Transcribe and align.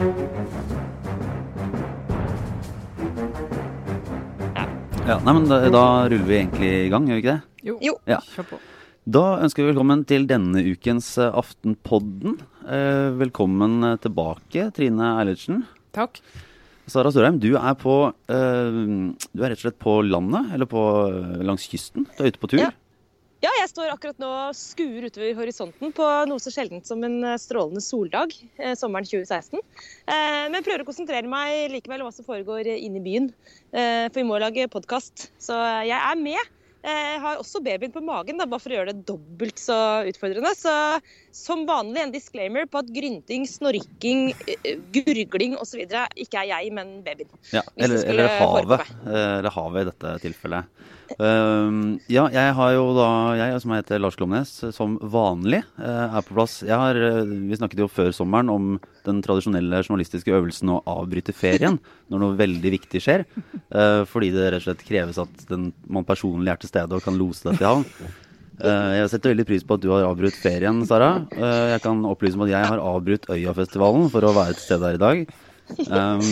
Ja, 0.00 0.06
nei, 5.20 5.32
men 5.34 5.44
da, 5.50 5.58
da 5.68 5.82
ruller 6.08 6.24
vi 6.24 6.38
egentlig 6.38 6.70
i 6.86 6.88
gang, 6.92 7.04
gjør 7.04 7.18
vi 7.18 7.22
ikke 7.24 7.34
det? 7.34 7.66
Jo. 7.68 7.74
Jo. 7.84 7.94
Ja. 8.08 8.20
Kjør 8.32 8.46
på. 8.54 8.60
Da 9.12 9.24
ønsker 9.44 9.60
vi 9.60 9.68
velkommen 9.74 10.06
til 10.08 10.24
denne 10.30 10.62
ukens 10.70 11.10
eh, 11.20 11.28
Aftenpodden. 11.36 12.38
Eh, 12.64 13.10
velkommen 13.20 13.76
eh, 13.90 13.98
tilbake, 14.00 14.70
Trine 14.76 15.18
Eilertsen. 15.20 15.66
Takk. 15.92 16.22
Sara 16.88 17.12
Storheim, 17.12 17.36
du 17.42 17.50
er 17.60 17.76
på 17.78 17.98
eh, 18.08 18.80
Du 19.36 19.44
er 19.44 19.52
rett 19.52 19.60
og 19.60 19.66
slett 19.66 19.80
på 19.84 19.98
landet, 20.06 20.48
eller 20.56 20.70
på, 20.70 20.86
eh, 21.12 21.42
langs 21.44 21.68
kysten. 21.68 22.08
Du 22.16 22.24
er 22.24 22.32
ute 22.32 22.40
på 22.40 22.54
tur. 22.54 22.62
Ja. 22.64 22.72
Ja, 23.40 23.48
jeg 23.56 23.70
står 23.70 23.88
akkurat 23.88 24.18
nå 24.20 24.28
og 24.28 24.56
skuer 24.56 25.06
utover 25.08 25.32
horisonten 25.38 25.94
på 25.96 26.06
noe 26.28 26.42
så 26.44 26.50
sjeldent 26.52 26.84
som 26.84 27.00
en 27.06 27.22
eh, 27.24 27.38
strålende 27.40 27.80
soldag 27.80 28.34
eh, 28.60 28.74
sommeren 28.76 29.08
2016. 29.08 29.62
Eh, 30.04 30.44
men 30.52 30.66
prøver 30.66 30.84
å 30.84 30.88
konsentrere 30.88 31.24
meg 31.30 31.70
likevel 31.72 32.04
om 32.04 32.10
hva 32.10 32.12
som 32.12 32.26
foregår 32.26 32.68
inne 32.74 33.00
i 33.00 33.04
byen. 33.04 33.30
For 33.72 34.18
vi 34.18 34.26
må 34.28 34.36
lage 34.42 34.68
podkast. 34.68 35.30
Så 35.40 35.56
jeg 35.86 35.96
er 35.96 36.20
med. 36.20 36.52
Jeg 36.84 37.20
har 37.20 37.40
også 37.40 37.62
babyen 37.64 37.92
på 37.92 38.02
magen, 38.04 38.40
da, 38.40 38.46
bare 38.48 38.60
for 38.60 38.72
å 38.72 38.78
gjøre 38.78 38.92
det 38.92 39.06
dobbelt 39.08 39.60
så 39.60 39.78
utfordrende. 40.08 40.52
Så 40.56 40.74
som 41.32 41.66
vanlig 41.68 42.02
en 42.02 42.12
disclaimer 42.14 42.66
på 42.70 42.80
at 42.82 42.88
grynting, 42.94 43.46
snorking, 43.48 44.30
eh, 44.46 44.78
gurgling 44.94 45.56
osv. 45.60 45.82
ikke 46.16 46.42
er 46.42 46.48
jeg, 46.50 46.72
men 46.76 47.00
babyen. 47.06 47.30
Ja, 47.54 47.62
eller, 47.76 48.04
eller 48.04 48.32
havet. 48.40 48.88
eh, 49.06 49.38
Eller 49.40 49.54
havet 49.54 49.82
i 49.86 49.90
dette 49.92 50.16
tilfellet. 50.26 50.80
Um, 51.18 51.98
ja, 52.06 52.28
jeg 52.30 52.52
har 52.54 52.68
jo 52.76 52.92
da 52.94 53.06
Jeg 53.34 53.56
som 53.64 53.72
heter 53.74 53.98
Lars 53.98 54.14
Glomnes, 54.14 54.52
som 54.76 54.92
vanlig 55.10 55.58
eh, 55.82 56.04
er 56.06 56.22
på 56.22 56.36
plass. 56.36 56.60
Jeg 56.62 56.76
har, 56.78 56.94
vi 57.26 57.58
snakket 57.58 57.82
jo 57.82 57.88
før 57.90 58.12
sommeren 58.14 58.52
om 58.52 58.68
den 59.06 59.18
tradisjonelle 59.24 59.80
journalistiske 59.82 60.30
øvelsen 60.30 60.70
å 60.70 60.78
avbryte 60.86 61.34
ferien 61.34 61.80
når 62.12 62.22
noe 62.22 62.38
veldig 62.38 62.74
viktig 62.76 63.02
skjer. 63.02 63.24
Uh, 63.74 64.06
fordi 64.06 64.30
det 64.34 64.52
rett 64.52 64.62
og 64.62 64.68
slett 64.68 64.86
kreves 64.86 65.18
at 65.18 65.46
den, 65.50 65.72
man 65.90 66.06
personlig 66.06 66.52
er 66.52 66.62
til 66.62 66.70
stede 66.70 66.94
og 66.94 67.02
kan 67.02 67.18
lose 67.18 67.48
dette 67.48 67.64
i 67.64 67.70
havn. 67.70 67.86
Eh, 68.60 68.94
jeg 69.00 69.12
setter 69.12 69.32
veldig 69.32 69.46
pris 69.48 69.64
på 69.66 69.76
at 69.78 69.84
du 69.84 69.90
har 69.92 70.08
avbrutt 70.08 70.36
ferien, 70.36 70.82
Sara. 70.88 71.12
Eh, 71.32 71.68
jeg 71.74 71.84
kan 71.84 72.02
opplyse 72.08 72.36
om 72.36 72.44
at 72.46 72.52
jeg 72.52 72.72
har 72.72 72.82
avbrutt 72.82 73.30
Øyafestivalen 73.32 74.10
for 74.12 74.26
å 74.26 74.34
være 74.36 74.58
til 74.58 74.66
stede 74.66 74.90
her 74.90 74.98
i 74.98 75.04
dag. 75.04 75.30
Um, 75.70 76.22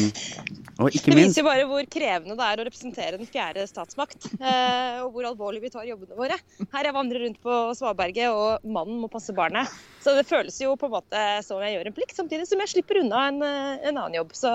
og 0.82 0.88
ikke 0.90 1.12
Det 1.12 1.14
viser 1.14 1.44
jo 1.44 1.46
bare 1.46 1.66
hvor 1.70 1.84
krevende 1.86 2.34
det 2.34 2.46
er 2.46 2.58
å 2.58 2.64
representere 2.66 3.20
den 3.20 3.28
fjerde 3.30 3.68
statsmakt, 3.70 4.26
eh, 4.34 4.98
og 5.04 5.12
hvor 5.14 5.28
alvorlig 5.28 5.62
vi 5.62 5.70
tar 5.70 5.86
jobbene 5.86 6.18
våre. 6.18 6.38
Her 6.74 6.88
jeg 6.88 6.96
vandrer 6.96 7.22
rundt 7.22 7.38
på 7.44 7.58
Svaberget, 7.78 8.34
og 8.34 8.66
mannen 8.66 8.98
må 8.98 9.10
passe 9.12 9.34
barnet. 9.36 9.70
Så 10.02 10.16
det 10.18 10.26
føles 10.26 10.58
jo 10.58 10.74
på 10.80 10.90
en 10.90 10.96
måte 10.96 11.26
som 11.46 11.62
jeg 11.62 11.76
gjør 11.76 11.90
en 11.90 11.98
plikt, 12.00 12.16
samtidig 12.18 12.48
som 12.50 12.64
jeg 12.64 12.74
slipper 12.74 13.04
unna 13.04 13.28
en, 13.30 13.44
en 13.46 13.92
annen 13.94 14.18
jobb. 14.18 14.34
Så 14.34 14.52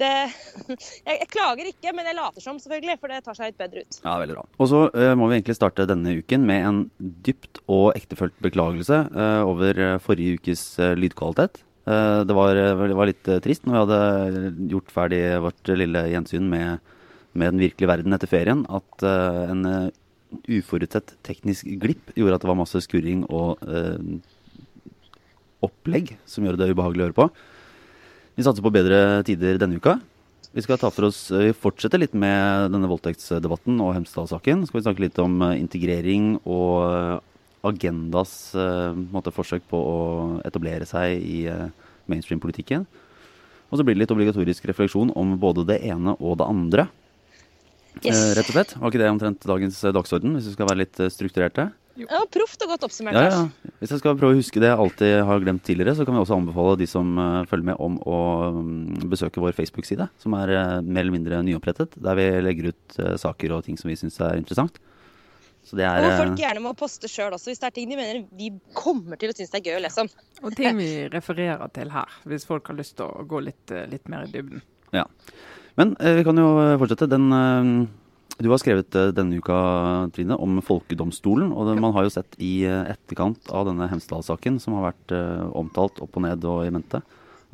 det 0.00 0.12
jeg, 1.06 1.14
jeg 1.14 1.28
klager 1.32 1.70
ikke, 1.70 1.92
men 1.96 2.08
jeg 2.08 2.18
later 2.18 2.44
som, 2.44 2.58
selvfølgelig, 2.62 2.98
for 3.00 3.12
det 3.12 3.22
tar 3.26 3.38
seg 3.38 3.52
litt 3.52 3.60
bedre 3.60 3.84
ut. 3.84 4.00
Ja, 4.02 4.16
veldig 4.22 4.38
bra. 4.38 4.44
Og 4.60 4.70
så 4.72 4.82
uh, 4.92 5.12
må 5.18 5.28
vi 5.30 5.38
egentlig 5.38 5.58
starte 5.58 5.88
denne 5.88 6.16
uken 6.20 6.46
med 6.48 6.66
en 6.70 6.82
dypt 6.98 7.62
og 7.66 7.88
ektefølt 7.96 8.36
beklagelse 8.44 9.02
uh, 9.14 9.42
over 9.46 9.80
eh, 9.82 9.96
forrige 10.02 10.40
ukes 10.40 10.68
uh, 10.82 10.92
lydkvalitet. 10.98 11.62
Det, 11.86 12.34
var, 12.34 12.58
det 12.58 12.94
var 12.98 13.06
litt 13.06 13.28
trist 13.44 13.62
når 13.62 13.76
vi 13.76 13.80
hadde 13.84 14.48
gjort 14.72 14.88
ferdig 14.90 15.20
vårt 15.44 15.68
lille 15.78 16.00
gjensyn 16.10 16.48
med, 16.50 16.80
med 17.30 17.54
den 17.54 17.62
virkelige 17.62 17.90
verden 17.92 18.16
etter 18.16 18.26
ferien, 18.26 18.64
at 18.66 19.04
en 19.06 19.62
uforutsett 20.50 21.14
teknisk 21.22 21.70
glipp 21.78 22.10
gjorde 22.18 22.40
at 22.40 22.42
det 22.42 22.50
var 22.50 22.58
masse 22.58 22.82
skurring 22.82 23.22
og 23.30 23.62
opplegg 25.62 26.16
som 26.26 26.42
gjorde 26.42 26.64
det 26.64 26.74
ubehagelig 26.74 27.04
å 27.04 27.06
høre 27.06 27.18
på. 27.20 27.28
Vi 28.36 28.44
satser 28.44 28.64
på 28.64 28.72
bedre 28.74 29.22
tider 29.24 29.56
denne 29.60 29.80
uka. 29.80 29.96
Vi 30.56 30.64
skal 30.64 30.78
ta 30.80 30.90
for 30.92 31.08
oss, 31.08 31.26
vi 31.32 31.54
fortsetter 31.56 32.00
litt 32.00 32.14
med 32.16 32.70
denne 32.72 32.88
voldtektsdebatten 32.88 33.80
og 33.84 33.94
Hemsedal-saken. 33.96 34.62
Så 34.62 34.70
skal 34.70 34.80
vi 34.80 34.84
snakke 34.86 35.04
litt 35.04 35.20
om 35.20 35.40
eh, 35.44 35.56
integrering 35.60 36.36
og 36.44 36.84
eh, 36.86 37.16
Agendas 37.66 38.54
eh, 38.56 38.96
måte, 39.12 39.32
forsøk 39.34 39.66
på 39.68 39.80
å 39.80 39.96
etablere 40.48 40.88
seg 40.88 41.16
i 41.16 41.42
eh, 41.50 41.66
mainstream-politikken. 42.12 42.86
Og 43.66 43.80
så 43.80 43.84
blir 43.84 43.96
det 43.96 44.04
litt 44.04 44.14
obligatorisk 44.14 44.68
refleksjon 44.70 45.10
om 45.18 45.34
både 45.40 45.66
det 45.72 45.80
ene 45.88 46.14
og 46.20 46.38
det 46.40 46.46
andre. 46.46 46.86
Yes. 48.04 48.12
Eh, 48.12 48.34
rett 48.36 48.50
og 48.50 48.56
slett. 48.56 48.76
Var 48.76 48.92
ikke 48.92 49.00
det 49.00 49.10
omtrent 49.10 49.48
dagens 49.48 49.80
eh, 49.84 49.94
dagsorden, 49.96 50.36
hvis 50.36 50.50
vi 50.50 50.54
skal 50.56 50.68
være 50.68 50.82
litt 50.84 51.00
eh, 51.00 51.12
strukturerte? 51.12 51.70
Ja, 51.96 52.20
Proft 52.32 52.62
og 52.64 52.72
godt 52.72 52.84
oppsummert. 52.88 53.16
Ja, 53.16 53.28
ja. 53.32 53.70
Hvis 53.80 53.92
jeg 53.94 54.02
skal 54.02 54.16
prøve 54.18 54.36
å 54.36 54.38
huske 54.38 54.60
det 54.60 54.68
jeg 54.68 54.80
alltid 54.82 55.14
har 55.28 55.40
glemt 55.44 55.64
tidligere, 55.66 55.94
så 55.96 56.04
kan 56.06 56.16
vi 56.16 56.20
også 56.22 56.36
anbefale 56.36 56.76
de 56.80 56.88
som 56.90 57.14
eh, 57.22 57.46
følger 57.48 57.70
med 57.70 57.80
om 57.82 57.96
å 58.04 58.18
mm, 58.56 59.06
besøke 59.12 59.42
vår 59.42 59.56
Facebook-side, 59.56 60.08
som 60.20 60.36
er 60.38 60.52
eh, 60.52 60.74
mer 60.84 61.04
eller 61.04 61.16
mindre 61.16 61.40
nyopprettet, 61.46 61.96
der 62.04 62.18
vi 62.18 62.28
legger 62.44 62.70
ut 62.72 63.00
eh, 63.00 63.16
saker 63.20 63.56
og 63.56 63.64
ting 63.66 63.80
som 63.80 63.92
vi 63.92 63.98
syns 64.00 64.20
er 64.20 64.36
interessant. 64.40 64.78
Så 65.66 65.74
det 65.78 65.88
er 65.88 66.04
Og 66.04 66.12
folk 66.20 66.38
gjerne 66.38 66.62
må 66.62 66.76
poste 66.78 67.08
sjøl 67.10 67.34
også, 67.34 67.50
hvis 67.50 67.64
det 67.64 67.70
er 67.70 67.76
ting 67.80 67.90
de 67.90 67.98
mener 67.98 68.22
vi 68.38 68.52
kommer 68.76 69.18
til 69.18 69.32
å 69.32 69.34
synes 69.34 69.50
det 69.50 69.62
er 69.62 69.72
gøy 69.72 69.80
å 69.80 69.84
lese 69.88 70.04
om. 70.04 70.12
Og 70.44 70.54
ting 70.54 70.78
vi 70.78 70.90
refererer 71.10 71.72
til 71.74 71.90
her, 71.90 72.16
hvis 72.30 72.46
folk 72.46 72.70
har 72.70 72.78
lyst 72.78 72.98
til 73.00 73.08
å 73.08 73.26
gå 73.26 73.42
litt, 73.48 73.74
litt 73.90 74.12
mer 74.12 74.28
i 74.28 74.34
dybden. 74.36 74.62
Ja. 74.94 75.08
Men 75.76 75.96
eh, 76.00 76.16
vi 76.20 76.24
kan 76.24 76.38
jo 76.40 76.48
fortsette. 76.80 77.08
Den, 77.10 77.26
eh, 77.32 77.70
du 78.36 78.50
har 78.52 78.60
skrevet 78.60 78.96
eh, 78.98 79.12
denne 79.16 79.38
uka, 79.40 79.56
Trine, 80.12 80.36
om 80.36 80.58
folkedomstolen. 80.64 81.52
Og 81.56 81.70
det, 81.70 81.76
man 81.80 81.94
har 81.96 82.06
jo 82.06 82.12
sett 82.18 82.36
i 82.42 82.66
eh, 82.68 82.92
etterkant 82.92 83.48
av 83.48 83.68
denne 83.70 83.88
Hemsedal-saken, 83.88 84.58
som 84.60 84.76
har 84.76 84.90
vært 84.90 85.14
uh, 85.16 85.46
omtalt 85.56 86.02
opp 86.04 86.18
og 86.18 86.26
ned 86.26 86.44
og 86.44 86.66
i 86.66 86.72
mente, 86.74 87.00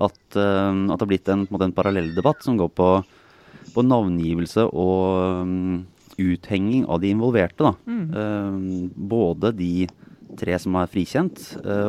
at, 0.02 0.20
uh, 0.34 0.72
at 0.74 0.96
det 0.96 1.04
har 1.04 1.10
blitt 1.10 1.30
en, 1.30 1.46
en, 1.46 1.66
en 1.68 1.76
parallelldebatt 1.76 2.42
som 2.42 2.58
går 2.58 2.72
på, 2.74 2.88
på 3.76 3.84
navngivelse 3.86 4.66
og 4.72 5.44
um, 5.46 5.84
uthenging 6.18 6.88
av 6.90 7.02
de 7.04 7.12
involverte. 7.14 7.62
Da. 7.62 7.76
Uh, 7.86 8.90
både 8.96 9.54
de 9.58 9.86
tre 10.40 10.56
som 10.56 10.74
er 10.80 10.88
frikjent, 10.88 11.42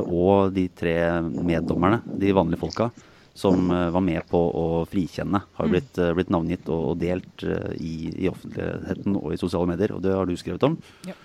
og 0.04 0.52
de 0.52 0.66
tre 0.76 0.98
meddommerne, 1.24 2.02
de 2.20 2.34
vanlige 2.36 2.60
folka, 2.60 2.90
som 3.34 3.72
eh, 3.72 3.90
var 3.90 4.02
med 4.06 4.26
på 4.30 4.40
å 4.40 4.86
frikjenne, 4.90 5.42
har 5.58 5.66
Mm. 5.66 5.72
blitt, 5.72 5.98
eh, 5.98 6.14
blitt 6.14 6.30
navngitt 6.30 6.70
og, 6.70 6.90
og 6.92 6.98
delt 7.02 7.44
eh, 7.44 7.74
i, 7.82 7.94
i 8.26 8.30
offentligheten 8.30 9.18
og 9.18 9.34
i 9.34 9.42
sosiale 9.42 9.68
medier. 9.68 9.96
Og 9.96 10.02
det 10.06 10.14
har 10.14 10.26
du 10.30 10.36
skrevet 10.38 10.64
om. 10.70 10.78
Ja. 11.08 11.18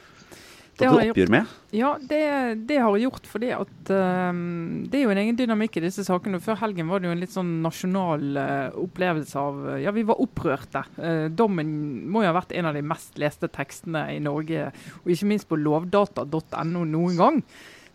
Det 0.78 0.86
har 0.86 1.00
jeg 1.02 1.30
med. 1.30 1.46
Ja, 1.74 1.96
det, 1.98 2.20
det 2.68 2.76
har 2.78 2.94
jeg 2.94 3.08
gjort 3.08 3.24
fordi 3.26 3.48
at 3.50 3.90
ehm, 3.90 4.84
det 4.86 5.00
er 5.00 5.08
jo 5.08 5.10
en 5.10 5.20
egen 5.24 5.38
dynamikk 5.38 5.80
i 5.80 5.82
disse 5.82 6.04
sakene. 6.06 6.38
Før 6.38 6.60
helgen 6.60 6.86
var 6.86 7.02
det 7.02 7.08
jo 7.08 7.14
en 7.16 7.22
litt 7.24 7.34
sånn 7.34 7.50
nasjonal 7.64 8.38
uh, 8.38 8.78
opplevelse 8.84 9.42
av 9.42 9.58
Ja, 9.82 9.90
vi 9.96 10.06
var 10.06 10.22
opprørte. 10.22 10.84
Uh, 10.94 11.26
dommen 11.34 11.72
må 12.06 12.22
jo 12.22 12.30
ha 12.30 12.36
vært 12.38 12.54
en 12.54 12.70
av 12.70 12.78
de 12.78 12.84
mest 12.86 13.18
leste 13.18 13.50
tekstene 13.50 14.04
i 14.14 14.22
Norge, 14.22 14.70
og 15.02 15.10
ikke 15.10 15.30
minst 15.32 15.50
på 15.50 15.58
lovdata.no 15.58 16.84
noen 16.86 17.18
gang. 17.18 17.42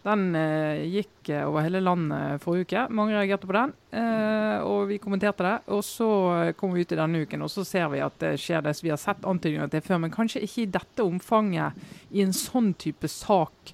Den 0.03 0.33
eh, 0.35 0.83
gikk 0.91 1.29
eh, 1.31 1.45
over 1.47 1.63
hele 1.63 1.79
landet 1.79 2.41
forrige 2.43 2.67
uke. 2.67 2.81
Mange 2.91 3.15
reagerte 3.15 3.47
på 3.47 3.55
den, 3.55 3.71
eh, 3.95 4.57
og 4.67 4.89
vi 4.89 4.99
kommenterte 4.99 5.45
det. 5.47 5.53
Og 5.71 5.83
så 5.87 6.09
eh, 6.33 6.51
kom 6.59 6.75
vi 6.75 6.83
ut 6.83 6.91
i 6.91 6.99
denne 6.99 7.23
uken, 7.23 7.45
og 7.45 7.51
så 7.53 7.63
ser 7.67 7.87
vi 7.93 8.03
at 8.03 8.17
det 8.19 8.33
skjer 8.43 8.65
det 8.65 8.75
som 8.75 8.87
vi 8.87 8.91
har 8.91 8.99
sett 8.99 9.23
antydninger 9.23 9.71
til 9.71 9.85
før, 9.85 10.01
men 10.03 10.13
kanskje 10.13 10.43
ikke 10.43 10.65
i 10.65 10.73
dette 10.75 11.07
omfanget 11.07 11.79
i 12.11 12.25
en 12.25 12.35
sånn 12.35 12.73
type 12.83 13.07
sak. 13.11 13.73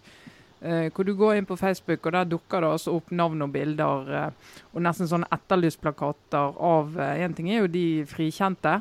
Eh, 0.62 0.92
hvor 0.94 1.08
du 1.08 1.16
går 1.18 1.40
inn 1.40 1.50
på 1.50 1.58
Facebook, 1.58 2.06
og 2.06 2.14
der 2.14 2.30
dukker 2.30 2.62
det 2.62 2.72
altså 2.76 2.94
opp 3.00 3.10
navn 3.16 3.48
og 3.48 3.54
bilder. 3.56 4.14
Eh, 4.20 4.56
og 4.74 4.86
nesten 4.86 5.10
sånne 5.10 5.32
etterlystplakater 5.34 6.62
av 6.70 6.94
Én 7.16 7.34
ting 7.34 7.50
er 7.50 7.64
jo 7.64 7.74
de 7.74 7.88
frikjente. 8.10 8.78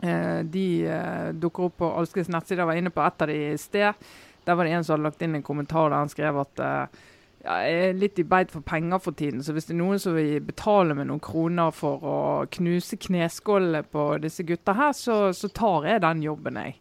Eh, 0.00 0.40
de 0.48 0.86
eh, 0.88 1.28
dukker 1.36 1.68
opp 1.68 1.76
på 1.82 1.92
Alskes 2.00 2.30
nettsider. 2.32 2.64
Var 2.68 2.80
inne 2.80 2.92
på 2.94 3.04
et 3.04 3.22
av 3.22 3.28
de 3.30 3.38
i 3.50 3.56
sted. 3.60 4.10
Der 4.46 4.56
var 4.56 4.64
det 4.66 4.74
en 4.74 4.84
som 4.84 4.96
hadde 4.96 5.08
lagt 5.08 5.22
inn 5.22 5.38
en 5.38 5.46
kommentar 5.46 5.90
der 5.90 6.00
han 6.00 6.12
skrev 6.12 6.38
at 6.42 6.62
uh, 6.64 7.00
ja, 7.40 7.56
jeg 7.64 7.84
er 7.88 7.96
litt 7.96 8.18
i 8.20 8.26
beit 8.28 8.52
for 8.52 8.64
penger 8.66 9.00
for 9.00 9.16
tiden, 9.16 9.40
så 9.44 9.54
hvis 9.56 9.70
det 9.70 9.74
er 9.74 9.80
noen 9.80 10.00
som 10.02 10.16
vil 10.16 10.42
betale 10.44 10.96
med 10.96 11.08
noen 11.08 11.22
kroner 11.24 11.72
for 11.72 12.04
å 12.04 12.18
knuse 12.52 12.98
kneskålene 13.00 13.82
på 13.88 14.12
disse 14.20 14.44
gutta 14.48 14.74
her, 14.76 14.92
så, 14.96 15.30
så 15.36 15.48
tar 15.56 15.88
jeg 15.88 16.04
den 16.04 16.24
jobben, 16.26 16.60
jeg. 16.60 16.76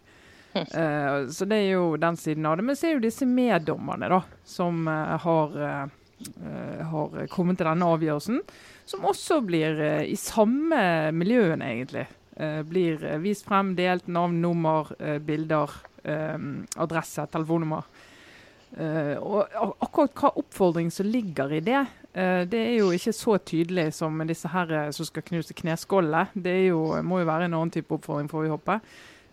Uh, 0.59 1.29
så 1.35 1.47
det 1.47 1.61
er 1.61 1.71
jo 1.77 1.93
den 2.01 2.19
siden 2.19 2.49
av 2.49 2.59
det. 2.59 2.67
Men 2.67 2.79
så 2.79 2.89
er 2.89 2.97
jo 2.97 3.05
disse 3.07 3.27
meddommerne, 3.29 4.11
da, 4.11 4.21
som 4.43 4.83
uh, 4.89 5.15
har, 5.23 5.57
eh, 5.69 6.85
har 6.91 7.19
kommet 7.31 7.61
til 7.61 7.69
denne 7.69 7.91
avgjørelsen, 7.95 8.41
som 8.89 9.05
også 9.07 9.39
blir 9.45 9.79
i 10.09 10.15
samme 10.19 10.79
miljøene, 11.15 11.75
egentlig. 11.75 12.07
Blir 12.65 13.03
vist 13.21 13.45
frem, 13.45 13.73
delt 13.77 14.07
navn, 14.09 14.39
nummer, 14.41 14.89
bilder, 15.21 15.75
adresse, 16.03 17.25
telefonnummer. 17.31 17.83
Eh, 18.77 19.15
og 19.17 19.49
akkurat 19.81 20.13
hva 20.13 20.29
oppfordring 20.37 20.91
som 20.93 21.07
ligger 21.09 21.55
i 21.57 21.61
det, 21.65 21.79
eh, 22.13 22.43
det 22.45 22.59
er 22.59 22.75
jo 22.77 22.91
ikke 22.93 23.13
så 23.17 23.37
tydelig 23.41 23.87
som 23.97 24.19
disse 24.29 24.47
her 24.53 24.71
eh, 24.71 24.91
som 24.93 25.07
skal 25.07 25.25
knuse 25.25 25.55
kneskålene. 25.57 26.27
Det 26.35 26.53
jo, 26.67 26.83
må 27.01 27.23
jo 27.23 27.29
være 27.31 27.49
en 27.49 27.55
annen 27.57 27.73
type 27.73 27.95
oppfordring, 27.97 28.29
får 28.29 28.45
vi 28.45 28.51
håpe. 28.53 28.79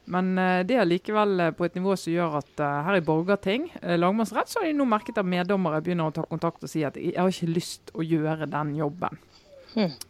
Men 0.07 0.39
eh, 0.39 0.63
det 0.65 0.79
er 0.81 0.89
likevel 0.89 1.41
eh, 1.41 1.53
på 1.53 1.67
et 1.67 1.77
nivå 1.77 1.97
som 2.01 2.15
gjør 2.15 2.39
at 2.41 2.63
eh, 2.65 2.79
her 2.89 2.97
i 3.01 3.05
Borgarting, 3.05 3.69
eh, 3.83 3.99
lagmannsrett, 4.01 4.49
så 4.49 4.63
har 4.63 4.71
de 4.71 4.77
nå 4.79 4.87
merket 4.89 5.19
at 5.21 5.29
meddommere 5.29 5.83
begynner 5.85 6.09
å 6.09 6.15
ta 6.17 6.25
kontakt 6.31 6.65
og 6.65 6.71
si 6.73 6.85
at 6.87 6.97
jeg 6.97 7.19
har 7.19 7.29
ikke 7.29 7.53
lyst 7.53 7.93
å 7.93 8.07
gjøre 8.07 8.49
den 8.49 8.73
jobben. 8.79 9.19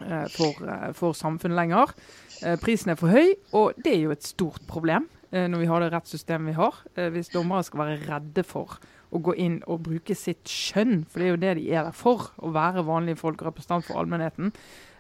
eh, 0.07 0.29
for, 0.31 0.63
eh, 0.71 0.93
for 0.95 1.17
samfunnet 1.19 1.59
lenger. 1.59 1.91
Eh, 2.45 2.55
prisen 2.63 2.93
er 2.93 3.01
for 3.01 3.11
høy, 3.11 3.33
og 3.57 3.73
det 3.83 3.97
er 3.97 4.03
jo 4.05 4.13
et 4.15 4.23
stort 4.23 4.63
problem 4.69 5.09
eh, 5.09 5.16
når 5.33 5.63
vi 5.63 5.69
har 5.71 5.83
det 5.83 5.93
rettssystemet 5.95 6.53
vi 6.53 6.59
har. 6.59 6.83
Eh, 6.95 7.09
hvis 7.15 7.33
dommere 7.35 7.65
skal 7.67 7.83
være 7.83 8.01
redde 8.07 8.45
for 8.47 8.79
å 9.15 9.21
gå 9.23 9.37
inn 9.43 9.61
og 9.71 9.85
bruke 9.87 10.17
sitt 10.19 10.49
skjønn, 10.51 11.05
for 11.09 11.23
det 11.23 11.27
er 11.27 11.33
jo 11.33 11.43
det 11.43 11.55
de 11.61 11.71
er 11.71 11.87
der 11.89 11.97
for, 11.97 12.31
å 12.43 12.51
være 12.55 12.85
vanlige 12.87 13.21
folk 13.21 13.41
og 13.43 13.53
representant 13.53 13.87
for 13.87 14.01
allmennheten. 14.01 14.53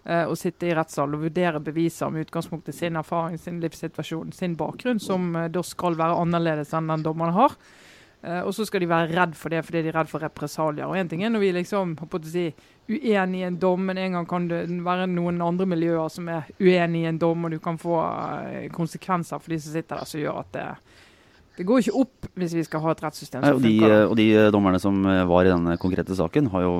Å 0.06 0.28
Og 0.30 0.36
sitte 0.38 0.68
i 0.68 0.74
rettssal 0.78 1.16
og 1.16 1.24
vurdere 1.24 1.58
beviser 1.58 2.12
med 2.14 2.28
utgangspunkt 2.28 2.68
i 2.70 2.72
sin 2.76 2.94
erfaring, 2.94 3.40
sin 3.42 3.56
livssituasjon, 3.58 4.30
sin 4.30 4.54
bakgrunn, 4.54 5.00
som 5.02 5.34
eh, 5.34 5.48
da 5.50 5.64
skal 5.66 5.98
være 5.98 6.20
annerledes 6.22 6.70
enn 6.78 6.92
den 6.92 7.02
dommerne 7.02 7.34
har. 7.34 7.56
Eh, 8.26 8.42
og 8.42 8.54
så 8.56 8.66
skal 8.66 8.82
de 8.82 8.88
være 8.90 9.12
redd 9.14 9.36
for 9.38 9.54
det 9.54 9.62
fordi 9.66 9.84
de 9.84 9.92
er 9.92 9.98
redd 10.00 10.10
for 10.10 10.24
represalier. 10.24 10.88
Og 10.88 10.98
en 10.98 11.10
ting 11.10 11.22
er 11.22 11.30
når 11.30 11.44
vi 11.44 11.52
liksom 11.60 11.94
på 12.00 12.08
å 12.10 12.22
si, 12.26 12.48
uenig 12.90 13.42
i 13.42 13.46
en 13.46 13.58
dom, 13.62 13.84
men 13.86 14.00
en 14.02 14.18
gang 14.18 14.28
kan 14.30 14.48
det 14.50 14.64
være 14.86 15.06
noen 15.12 15.38
andre 15.44 15.66
miljøer 15.70 16.10
som 16.12 16.30
er 16.32 16.48
uenig 16.58 17.04
i 17.04 17.10
en 17.12 17.20
dom, 17.22 17.46
og 17.46 17.54
du 17.54 17.60
kan 17.62 17.78
få 17.78 18.00
eh, 18.02 18.66
konsekvenser 18.74 19.42
for 19.42 19.54
de 19.54 19.60
som 19.62 19.76
sitter 19.76 20.00
der 20.00 20.10
som 20.10 20.22
gjør 20.22 20.40
at 20.42 20.50
det, 20.56 20.66
det 21.56 21.64
går 21.68 21.84
ikke 21.84 22.00
opp 22.02 22.26
hvis 22.36 22.56
vi 22.58 22.64
skal 22.66 22.82
ha 22.84 22.92
et 22.92 23.02
rettssystem 23.06 23.44
som 23.46 23.56
og, 23.56 23.62
de, 23.64 23.74
og 24.10 24.16
de 24.18 24.26
eh, 24.34 24.48
dommerne 24.54 24.80
som 24.82 24.98
eh, 25.08 25.22
var 25.30 25.46
i 25.46 25.52
denne 25.52 25.76
konkrete 25.80 26.16
saken, 26.18 26.50
har 26.52 26.66
jo 26.66 26.74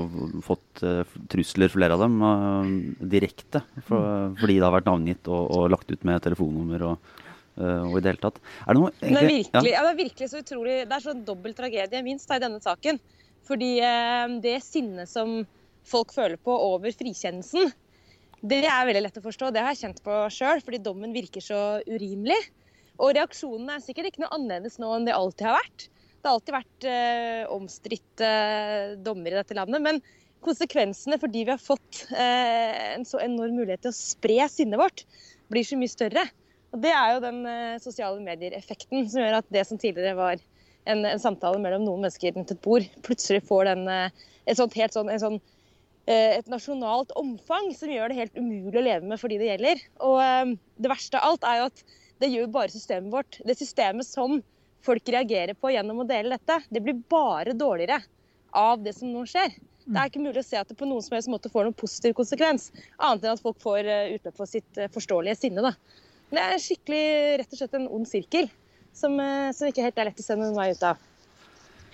fått 0.45 0.83
eh, 0.83 1.15
trusler, 1.33 1.71
flere 1.73 1.95
av 1.95 2.03
dem, 2.03 2.19
eh, 2.27 2.75
direkte. 3.15 3.63
For, 3.87 4.35
fordi 4.43 4.59
det 4.59 4.67
har 4.67 4.75
vært 4.75 4.91
navngitt 4.91 5.31
og, 5.31 5.47
og 5.47 5.71
lagt 5.77 5.95
ut 5.95 6.03
med 6.11 6.27
telefonnummer 6.27 6.91
og, 6.91 6.99
eh, 6.99 7.26
og 7.57 7.95
i 7.97 8.03
det 8.05 8.13
hele 8.13 8.23
tatt. 8.23 8.41
Er 8.67 8.77
det 8.77 8.83
noe 8.83 8.93
Det 9.01 9.11
er 9.11 9.29
virkelig, 9.31 9.53
ja. 9.55 9.63
det 9.65 9.91
er 9.91 10.01
virkelig 10.01 10.29
så 10.29 10.43
utrolig 10.43 10.75
Det 10.85 10.97
er 10.97 11.05
så 11.05 11.15
dobbel 11.17 11.55
tragedie, 11.57 12.03
minst, 12.05 12.29
da, 12.29 12.37
i 12.37 12.45
denne 12.45 12.61
saken. 12.61 13.01
Fordi 13.47 13.73
eh, 13.85 14.37
det 14.43 14.59
sinnet 14.67 15.11
som 15.11 15.41
folk 15.87 16.13
føler 16.15 16.39
på 16.43 16.53
over 16.53 16.93
frikjennelsen, 16.95 17.71
det 18.47 18.63
er 18.69 18.87
veldig 18.89 19.05
lett 19.07 19.19
å 19.21 19.25
forstå. 19.25 19.51
Det 19.55 19.63
har 19.63 19.75
jeg 19.75 19.85
kjent 19.85 20.03
på 20.05 20.17
sjøl, 20.35 20.63
fordi 20.65 20.83
dommen 20.83 21.15
virker 21.15 21.45
så 21.45 21.61
urimelig. 21.87 22.39
Og 22.97 23.15
reaksjonene 23.17 23.77
er 23.77 23.85
sikkert 23.85 24.11
ikke 24.11 24.25
noe 24.25 24.35
annerledes 24.37 24.79
nå 24.81 24.91
enn 24.97 25.07
det 25.09 25.17
alltid 25.17 25.49
har 25.49 25.59
vært. 25.59 25.89
Det 25.89 26.29
har 26.29 26.37
alltid 26.37 26.57
vært 26.57 26.87
eh, 26.91 27.43
omstridte 27.55 28.31
dommer 29.07 29.33
i 29.35 29.39
dette 29.39 29.57
landet. 29.57 29.85
Men 29.85 30.01
konsekvensene 30.47 31.19
fordi 31.23 31.45
vi 31.47 31.55
har 31.55 31.63
fått 31.63 32.05
eh, 32.15 32.97
en 32.97 33.07
så 33.09 33.21
enorm 33.23 33.57
mulighet 33.59 33.87
til 33.87 33.95
å 33.95 33.99
spre 33.99 34.49
sinnet 34.53 34.81
vårt, 34.81 35.05
blir 35.53 35.67
så 35.67 35.79
mye 35.79 35.93
større. 35.93 36.27
Og 36.77 36.83
Det 36.85 36.93
er 36.93 37.15
jo 37.15 37.21
den 37.25 37.39
eh, 37.49 37.79
sosiale 37.81 38.21
medier-effekten 38.21 39.07
som 39.09 39.23
gjør 39.23 39.39
at 39.39 39.47
det 39.55 39.63
som 39.65 39.79
tidligere 39.81 40.17
var 40.19 40.35
en, 40.85 41.07
en 41.09 41.21
samtale 41.23 41.57
mellom 41.63 41.87
noen 41.87 42.03
mennesker 42.05 42.35
rundt 42.37 42.53
et 42.53 42.61
bord, 42.63 42.85
plutselig 43.07 43.47
får 43.49 43.71
den, 43.71 43.87
eh, 43.89 44.27
et 44.45 44.59
sånt, 44.59 44.77
helt 44.77 44.93
sånn, 44.93 45.09
sånn, 45.23 45.39
eh, 46.05 46.37
et 46.37 46.51
nasjonalt 46.53 47.17
omfang 47.17 47.73
som 47.79 47.95
gjør 47.95 48.13
det 48.13 48.21
helt 48.21 48.37
umulig 48.37 48.77
å 48.77 48.85
leve 48.85 49.09
med 49.09 49.23
for 49.23 49.33
de 49.33 49.41
det 49.41 49.49
gjelder. 49.55 49.83
Og 50.05 50.53
det 50.77 50.93
verste 50.93 51.17
av 51.17 51.33
alt 51.33 51.49
er 51.49 51.63
jo 51.63 51.73
at 51.73 51.83
det 52.21 52.33
gjør 52.35 52.55
bare 52.61 52.77
systemet 52.77 53.13
vårt. 53.17 53.41
Det 53.49 53.57
systemet 53.57 54.05
som 54.11 54.43
folk 54.85 55.09
reagerer 55.17 55.57
på 55.57 55.73
gjennom 55.73 56.05
å 56.05 56.09
dele 56.13 56.37
dette, 56.37 56.61
det 56.69 56.85
blir 56.85 57.01
bare 57.09 57.57
dårligere 57.57 58.03
av 58.53 58.85
det 58.85 58.99
som 59.01 59.09
nå 59.17 59.25
skjer. 59.25 59.57
Det 59.87 59.97
er 59.97 60.11
ikke 60.11 60.21
mulig 60.21 60.45
å 60.45 60.51
se 60.53 60.61
at 60.61 60.69
det 60.69 60.77
på 60.77 60.85
noen 60.85 61.01
som 61.01 61.17
helst 61.17 61.33
måte 61.33 61.49
får 61.49 61.71
noen 61.71 61.81
positiv 61.81 62.19
konsekvens, 62.19 62.69
annet 63.01 63.25
enn 63.25 63.39
at 63.39 63.43
folk 63.43 63.63
får 63.65 63.89
utløp 64.19 64.35
for 64.37 64.51
sitt 64.51 64.85
forståelige 64.93 65.41
sinne. 65.41 65.65
Da. 65.65 66.05
Det 66.31 66.43
er 66.43 66.63
skikkelig 66.63 67.05
rett 67.43 67.53
og 67.53 67.61
slett 67.61 67.77
en 67.79 67.91
ond 67.99 68.09
sirkel 68.09 68.49
som, 68.97 69.15
eh, 69.21 69.53
som 69.55 69.69
ikke 69.69 69.85
helt 69.85 69.99
er 70.01 70.11
lett 70.11 70.23
å 70.23 70.27
se 70.27 70.39
noen 70.39 70.57
vei 70.57 70.73
ut 70.73 70.83
av. 70.87 70.99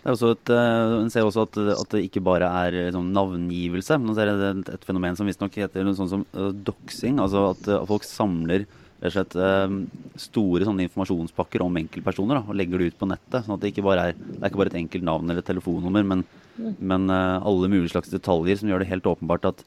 Det 0.03 0.11
er 0.11 0.17
også 0.17 0.33
et, 0.35 0.51
eh, 0.51 0.93
En 0.99 1.11
ser 1.11 1.23
også 1.23 1.45
at, 1.47 1.59
at 1.79 1.89
det 1.95 2.11
ikke 2.11 2.25
bare 2.27 2.43
er 2.67 2.91
sånn 2.91 3.13
navngivelse, 3.15 3.99
men 4.03 4.17
det 4.17 4.25
er 4.25 4.31
et, 4.51 4.71
et 4.75 4.85
fenomen 4.85 5.15
som 5.15 5.29
visstnok 5.29 5.55
heter 5.55 5.85
noe 5.87 5.95
sånt 5.95 6.11
som 6.11 6.25
uh, 6.35 6.51
doxing. 6.51 7.21
Altså 7.23 7.53
at, 7.53 7.69
eh, 7.69 7.85
folk 7.87 8.03
samler 8.03 8.67
slett 9.03 9.35
uh, 9.39 9.71
store 10.19 10.67
sånne 10.67 10.89
informasjonspakker 10.89 11.63
om 11.63 11.79
enkeltpersoner 11.79 12.39
da, 12.39 12.43
og 12.47 12.59
legger 12.59 12.83
det 12.83 12.91
ut 12.91 12.99
på 12.99 13.09
nettet. 13.11 13.45
sånn 13.45 13.55
at 13.55 13.63
Det 13.63 13.71
ikke 13.71 13.87
bare 13.87 14.11
er, 14.11 14.19
det 14.19 14.41
er 14.41 14.51
ikke 14.51 14.63
bare 14.63 14.75
et 14.75 14.81
enkelt 14.83 15.07
navn 15.07 15.31
eller 15.31 15.43
et 15.43 15.51
telefonnummer, 15.51 16.07
men, 16.07 16.27
men 16.79 17.07
uh, 17.11 17.39
alle 17.39 17.71
mulige 17.71 17.95
slags 17.95 18.11
detaljer 18.11 18.59
som 18.59 18.71
gjør 18.71 18.83
det 18.83 18.91
helt 18.91 19.07
åpenbart 19.07 19.51
at 19.53 19.65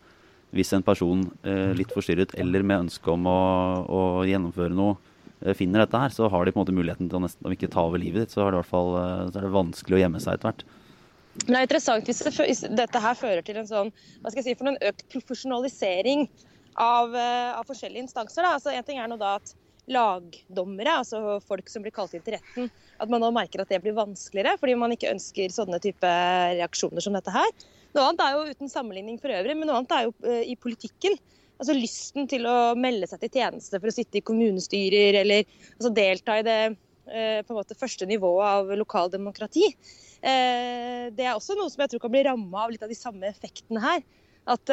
hvis 0.55 0.71
en 0.75 0.85
person 0.85 1.25
eh, 1.43 1.73
litt 1.77 1.91
forstyrret 1.95 2.35
eller 2.39 2.63
med 2.63 2.85
ønske 2.85 3.11
om 3.11 3.27
å, 3.29 3.41
å 3.85 4.01
gjennomføre 4.27 4.75
noe 4.75 4.95
eh, 5.41 5.55
finner 5.57 5.83
dette 5.83 5.99
her, 5.99 6.13
så 6.13 6.29
har 6.31 6.45
de 6.45 6.53
på 6.53 6.59
en 6.59 6.63
måte 6.63 6.75
muligheten 6.75 7.09
til 7.09 7.19
å 7.19 7.25
nesten 7.25 7.47
om 7.47 7.55
ikke 7.55 7.71
ta 7.71 7.85
over 7.87 8.01
livet 8.01 8.25
ditt, 8.25 8.35
så, 8.35 8.47
det 8.53 8.63
fall, 8.69 8.93
eh, 9.01 9.27
så 9.31 9.41
er 9.41 9.47
det 9.47 9.53
vanskelig 9.55 9.99
å 9.99 10.01
gjemme 10.05 10.23
seg 10.23 10.37
etter 10.37 10.51
hvert. 10.51 10.65
Men 11.43 11.51
det 11.51 11.59
er 11.59 11.67
interessant 11.67 12.07
hvis, 12.07 12.23
det, 12.23 12.33
hvis 12.39 12.63
dette 12.79 13.03
her 13.03 13.19
fører 13.19 13.43
til 13.43 13.59
en 13.59 13.67
sånn, 13.67 13.91
hva 14.21 14.31
skal 14.31 14.41
jeg 14.41 14.47
si, 14.53 14.59
for 14.59 14.71
en 14.71 14.79
økt 14.87 15.03
profesjonalisering 15.11 16.29
av, 16.79 17.11
av 17.15 17.67
forskjellige 17.67 18.05
instanser. 18.05 18.43
Da. 18.43 18.55
Altså, 18.55 18.71
en 18.71 18.87
ting 18.87 18.99
er 18.99 19.09
nå 19.11 19.17
da 19.19 19.35
at 19.41 19.51
lagdommere, 19.91 20.99
altså 21.01 21.37
folk 21.45 21.69
som 21.69 21.83
blir 21.85 21.93
kalt 21.95 22.15
inn 22.15 22.23
til 22.25 22.37
retten, 22.37 22.69
at 23.01 23.11
man 23.11 23.21
nå 23.21 23.29
merker 23.35 23.61
at 23.61 23.71
det 23.71 23.81
blir 23.83 23.95
vanskeligere 23.97 24.55
fordi 24.61 24.77
man 24.79 24.93
ikke 24.95 25.11
ønsker 25.13 25.53
sånne 25.53 25.81
type 25.83 26.11
reaksjoner 26.55 27.03
som 27.03 27.15
dette 27.17 27.33
her. 27.33 27.51
Noe 27.95 28.09
annet 28.09 28.23
er 28.25 28.33
jo 28.35 28.51
uten 28.51 28.71
sammenligning 28.71 29.19
for 29.21 29.31
øvrig, 29.31 29.55
men 29.55 29.69
noe 29.69 29.79
annet 29.79 29.93
er 29.95 30.07
jo 30.09 30.13
eh, 30.27 30.41
i 30.51 30.57
politikken. 30.59 31.15
Altså 31.55 31.75
lysten 31.77 32.27
til 32.27 32.43
å 32.49 32.73
melde 32.75 33.07
seg 33.07 33.21
til 33.21 33.31
tjeneste 33.37 33.79
for 33.79 33.87
å 33.87 33.95
sitte 33.95 34.19
i 34.19 34.25
kommunestyrer 34.27 35.21
eller 35.21 35.45
altså 35.77 35.91
delta 35.95 36.35
i 36.41 36.43
det 36.43 36.57
eh, 36.65 37.39
på 37.39 37.53
en 37.53 37.59
måte 37.61 37.77
første 37.79 38.07
nivået 38.09 38.49
av 38.49 38.73
lokaldemokrati. 38.81 39.69
Eh, 40.19 41.07
det 41.15 41.23
er 41.23 41.31
også 41.37 41.55
noe 41.55 41.71
som 41.71 41.85
jeg 41.85 41.93
tror 41.93 42.03
kan 42.03 42.15
bli 42.17 42.25
ramma 42.27 42.65
av 42.65 42.75
litt 42.75 42.83
av 42.83 42.91
de 42.91 42.99
samme 42.99 43.31
effektene 43.31 43.83
her. 43.83 44.03
At 44.45 44.69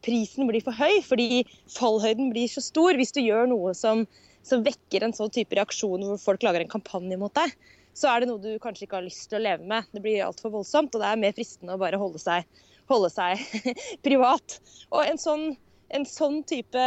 prisen 0.00 0.48
blir 0.48 0.62
for 0.64 0.72
høy 0.72 1.02
fordi 1.04 1.42
fallhøyden 1.68 2.30
blir 2.32 2.48
så 2.48 2.62
stor 2.64 2.96
hvis 2.96 3.12
du 3.12 3.18
gjør 3.20 3.50
noe 3.50 3.74
som, 3.76 4.06
som 4.40 4.62
vekker 4.64 5.04
en 5.04 5.12
sånn 5.12 5.34
type 5.34 5.58
reaksjon 5.58 6.06
hvor 6.06 6.22
folk 6.22 6.46
lager 6.46 6.64
en 6.64 6.72
kampanje 6.72 7.18
mot 7.20 7.34
deg. 7.36 7.52
Så 7.96 8.08
er 8.08 8.22
det 8.22 8.30
noe 8.30 8.40
du 8.40 8.54
kanskje 8.62 8.86
ikke 8.86 8.98
har 8.98 9.06
lyst 9.06 9.26
til 9.30 9.40
å 9.40 9.44
leve 9.44 9.66
med. 9.68 9.88
Det 9.92 10.02
blir 10.04 10.24
altfor 10.24 10.54
voldsomt, 10.54 10.94
og 10.94 11.02
det 11.02 11.10
er 11.10 11.20
mer 11.20 11.34
fristende 11.36 11.76
å 11.76 11.80
bare 11.80 12.00
holde 12.00 12.20
seg, 12.22 12.46
holde 12.90 13.10
seg 13.12 13.42
privat. 14.06 14.58
Og 14.90 15.04
en 15.04 15.20
sånn, 15.20 15.50
en 15.92 16.08
sånn 16.08 16.40
type 16.48 16.86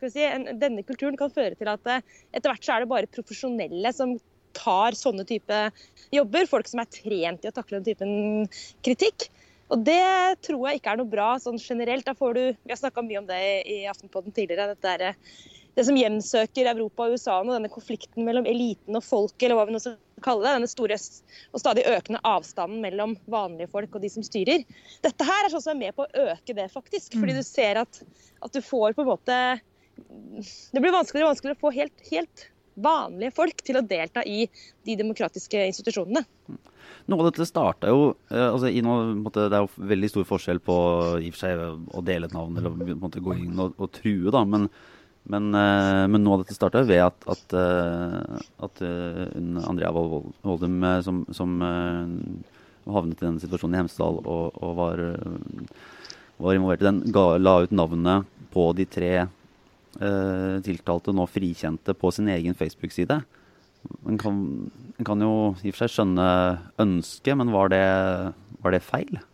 si, 0.00 0.24
en, 0.24 0.48
Denne 0.60 0.84
kulturen 0.86 1.18
kan 1.20 1.32
føre 1.32 1.58
til 1.58 1.68
at 1.68 1.90
eh, 1.90 2.04
etter 2.32 2.50
hvert 2.50 2.64
så 2.64 2.76
er 2.76 2.84
det 2.84 2.92
bare 2.92 3.12
profesjonelle 3.12 3.92
som 3.92 4.16
tar 4.56 4.96
sånne 4.96 5.26
type 5.28 5.60
jobber. 6.14 6.48
Folk 6.48 6.70
som 6.70 6.82
er 6.82 6.92
trent 6.92 7.44
i 7.44 7.50
å 7.50 7.54
takle 7.54 7.80
den 7.80 7.88
typen 7.90 8.46
kritikk. 8.86 9.28
Og 9.72 9.80
det 9.86 10.04
tror 10.44 10.68
jeg 10.68 10.80
ikke 10.80 10.92
er 10.92 11.00
noe 11.00 11.10
bra 11.10 11.34
sånn 11.42 11.58
generelt. 11.60 12.06
Da 12.06 12.14
får 12.16 12.36
du, 12.36 12.42
Vi 12.62 12.72
har 12.72 12.80
snakka 12.80 13.04
mye 13.04 13.20
om 13.22 13.28
det 13.28 13.40
i 13.70 13.82
Aftenpodden 13.90 14.34
tidligere. 14.36 14.74
Dette 14.74 14.92
er, 14.94 15.14
det 15.74 15.86
som 15.88 15.96
hjemsøker 15.98 16.70
Europa 16.70 17.08
og 17.08 17.16
USA 17.16 17.40
nå, 17.42 17.56
denne 17.56 17.72
konflikten 17.72 18.26
mellom 18.26 18.46
eliten 18.46 18.94
og 18.94 19.02
folket, 19.02 19.48
eller 19.48 19.58
hva 19.58 19.66
vi 19.68 19.74
nå 19.74 19.82
skal 19.82 19.96
kalle 20.24 20.46
det. 20.46 20.54
Denne 20.58 20.70
store 20.70 20.98
og 20.98 21.62
stadig 21.62 21.84
økende 21.90 22.22
avstanden 22.26 22.80
mellom 22.84 23.14
vanlige 23.30 23.70
folk 23.72 23.94
og 23.96 24.04
de 24.04 24.10
som 24.12 24.26
styrer. 24.26 24.64
Dette 25.04 25.28
her 25.28 25.46
er 25.46 25.52
sånn 25.52 25.64
som 25.66 25.74
er 25.76 25.82
med 25.86 25.98
på 25.98 26.06
å 26.06 26.26
øke 26.32 26.56
det, 26.56 26.70
faktisk. 26.72 27.18
Fordi 27.18 27.36
du 27.36 27.44
ser 27.46 27.82
at, 27.84 28.02
at 28.44 28.56
du 28.56 28.60
får 28.64 28.96
på 28.96 29.04
en 29.04 29.12
måte 29.12 29.38
Det 30.74 30.80
blir 30.82 30.94
vanskeligere 30.94 31.28
og 31.28 31.34
vanskeligere 31.34 31.60
å 31.60 31.64
få 31.68 31.74
helt, 31.76 32.06
helt 32.10 32.48
vanlige 32.74 33.34
folk 33.36 33.60
til 33.62 33.78
å 33.78 33.84
delta 33.86 34.24
i 34.26 34.48
de 34.86 34.96
demokratiske 34.98 35.60
institusjonene. 35.70 36.24
Noe 37.10 37.20
av 37.20 37.28
dette 37.28 37.46
starta 37.46 37.92
jo 37.92 38.14
eh, 38.32 38.48
altså 38.48 38.70
noe, 38.84 39.30
Det 39.34 39.44
er 39.46 39.62
jo 39.62 39.86
veldig 39.92 40.10
stor 40.10 40.26
forskjell 40.28 40.60
på 40.64 40.76
i 41.20 41.30
og 41.30 41.36
for 41.36 41.44
seg 41.44 41.62
å 41.62 42.02
dele 42.04 42.28
et 42.28 42.36
navn 42.36 42.58
eller 42.58 43.20
gå 43.28 43.36
inn 43.38 43.60
og, 43.60 43.76
og 43.78 43.92
true, 43.94 44.32
da. 44.34 44.44
Men, 44.48 44.68
men, 45.32 45.54
eh, 45.56 46.04
men 46.10 46.20
noe 46.20 46.36
av 46.36 46.42
dette 46.42 46.56
starta 46.56 46.82
ved 46.84 47.00
at, 47.00 47.28
at, 47.32 47.54
eh, 47.56 48.40
at 48.66 48.82
eh, 48.84 49.22
Andrea 49.64 49.92
Woldum, 49.94 50.84
som, 51.06 51.22
som 51.32 51.54
havnet 52.84 53.22
i 53.22 53.26
den 53.26 53.40
situasjonen 53.40 53.78
i 53.78 53.80
Hemsedal 53.80 54.20
og, 54.20 54.58
og 54.60 54.74
var, 54.76 55.02
var 56.44 56.58
involvert 56.58 56.84
i 56.84 56.88
den, 56.90 57.00
ga, 57.14 57.24
la 57.40 57.56
ut 57.64 57.72
navnet 57.72 58.28
på 58.54 58.68
de 58.76 58.84
tre 58.86 59.12
eh, 59.24 60.56
tiltalte, 60.66 61.14
nå 61.16 61.26
frikjente, 61.30 61.96
på 61.96 62.12
sin 62.12 62.28
egen 62.34 62.56
Facebook-side. 62.58 63.22
En 64.08 64.20
kan, 64.20 64.42
kan 65.04 65.24
jo 65.24 65.32
i 65.64 65.72
og 65.72 65.76
for 65.76 65.84
seg 65.84 65.96
skjønne 65.96 66.28
ønsket, 66.84 67.36
men 67.40 67.52
var 67.54 67.72
det, 67.72 67.86
var 68.60 68.76
det 68.76 68.84
feil? 68.84 69.24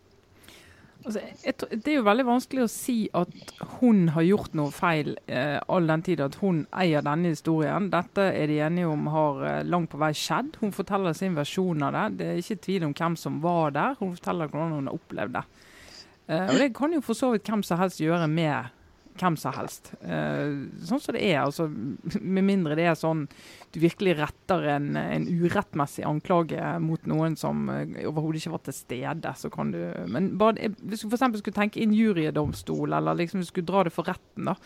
Altså, 1.00 1.20
jeg, 1.44 1.54
det 1.72 1.88
er 1.88 1.96
jo 1.96 2.04
veldig 2.04 2.26
vanskelig 2.28 2.64
å 2.66 2.70
si 2.70 2.96
at 3.16 3.54
hun 3.78 4.10
har 4.12 4.26
gjort 4.26 4.56
noe 4.58 4.72
feil, 4.74 5.14
eh, 5.32 5.56
all 5.72 5.88
den 5.88 6.04
tid 6.04 6.20
at 6.24 6.36
hun 6.42 6.66
eier 6.76 7.04
denne 7.06 7.32
historien. 7.32 7.88
Dette 7.92 8.26
er 8.36 8.50
de 8.50 8.58
enige 8.66 8.90
om 8.90 9.08
har 9.14 9.40
eh, 9.48 9.62
langt 9.64 9.92
på 9.94 10.00
vei 10.02 10.12
skjedd. 10.16 10.58
Hun 10.60 10.74
forteller 10.76 11.16
sin 11.16 11.38
versjon 11.38 11.86
av 11.86 11.96
det. 11.96 12.04
Det 12.20 12.28
er 12.28 12.42
ikke 12.42 12.64
tvil 12.66 12.86
om 12.90 12.94
hvem 12.96 13.16
som 13.20 13.40
var 13.44 13.72
der. 13.76 13.96
Hun 14.00 14.12
forteller 14.18 14.52
hvordan 14.52 14.76
hun 14.76 14.90
har 14.90 14.98
opplevd 15.00 15.38
det. 15.38 15.46
Eh, 16.28 16.44
og 16.44 16.60
det 16.60 16.68
kan 16.76 16.92
jo 16.94 17.00
for 17.04 17.18
så 17.18 17.32
vidt 17.32 17.48
hvem 17.48 17.64
som 17.66 17.80
helst 17.80 18.04
gjøre 18.04 18.28
med 18.30 18.76
hvem 19.20 19.36
som 19.38 19.54
helst. 19.54 19.92
Uh, 20.02 20.68
sånn 20.86 21.02
som 21.02 21.16
det 21.16 21.22
er. 21.28 21.42
altså 21.42 21.68
Med 22.36 22.46
mindre 22.46 22.76
det 22.78 22.86
er 22.90 22.98
sånn 22.98 23.26
du 23.70 23.78
virkelig 23.82 24.16
retter 24.18 24.66
en, 24.72 24.94
en 24.98 25.26
urettmessig 25.28 26.06
anklage 26.08 26.72
mot 26.82 27.04
noen 27.10 27.36
som 27.38 27.68
uh, 27.70 27.84
overhodet 28.08 28.42
ikke 28.42 28.54
var 28.56 28.64
til 28.66 28.76
stede, 28.76 29.34
så 29.36 29.52
kan 29.52 29.74
du 29.74 29.80
Men 30.10 30.32
bare, 30.40 30.72
hvis 30.80 31.04
du 31.04 31.10
f.eks. 31.10 31.26
skulle 31.42 31.56
tenke 31.56 31.82
injuriedomstol, 31.84 32.96
eller 32.96 33.18
liksom 33.20 33.44
du 33.44 33.48
skulle 33.48 33.70
dra 33.70 33.84
det 33.86 33.94
for 33.94 34.10
retten, 34.10 34.50
da. 34.50 34.56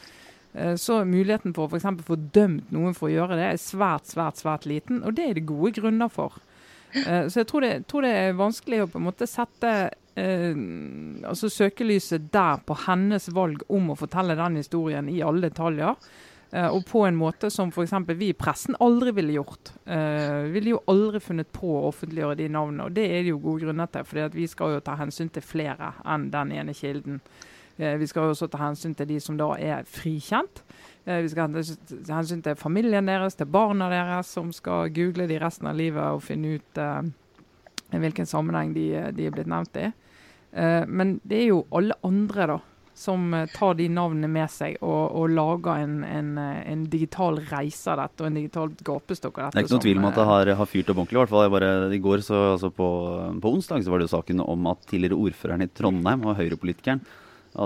Uh, 0.54 0.74
så 0.80 1.02
muligheten 1.08 1.56
for 1.56 1.66
å 1.66 1.74
f.eks. 1.74 2.06
få 2.06 2.18
dømt 2.34 2.72
noen 2.74 2.96
for 2.96 3.10
å 3.10 3.14
gjøre 3.14 3.40
det, 3.40 3.50
er 3.50 3.62
svært, 3.62 4.08
svært, 4.12 4.40
svært 4.40 4.68
liten. 4.70 5.02
Og 5.04 5.16
det 5.18 5.28
er 5.28 5.38
det 5.38 5.48
gode 5.50 5.74
grunner 5.80 6.12
for. 6.12 6.40
Så 6.94 7.40
jeg 7.40 7.48
tror 7.50 7.64
det, 7.64 7.70
tror 7.90 8.04
det, 8.06 8.10
er 8.14 8.36
vanskelig 8.38 8.84
å 8.84 8.90
på 8.92 9.00
en 9.00 9.06
måte 9.08 9.26
sette 9.26 9.70
eh, 10.20 10.54
altså 11.28 11.50
søkelyset 11.52 12.30
der 12.32 12.62
på 12.66 12.76
hennes 12.86 13.30
valg 13.34 13.64
om 13.68 13.92
å 13.92 13.98
fortelle 13.98 14.38
den 14.38 14.60
historien 14.62 15.08
i 15.10 15.22
alle 15.22 15.48
detaljer. 15.48 15.98
Eh, 16.54 16.68
og 16.70 16.84
på 16.86 17.00
en 17.02 17.16
måte 17.18 17.48
som 17.50 17.72
f.eks. 17.72 17.92
vi 18.14 18.28
i 18.30 18.36
pressen 18.38 18.76
aldri 18.82 19.10
ville 19.16 19.34
gjort. 19.34 19.72
Eh, 19.90 20.46
ville 20.54 20.76
jo 20.76 20.82
aldri 20.90 21.18
funnet 21.22 21.50
på 21.54 21.72
å 21.80 21.88
offentliggjøre 21.88 22.38
de 22.38 22.46
navnene. 22.54 22.86
Og 22.86 22.94
det 22.94 23.08
er 23.08 23.24
det 23.24 23.32
jo 23.32 23.40
gode 23.42 23.66
grunner 23.66 23.90
til, 23.90 24.06
for 24.06 24.36
vi 24.36 24.46
skal 24.50 24.76
jo 24.76 24.84
ta 24.84 24.94
hensyn 25.00 25.32
til 25.34 25.42
flere 25.42 25.90
enn 26.06 26.28
den 26.30 26.52
ene 26.54 26.76
kilden. 26.78 27.18
Eh, 27.74 27.96
vi 27.98 28.06
skal 28.06 28.28
jo 28.28 28.36
også 28.36 28.48
ta 28.52 28.60
hensyn 28.62 28.94
til 28.94 29.10
de 29.10 29.18
som 29.24 29.40
da 29.40 29.50
er 29.58 29.82
frikjent. 29.88 30.62
Vi 31.04 31.28
skal 31.28 31.52
ta 31.52 32.14
hensyn 32.16 32.40
til 32.40 32.54
familien 32.56 33.10
deres, 33.10 33.34
til 33.36 33.50
barna 33.50 33.90
deres, 33.92 34.30
som 34.32 34.54
skal 34.56 34.88
google 34.94 35.26
de 35.28 35.36
resten 35.42 35.68
av 35.68 35.76
livet 35.76 36.00
og 36.00 36.22
finne 36.24 36.54
ut 36.56 36.80
hvilken 37.92 38.24
sammenheng 38.24 38.72
de, 38.72 38.86
de, 39.12 39.26
er 39.26 39.34
blitt 39.34 39.50
nevnt 39.50 39.76
i. 39.76 39.90
Uh, 40.54 40.84
men 40.86 41.18
det 41.26 41.42
er 41.42 41.48
jo 41.50 41.64
alle 41.74 41.96
andre 42.06 42.46
da, 42.52 42.56
som 42.94 43.26
uh, 43.34 43.42
tar 43.50 43.74
de 43.78 43.88
navnene 43.90 44.30
med 44.30 44.50
seg 44.52 44.76
og, 44.78 45.16
og 45.18 45.32
lager 45.34 45.82
en, 45.82 45.96
en, 46.06 46.30
eh, 46.38 46.60
en, 46.70 46.84
digital 46.90 47.40
reise 47.50 47.90
av 47.90 47.98
dette 48.04 48.22
og 48.22 48.28
en 48.28 48.38
digital 48.38 48.70
gapestokk 48.86 49.40
av 49.40 49.48
dette. 49.48 49.56
Det 49.56 49.62
er 49.64 49.66
ikke 49.66 49.74
noen 49.74 49.84
tvil 49.86 50.02
om 50.02 50.08
at 50.10 50.20
det 50.20 50.28
har, 50.28 50.52
har 50.60 50.70
fyrt 50.70 50.92
opp 50.92 51.00
ordentlig. 51.02 51.18
i 51.18 51.22
hvert 51.24 51.34
fall. 51.34 51.50
Bare, 51.56 51.72
I 51.90 52.00
går, 52.06 52.22
så, 52.26 52.40
altså 52.54 52.70
på, 52.70 52.88
på, 53.42 53.54
onsdag, 53.58 53.82
så 53.82 53.92
var 53.92 54.00
det 54.00 54.08
jo 54.08 54.14
saken 54.14 54.44
om 54.46 54.70
at 54.70 54.86
tidligere 54.90 55.18
ordføreren 55.26 55.66
i 55.66 55.70
Trondheim 55.74 56.22
og 56.28 56.38
høyrepolitikeren, 56.38 57.02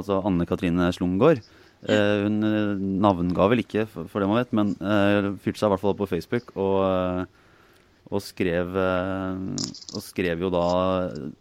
altså 0.01 0.23
Anne 0.29 0.49
Katrine 0.49 0.89
Slumgård, 0.97 1.45
eh, 1.85 2.15
hun 2.25 2.41
navnga 3.05 3.51
vel 3.53 3.67
ikke, 3.67 3.85
for, 3.93 4.09
for 4.09 4.25
det 4.25 4.31
man 4.33 4.41
vet, 4.41 4.57
men 4.57 4.73
fyrte 5.45 5.61
seg 5.61 5.69
i 5.69 5.75
hvert 5.75 5.85
fall 5.85 5.93
opp 5.93 6.03
på 6.07 6.13
Facebook. 6.17 6.57
og 6.57 7.29
og 8.09 8.23
skrev, 8.25 8.73
eh, 8.81 9.41
og 9.93 10.01
skrev, 10.05 10.41
jo 10.47 10.49
da 10.53 10.65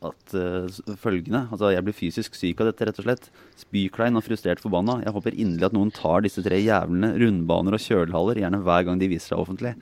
at 0.10 0.36
uh, 0.36 0.96
følgende 1.00 1.46
Altså, 1.48 1.72
jeg 1.72 1.86
blir 1.86 1.96
fysisk 1.96 2.36
syk 2.36 2.60
av 2.60 2.72
dette, 2.72 2.88
rett 2.90 3.00
og 3.00 3.08
slett. 3.08 3.30
Spyklein 3.62 4.20
og 4.20 4.26
frustrert 4.26 4.60
forbanna. 4.60 5.00
Jeg 5.06 5.16
håper 5.16 5.38
inderlig 5.38 5.70
at 5.70 5.78
noen 5.78 5.94
tar 5.96 6.26
disse 6.26 6.44
tre 6.44 6.60
jævlene, 6.60 7.14
rundbaner 7.22 7.78
og 7.78 7.84
kjølhaller, 7.84 8.42
gjerne 8.44 8.60
hver 8.66 8.88
gang 8.88 9.00
de 9.00 9.12
viser 9.14 9.32
seg 9.32 9.44
offentlig. 9.46 9.78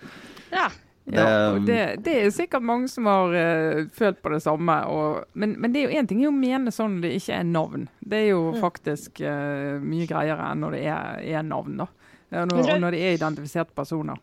Ja. 0.53 0.69
Det, 1.05 1.21
ja, 1.21 1.49
det, 1.61 1.81
det, 2.01 2.13
er 2.17 2.31
sikkert 2.33 2.65
mange 2.65 2.87
som 2.89 3.05
har 3.09 3.33
uh, 3.33 3.81
følt 3.93 4.21
på 4.21 4.33
det 4.33 4.41
samme. 4.45 4.77
Og, 4.89 5.25
men, 5.33 5.57
men, 5.61 5.73
det 5.73 5.81
er 5.81 5.89
jo 5.89 5.99
én 6.01 6.09
ting 6.09 6.21
å 6.29 6.33
mene 6.33 6.73
sånn 6.73 6.99
det 7.01 7.15
ikke 7.17 7.41
er 7.41 7.49
navn. 7.49 7.89
Det 8.01 8.21
er 8.23 8.31
jo 8.35 8.45
mm. 8.53 8.61
faktisk 8.61 9.25
uh, 9.25 9.81
mye 9.81 10.05
greiere 10.09 10.51
enn 10.51 10.65
når 10.65 10.77
det 10.77 10.85
er, 10.85 11.25
er 11.33 11.49
navn. 11.49 11.81
da. 11.81 11.89
Når, 12.35 12.65
og 12.73 12.79
når 12.81 12.97
det 12.97 13.03
er 13.05 13.19
identifiserte 13.19 13.73
personer. 13.77 14.17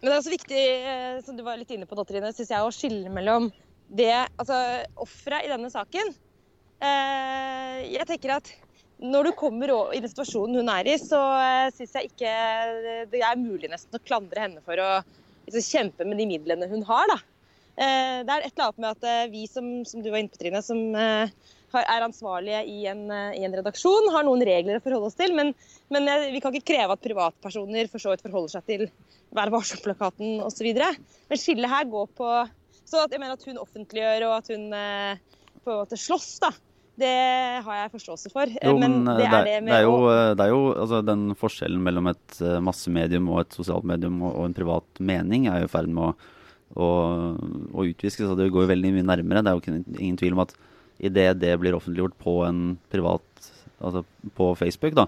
Men 0.00 0.10
det 0.10 0.14
er 0.14 0.20
også 0.20 0.34
viktig, 0.34 0.62
eh, 0.92 1.16
som 1.24 1.36
du 1.38 1.42
var 1.46 1.58
litt 1.60 1.72
inne 1.72 1.88
på, 1.88 1.96
Trine, 2.04 2.32
synes 2.36 2.52
jeg, 2.52 2.62
å 2.62 2.74
skille 2.74 3.12
mellom 3.12 3.50
det 3.86 4.12
Altså 4.34 4.56
offeret 4.98 5.46
i 5.46 5.50
denne 5.52 5.70
saken. 5.70 6.08
Eh, 6.82 7.76
jeg 7.94 8.08
tenker 8.08 8.34
at 8.36 8.50
når 9.00 9.28
du 9.28 9.32
kommer 9.36 9.70
i 9.94 10.00
den 10.00 10.10
situasjonen 10.10 10.58
hun 10.60 10.72
er 10.72 10.88
i, 10.90 10.96
så 11.00 11.20
eh, 11.38 11.68
syns 11.76 11.94
jeg 11.98 12.10
ikke 12.10 12.34
det 13.12 13.22
er 13.22 13.38
mulig 13.40 13.70
nesten 13.72 13.96
å 13.96 14.02
klandre 14.02 14.42
henne 14.42 14.64
for 14.64 14.80
å 14.80 14.90
liksom, 15.46 15.64
kjempe 15.64 16.08
med 16.08 16.20
de 16.20 16.28
midlene 16.28 16.68
hun 16.72 16.84
har. 16.88 17.08
da. 17.12 17.18
Det 17.76 18.32
er 18.32 18.40
et 18.40 18.54
eller 18.54 18.70
annet 18.70 18.78
med 18.80 18.94
at 18.94 19.32
vi 19.32 19.42
som, 19.50 19.66
som 19.84 20.00
du 20.00 20.08
var 20.08 20.22
inne 20.22 20.32
på, 20.32 20.38
Trine, 20.40 20.62
som 20.64 20.78
er 20.96 22.04
ansvarlige 22.06 22.62
i 22.72 22.86
en, 22.88 23.02
i 23.36 23.42
en, 23.44 23.56
redaksjon, 23.58 24.08
har 24.14 24.24
noen 24.24 24.44
regler 24.48 24.78
å 24.78 24.84
forholde 24.84 25.10
oss 25.10 25.18
til. 25.18 25.34
Men, 25.36 25.52
men 25.92 26.08
vi 26.32 26.40
kan 26.40 26.54
ikke 26.56 26.72
kreve 26.72 26.96
at 26.96 27.04
privatpersoner 27.04 27.90
for 27.92 28.00
så 28.00 28.14
vidt 28.14 28.24
forholder 28.24 28.54
seg 28.56 28.70
til 28.70 28.86
Vær 29.36 29.50
varsom-plakaten 29.52 30.40
osv. 30.46 30.68
Men 30.72 31.40
skillet 31.40 31.70
her 31.70 31.88
går 31.90 32.06
på 32.16 32.28
Så 32.86 33.02
at 33.02 33.12
jeg 33.12 33.18
mener 33.20 33.34
at 33.34 33.48
hun 33.48 33.58
offentliggjør 33.58 34.28
og 34.28 34.36
at 34.36 34.52
hun 34.54 34.70
eh, 34.76 35.18
på 35.64 35.72
en 35.72 35.80
måte 35.82 35.98
slåss, 35.98 36.30
da. 36.44 36.52
Det 36.96 37.08
har 37.66 37.80
jeg 37.80 37.90
forståelse 37.92 38.30
for. 38.32 38.52
Jo, 38.54 38.76
men, 38.80 39.02
det, 39.04 39.26
er 39.26 39.42
det, 39.44 39.56
det, 39.66 39.74
er 39.74 39.82
jo, 39.84 39.96
det 40.38 40.44
er 40.46 40.52
jo 40.54 40.60
altså, 40.70 41.02
den 41.04 41.26
forskjellen 41.36 41.82
mellom 41.84 42.08
et 42.08 42.38
massemedium 42.64 43.26
og 43.34 43.42
et 43.42 43.58
sosialt 43.58 43.84
medium 43.84 44.22
og, 44.22 44.30
og 44.30 44.46
en 44.46 44.56
privat 44.56 45.02
mening 45.10 45.50
er 45.50 45.60
jo 45.60 45.68
i 45.68 45.72
ferd 45.74 45.90
med 45.92 46.06
å, 46.06 46.30
å, 46.74 46.88
å 47.72 47.86
utviske. 47.86 48.24
Så 48.26 48.34
det 48.38 48.50
går 48.54 48.66
jo 48.66 48.72
veldig 48.72 48.94
mye 48.96 49.06
nærmere. 49.12 49.44
Det 49.44 49.52
er 49.52 49.60
jo 49.60 49.78
ingen, 50.00 50.18
tvil 50.20 50.36
om 50.36 50.44
at 50.46 50.56
idet 50.96 51.30
det 51.42 51.54
blir 51.60 51.76
offentliggjort 51.76 52.18
på 52.22 52.40
en 52.48 52.66
privat 52.92 53.22
Altså 53.76 54.00
på 54.32 54.46
Facebook, 54.56 54.94
da, 54.96 55.04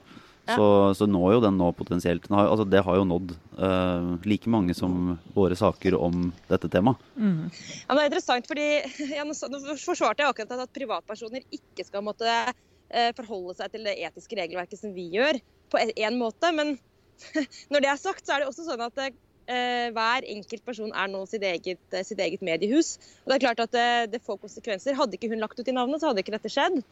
så, 0.48 0.94
så 0.96 1.06
når 1.08 1.34
jo 1.34 1.40
den 1.44 1.58
nå 1.60 1.68
potensielt 1.76 2.26
har, 2.32 2.48
altså 2.48 2.64
Det 2.68 2.80
har 2.84 2.96
jo 2.96 3.06
nådd 3.08 3.34
uh, 3.58 4.14
like 4.28 4.48
mange 4.50 4.76
som 4.76 5.16
våre 5.34 5.56
saker 5.58 5.96
om 5.98 6.30
dette 6.48 6.70
temaet. 6.72 7.00
Mm. 7.16 7.50
Ja, 7.50 7.96
det 7.96 8.02
er 8.02 8.10
interessant, 8.10 8.48
fordi 8.48 8.66
ja, 9.18 9.26
nå, 9.28 9.36
forsvarte 9.82 10.24
jeg 10.24 10.32
akkurat 10.32 10.64
at 10.64 10.74
privatpersoner 10.76 11.44
ikke 11.52 11.84
skal 11.88 12.04
måtte 12.06 12.28
uh, 12.48 13.10
forholde 13.18 13.58
seg 13.60 13.74
til 13.74 13.88
det 13.88 13.98
etiske 14.08 14.40
regelverket 14.40 14.80
som 14.80 14.94
vi 14.96 15.08
gjør, 15.18 15.40
på 15.72 15.84
én 15.84 16.20
måte. 16.20 16.52
Men 16.56 16.76
når 17.72 17.84
det 17.84 17.92
er 17.92 18.00
sagt, 18.00 18.24
så 18.24 18.36
er 18.36 18.44
det 18.44 18.52
også 18.52 18.68
sånn 18.70 18.86
at 18.88 19.04
uh, 19.04 19.12
hver 19.48 20.26
enkelt 20.28 20.64
person 20.66 20.90
er 20.92 21.08
nå 21.08 21.22
sitt 21.30 21.44
eget, 21.48 21.80
sitt 22.04 22.18
eget 22.20 22.42
mediehus. 22.44 22.96
Og 23.24 23.32
det 23.32 23.38
er 23.38 23.44
klart 23.46 23.62
at 23.64 23.78
det 24.12 24.20
får 24.26 24.42
konsekvenser. 24.42 24.96
Hadde 24.98 25.16
ikke 25.16 25.30
hun 25.32 25.40
lagt 25.40 25.56
ut 25.56 25.70
i 25.70 25.76
navnet, 25.76 26.02
så 26.02 26.10
hadde 26.10 26.20
ikke 26.20 26.36
dette 26.36 26.52
skjedd 26.52 26.82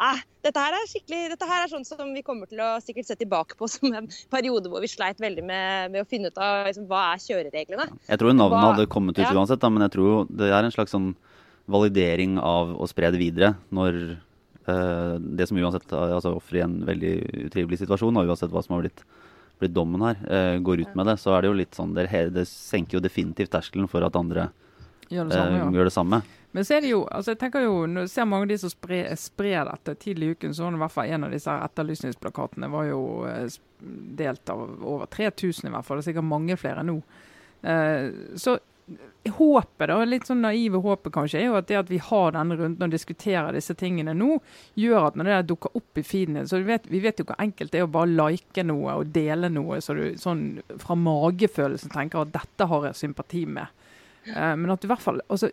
eh, 0.00 0.20
dette 0.44 0.62
her 0.62 0.76
er 0.76 1.30
dette 1.32 1.48
her 1.48 1.64
er 1.64 1.72
sånn 1.72 1.84
som 1.86 2.12
vi 2.14 2.22
kommer 2.26 2.48
til 2.50 2.62
å 2.64 2.70
sikkert 2.84 3.10
se 3.10 3.16
tilbake 3.20 3.58
på 3.58 3.68
som 3.72 3.92
en 3.92 4.08
periode 4.32 4.72
hvor 4.72 4.84
vi 4.84 4.90
sleit 4.90 5.20
veldig 5.22 5.44
med, 5.46 5.92
med 5.94 6.04
å 6.04 6.08
finne 6.08 6.30
ut 6.30 6.40
av 6.40 6.66
liksom, 6.68 6.88
hva 6.90 7.10
er 7.12 7.24
kjørereglene. 7.26 7.88
Jeg 8.08 8.22
tror 8.22 8.36
navnet 8.36 8.56
hva, 8.56 8.72
hadde 8.72 8.90
kommet 8.92 9.18
ut 9.18 9.26
ja. 9.26 9.34
uansett, 9.36 9.62
da, 9.62 9.72
men 9.72 9.86
jeg 9.86 9.96
tror 9.98 10.30
det 10.30 10.50
er 10.50 10.64
en 10.64 10.74
slags 10.74 10.96
sånn 10.96 11.12
validering 11.70 12.38
av 12.42 12.72
å 12.74 12.88
spre 12.90 13.12
det 13.14 13.20
videre 13.20 13.52
når 13.74 13.98
eh, 14.10 15.16
det 15.20 15.46
som 15.48 15.60
uansett 15.60 15.92
altså 15.94 16.34
offer 16.38 16.58
i 16.60 16.64
en 16.64 16.80
veldig 16.88 17.14
utrivelig 17.46 17.82
situasjon, 17.84 18.16
og 18.16 18.32
uansett 18.32 18.52
hva 18.54 18.64
som 18.64 18.76
har 18.76 18.86
blitt, 18.86 19.04
blitt 19.60 19.76
dommen 19.76 20.02
her, 20.04 20.18
uh, 20.26 20.56
går 20.64 20.84
ut 20.86 20.98
med 20.98 21.10
det, 21.10 21.16
så 21.20 21.36
er 21.36 21.44
det 21.44 21.52
jo 21.52 21.60
litt 21.60 21.76
sånn 21.76 21.94
Det, 21.96 22.08
det 22.34 22.46
senker 22.48 22.98
jo 22.98 23.04
definitivt 23.04 23.52
terskelen 23.54 23.88
for 23.90 24.04
at 24.06 24.18
andre 24.18 24.50
gjør 25.10 25.30
det 25.30 25.38
samme. 25.38 25.64
Uh, 25.64 25.74
gjør 25.78 25.90
det 25.90 25.94
samme. 25.96 26.22
Men 26.52 26.64
så 26.66 26.74
er 26.74 26.80
det 26.82 26.90
jo, 26.90 27.04
altså 27.06 27.34
jeg 27.34 27.38
tenker 27.44 27.62
jo, 27.62 27.74
du 27.86 28.08
ser 28.10 28.26
mange 28.26 28.48
av 28.48 28.50
de 28.50 28.58
som 28.58 28.72
sprer, 28.72 29.06
sprer 29.18 29.68
dette 29.68 29.94
tidlig 30.02 30.26
i 30.26 30.34
uken, 30.34 30.54
så 30.54 30.64
var 30.64 30.72
det 30.72 30.80
i 30.80 30.82
hvert 30.82 30.94
fall 30.96 31.12
en 31.14 31.26
av 31.26 31.34
disse 31.34 31.58
etterlysningsplakatene 31.66 32.70
var 32.72 32.88
jo 32.88 33.02
eh, 33.30 33.58
delt 34.18 34.50
av 34.50 34.64
over 34.66 35.06
3000 35.14 35.68
i 35.68 35.72
hvert 35.76 35.86
fall. 35.86 36.00
Det 36.00 36.08
er 36.08 36.08
sikkert 36.10 36.26
mange 36.26 36.56
flere 36.58 36.82
nå. 36.86 36.96
Eh, 37.62 38.08
så 38.34 38.56
håpet, 39.36 39.88
da, 39.90 39.98
litt 40.08 40.26
sånn 40.28 40.42
naive 40.44 40.80
håpet 40.82 41.12
kanskje, 41.14 41.40
er 41.40 41.50
jo 41.50 41.58
at 41.58 41.68
det 41.68 41.78
at 41.80 41.90
vi 41.92 42.00
har 42.02 42.34
denne 42.34 42.56
runden 42.58 42.86
og 42.86 42.94
diskuterer 42.94 43.52
disse 43.54 43.76
tingene 43.78 44.14
nå, 44.16 44.38
gjør 44.80 45.10
at 45.10 45.18
når 45.18 45.30
det 45.30 45.40
dukker 45.50 45.76
opp 45.80 46.00
i 46.00 46.04
feeden 46.06 46.48
så 46.48 46.62
vet, 46.66 46.88
vi 46.90 47.02
vet, 47.04 47.20
jo 47.20 47.28
hvor 47.28 47.40
enkelt 47.42 47.72
det 47.72 47.82
er 47.82 47.88
å 47.88 47.92
bare 47.92 48.10
like 48.10 48.64
noe 48.66 48.96
og 49.02 49.12
dele 49.14 49.52
noe 49.52 49.80
så 49.84 49.96
du 49.98 50.06
sånn 50.20 50.44
fra 50.80 50.96
magefølelsen 50.98 51.92
tenker 51.92 52.24
at 52.24 52.34
dette 52.34 52.70
har 52.70 52.88
jeg 52.88 53.00
sympati 53.04 53.44
med. 53.46 53.68
Uh, 54.26 54.56
men 54.56 54.70
at 54.70 54.82
du 54.82 54.84
i 54.84 54.90
hvert 54.90 55.00
fall 55.00 55.22
altså, 55.32 55.48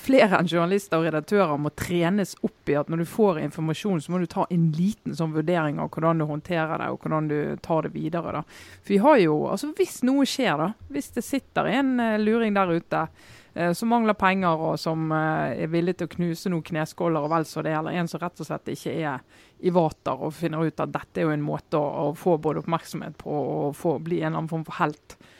Flere 0.00 0.38
enn 0.38 0.46
journalister 0.48 0.96
og 0.96 1.10
redaktører 1.10 1.58
må 1.60 1.74
trenes 1.76 2.30
opp 2.40 2.70
i 2.72 2.76
at 2.80 2.88
når 2.88 3.02
du 3.02 3.10
får 3.10 3.42
informasjon, 3.42 4.00
så 4.00 4.14
må 4.14 4.22
du 4.22 4.24
ta 4.32 4.46
en 4.48 4.70
liten 4.72 5.12
sånn 5.18 5.34
vurdering 5.34 5.76
av 5.82 5.90
hvordan 5.92 6.22
du 6.22 6.26
håndterer 6.30 6.80
det, 6.80 6.88
og 6.88 7.04
hvordan 7.04 7.28
du 7.28 7.36
tar 7.60 7.84
det 7.84 7.92
videre. 7.92 8.32
da. 8.38 8.42
For 8.80 8.94
vi 8.94 9.02
har 9.04 9.20
jo, 9.20 9.36
altså 9.52 9.74
Hvis 9.76 10.00
noe 10.08 10.24
skjer, 10.28 10.56
da, 10.62 10.70
hvis 10.88 11.12
det 11.18 11.26
sitter 11.26 11.68
en 11.68 11.92
uh, 12.00 12.16
luring 12.22 12.56
der 12.56 12.72
ute 12.72 13.02
uh, 13.04 13.72
som 13.76 13.92
mangler 13.92 14.16
penger, 14.16 14.64
og 14.70 14.80
som 14.80 15.12
er 15.12 15.68
villig 15.68 15.98
til 15.98 16.08
å 16.08 16.14
knuse 16.16 16.52
noen 16.52 16.64
kneskåler 16.72 17.20
og 17.20 17.34
vel 17.34 17.44
så 17.48 17.60
det, 17.66 17.76
eller 17.76 18.00
en 18.00 18.08
som 18.08 18.24
rett 18.24 18.40
og 18.40 18.48
slett 18.48 18.72
ikke 18.72 18.96
er 18.96 19.20
i 19.60 19.70
vater 19.70 20.16
og 20.16 20.32
finner 20.34 20.64
ut 20.64 20.80
at 20.80 20.96
dette 20.96 21.20
er 21.20 21.28
jo 21.28 21.36
en 21.36 21.44
måte 21.44 21.76
å, 21.76 22.08
å 22.08 22.16
få 22.16 22.38
både 22.40 22.64
oppmerksomhet 22.64 23.20
på 23.20 23.36
og 23.36 23.76
få, 23.76 23.98
bli 24.00 24.22
en 24.22 24.32
eller 24.32 24.40
annen 24.40 24.54
form 24.56 24.64
for 24.66 24.80
helt 24.80 25.20
Eh, 25.20 25.38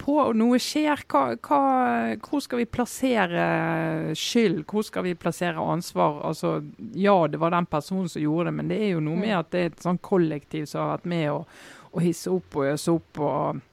på, 0.00 0.14
og 0.18 0.36
noe 0.38 0.58
skjer. 0.62 1.04
Hva, 1.10 1.36
hva, 1.38 1.60
hvor 2.24 2.42
skal 2.42 2.62
vi 2.62 2.66
plassere 2.66 3.44
skyld? 4.18 4.64
Hvor 4.70 4.86
skal 4.86 5.06
vi 5.06 5.16
plassere 5.18 5.62
ansvar? 5.62 6.20
Altså, 6.26 6.56
ja, 6.98 7.16
det 7.30 7.38
var 7.42 7.54
den 7.54 7.68
personen 7.70 8.08
som 8.10 8.24
gjorde 8.24 8.50
det, 8.50 8.56
men 8.58 8.72
det 8.72 8.80
er 8.82 8.94
jo 8.96 9.04
noe 9.04 9.20
med 9.20 9.36
at 9.38 9.50
det 9.54 9.62
er 9.62 9.72
et 9.72 9.84
sånn 9.84 10.00
kollektiv 10.02 10.66
som 10.70 10.84
har 10.84 10.94
vært 10.96 11.10
med 11.12 11.26
å, 11.32 11.42
å 11.92 12.04
hisse 12.04 12.32
opp 12.34 12.58
og 12.58 12.72
øse 12.72 12.96
opp. 12.98 13.20
og 13.20 13.66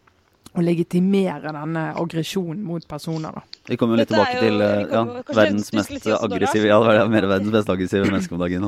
å 0.57 0.63
legitimere 0.65 1.51
denne 1.53 1.83
aggresjonen 1.99 2.63
mot 2.65 2.85
personer. 2.89 3.35
Da. 3.35 3.59
Vi 3.69 3.77
kommer 3.77 3.99
litt 3.99 4.09
tilbake 4.09 4.39
jo, 4.39 4.45
til 4.47 4.63
eh, 4.65 4.87
ja, 4.89 5.03
verdens 5.37 5.69
mest 5.75 6.07
aggressive 6.17 6.71
ja, 6.71 7.05
mer 7.11 7.27
verdens 7.29 7.53
mest 7.53 7.69
aggressive 7.69 8.07
menneske 8.09 8.33
om 8.33 8.41
dagen. 8.41 8.65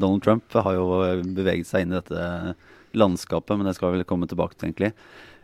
Donald 0.00 0.24
Trump 0.24 0.56
har 0.56 0.78
jo 0.78 0.86
beveget 1.36 1.68
seg 1.68 1.84
inn 1.84 1.92
i 1.92 1.98
dette 1.98 2.56
landskapet, 2.96 3.52
men 3.58 3.68
det 3.68 3.76
skal 3.76 3.92
vi 3.92 4.00
vel 4.00 4.08
komme 4.08 4.28
tilbake 4.30 4.56
til, 4.56 4.70
egentlig. 4.70 4.94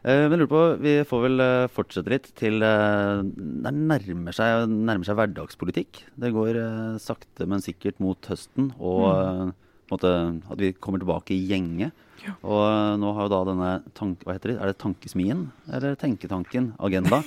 Eh, 0.02 0.28
men 0.28 0.38
lurer 0.40 0.50
på, 0.50 0.76
Vi 0.82 1.04
får 1.06 1.20
vel 1.28 1.40
eh, 1.44 1.68
fortsette 1.70 2.10
litt 2.10 2.24
til 2.38 2.62
eh, 2.66 3.22
Det 3.22 3.70
nærmer 3.70 4.32
seg, 4.34 4.66
nærmer 4.66 5.04
seg 5.06 5.14
hverdagspolitikk. 5.18 6.02
Det 6.18 6.34
går 6.34 6.58
sakte, 7.02 7.46
men 7.46 7.62
sikkert 7.62 8.00
mot 8.02 8.18
høsten. 8.26 8.72
Og 8.82 9.14
mm. 9.14 9.52
måte, 9.92 10.08
at 10.50 10.58
vi 10.58 10.72
kommer 10.74 10.98
tilbake 11.02 11.34
i 11.36 11.46
gjenge. 11.52 11.92
Ja. 12.22 12.32
Og 12.42 12.98
nå 13.02 13.08
har 13.16 13.22
jo 13.26 13.32
da 13.32 13.40
denne 13.50 13.70
tank, 13.98 14.16
hva 14.26 14.32
heter 14.36 14.48
det, 14.52 14.58
Er 14.62 14.66
det 14.70 14.82
Tankesmien 14.82 15.40
eller 15.70 15.90
Tenketanken 15.98 16.64
Agenda? 16.78 17.18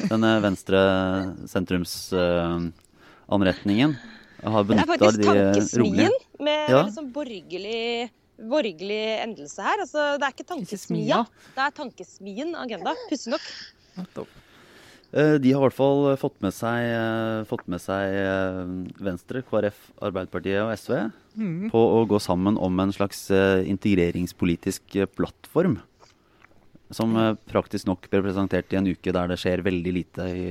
denne 0.00 0.40
venstre 0.40 0.80
sentrumsanretningen 1.50 3.90
har 4.40 4.64
benytta 4.64 4.96
de 4.96 4.96
rolige 4.96 4.96
Det 4.96 4.96
er 4.96 5.04
faktisk 5.04 5.28
Tankesmien 5.28 6.14
med 6.40 6.70
ja. 6.72 6.80
liksom 6.86 7.12
borgerlig 7.14 8.08
borgerlig 8.48 9.02
endelse 9.20 9.64
her. 9.64 9.82
Altså, 9.84 10.12
det 10.20 10.28
er 10.28 10.36
ikke 10.36 10.50
tankesmia, 10.52 11.24
det 11.56 11.66
er 11.66 11.74
tankesmien 11.76 12.54
agenda. 12.58 12.94
Pussig 13.10 13.34
nok. 13.34 13.50
Eh, 15.10 15.36
de 15.42 15.50
har 15.50 15.58
i 15.58 15.66
hvert 15.66 15.74
fall 15.74 16.04
fått 16.20 16.36
med 16.44 16.54
seg, 16.54 16.86
eh, 16.86 17.42
fått 17.50 17.66
med 17.70 17.82
seg 17.82 18.14
eh, 18.14 18.60
Venstre, 19.02 19.42
KrF, 19.42 19.78
Arbeiderpartiet 20.06 20.62
og 20.62 20.70
SV 20.78 20.92
mm. 21.34 21.70
på 21.72 21.80
å 21.96 22.04
gå 22.10 22.20
sammen 22.22 22.58
om 22.60 22.82
en 22.82 22.94
slags 22.94 23.26
integreringspolitisk 23.30 25.00
plattform. 25.16 25.80
Som 26.94 27.14
praktisk 27.46 27.86
nok 27.86 28.08
ble 28.10 28.22
presentert 28.24 28.72
i 28.74 28.78
en 28.78 28.88
uke 28.90 29.12
der 29.14 29.30
det 29.30 29.38
skjer 29.38 29.62
veldig 29.62 29.92
lite 29.94 30.24
i 30.26 30.46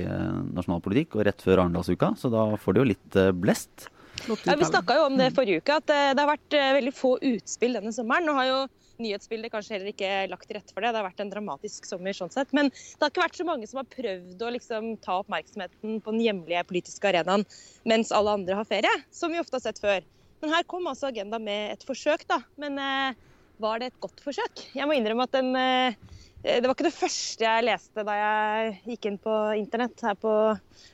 nasjonal 0.56 0.80
politikk, 0.80 1.18
og 1.18 1.26
rett 1.28 1.42
før 1.44 1.66
Arendalsuka, 1.66 2.14
så 2.16 2.30
da 2.32 2.46
får 2.56 2.76
de 2.76 2.80
jo 2.80 2.86
litt 2.88 3.18
blest. 3.36 3.90
Ja, 4.28 4.56
vi 4.58 4.68
snakka 4.68 4.96
jo 4.98 5.06
om 5.08 5.16
det 5.18 5.30
forrige 5.36 5.62
uke, 5.62 5.78
at 5.80 5.90
eh, 5.92 6.10
det 6.14 6.22
har 6.22 6.30
vært 6.30 6.56
eh, 6.56 6.72
veldig 6.76 6.92
få 6.96 7.14
utspill 7.30 7.78
denne 7.78 7.92
sommeren. 7.94 8.28
Nå 8.28 8.34
har 8.36 8.48
jo 8.48 8.58
nyhetsbildet 9.00 9.52
kanskje 9.52 9.76
heller 9.76 9.92
ikke 9.94 10.10
lagt 10.30 10.46
til 10.48 10.58
rette 10.58 10.74
for 10.74 10.84
det. 10.84 10.92
Det 10.92 11.00
har 11.00 11.08
vært 11.08 11.22
en 11.24 11.32
dramatisk 11.32 11.88
sommer 11.88 12.16
sånn 12.16 12.32
sett. 12.32 12.52
Men 12.56 12.70
det 12.70 13.00
har 13.00 13.12
ikke 13.12 13.24
vært 13.24 13.40
så 13.40 13.48
mange 13.48 13.68
som 13.70 13.80
har 13.80 13.88
prøvd 13.94 14.44
å 14.44 14.52
liksom 14.56 14.92
ta 15.04 15.20
oppmerksomheten 15.22 16.00
på 16.04 16.14
den 16.16 16.24
hjemlige 16.26 16.66
politiske 16.68 17.12
arenaen 17.12 17.46
mens 17.88 18.12
alle 18.14 18.36
andre 18.36 18.60
har 18.60 18.68
ferie, 18.68 18.92
som 19.14 19.32
vi 19.32 19.40
ofte 19.40 19.56
har 19.56 19.64
sett 19.64 19.80
før. 19.82 20.04
Men 20.40 20.54
her 20.54 20.64
kom 20.68 20.88
altså 20.88 21.10
Agenda 21.10 21.40
med 21.40 21.74
et 21.74 21.84
forsøk, 21.88 22.26
da. 22.28 22.40
Men 22.60 22.78
eh, 22.80 23.18
var 23.60 23.80
det 23.80 23.90
et 23.90 24.00
godt 24.04 24.20
forsøk? 24.24 24.66
Jeg 24.76 24.88
må 24.88 24.96
innrømme 24.96 25.26
at 25.28 25.36
den 25.36 25.52
eh, 25.58 25.96
det 26.42 26.64
var 26.64 26.72
ikke 26.72 26.86
det 26.86 26.96
første 26.96 27.44
jeg 27.44 27.64
leste 27.66 28.04
da 28.06 28.14
jeg 28.16 28.76
gikk 28.94 29.08
inn 29.10 29.16
på 29.20 29.32
internett 29.58 30.04
her 30.06 30.16
på, 30.16 30.34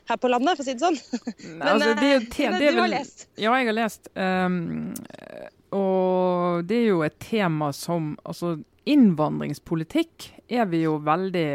her 0.09 0.19
på 0.19 0.31
landet, 0.31 0.57
for 0.57 0.63
å 0.63 0.67
si 0.67 0.75
det 0.75 0.83
sånn. 0.83 0.97
Men 1.59 1.67
altså, 1.71 1.93
det, 1.95 2.09
eh, 2.17 2.25
det, 2.27 2.49
det, 2.59 2.71
du 2.75 2.81
har 2.81 2.91
lest? 2.91 3.27
Ja, 3.39 3.53
jeg 3.55 3.69
har 3.69 3.77
lest. 3.77 4.09
Um, 4.15 4.57
og 5.77 6.67
det 6.67 6.81
er 6.81 6.89
jo 6.89 7.03
et 7.03 7.17
tema 7.19 7.73
som 7.75 8.13
Altså, 8.27 8.57
innvandringspolitikk 8.87 10.29
er 10.47 10.69
vi 10.71 10.85
jo 10.85 10.93
veldig 11.03 11.47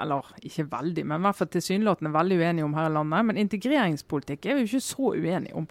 Eller 0.00 0.30
ikke 0.40 0.64
veldig, 0.72 1.04
men 1.04 1.20
i 1.20 1.26
hvert 1.26 1.36
fall 1.36 1.50
tilsynelatende 1.52 2.14
veldig 2.14 2.38
uenige 2.40 2.64
om 2.68 2.76
her 2.76 2.88
i 2.88 2.94
landet. 2.98 3.26
Men 3.28 3.40
integreringspolitikk 3.46 4.48
er 4.48 4.56
vi 4.56 4.66
jo 4.66 4.70
ikke 4.70 4.86
så 4.92 5.12
uenige 5.16 5.56
om, 5.56 5.68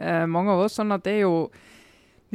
uh, 0.00 0.24
mange 0.28 0.56
av 0.56 0.64
oss. 0.64 0.80
sånn 0.80 0.96
at 0.96 1.04
det 1.04 1.18
er 1.18 1.24
jo 1.26 1.36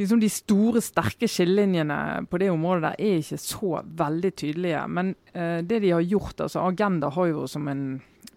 liksom 0.00 0.20
de 0.22 0.30
store, 0.32 0.82
sterke 0.84 1.28
skillelinjene 1.30 2.26
på 2.30 2.40
det 2.42 2.50
området 2.52 2.88
der 2.88 3.02
er 3.06 3.20
ikke 3.20 3.40
så 3.40 3.80
veldig 3.84 4.30
tydelige. 4.42 4.84
Men 4.88 5.14
uh, 5.34 5.58
det 5.62 5.82
de 5.84 5.94
har 5.94 6.06
gjort, 6.06 6.40
altså 6.46 6.64
Agenda 6.66 7.12
har 7.14 7.30
jo 7.32 7.46
som 7.50 7.68
en 7.70 7.84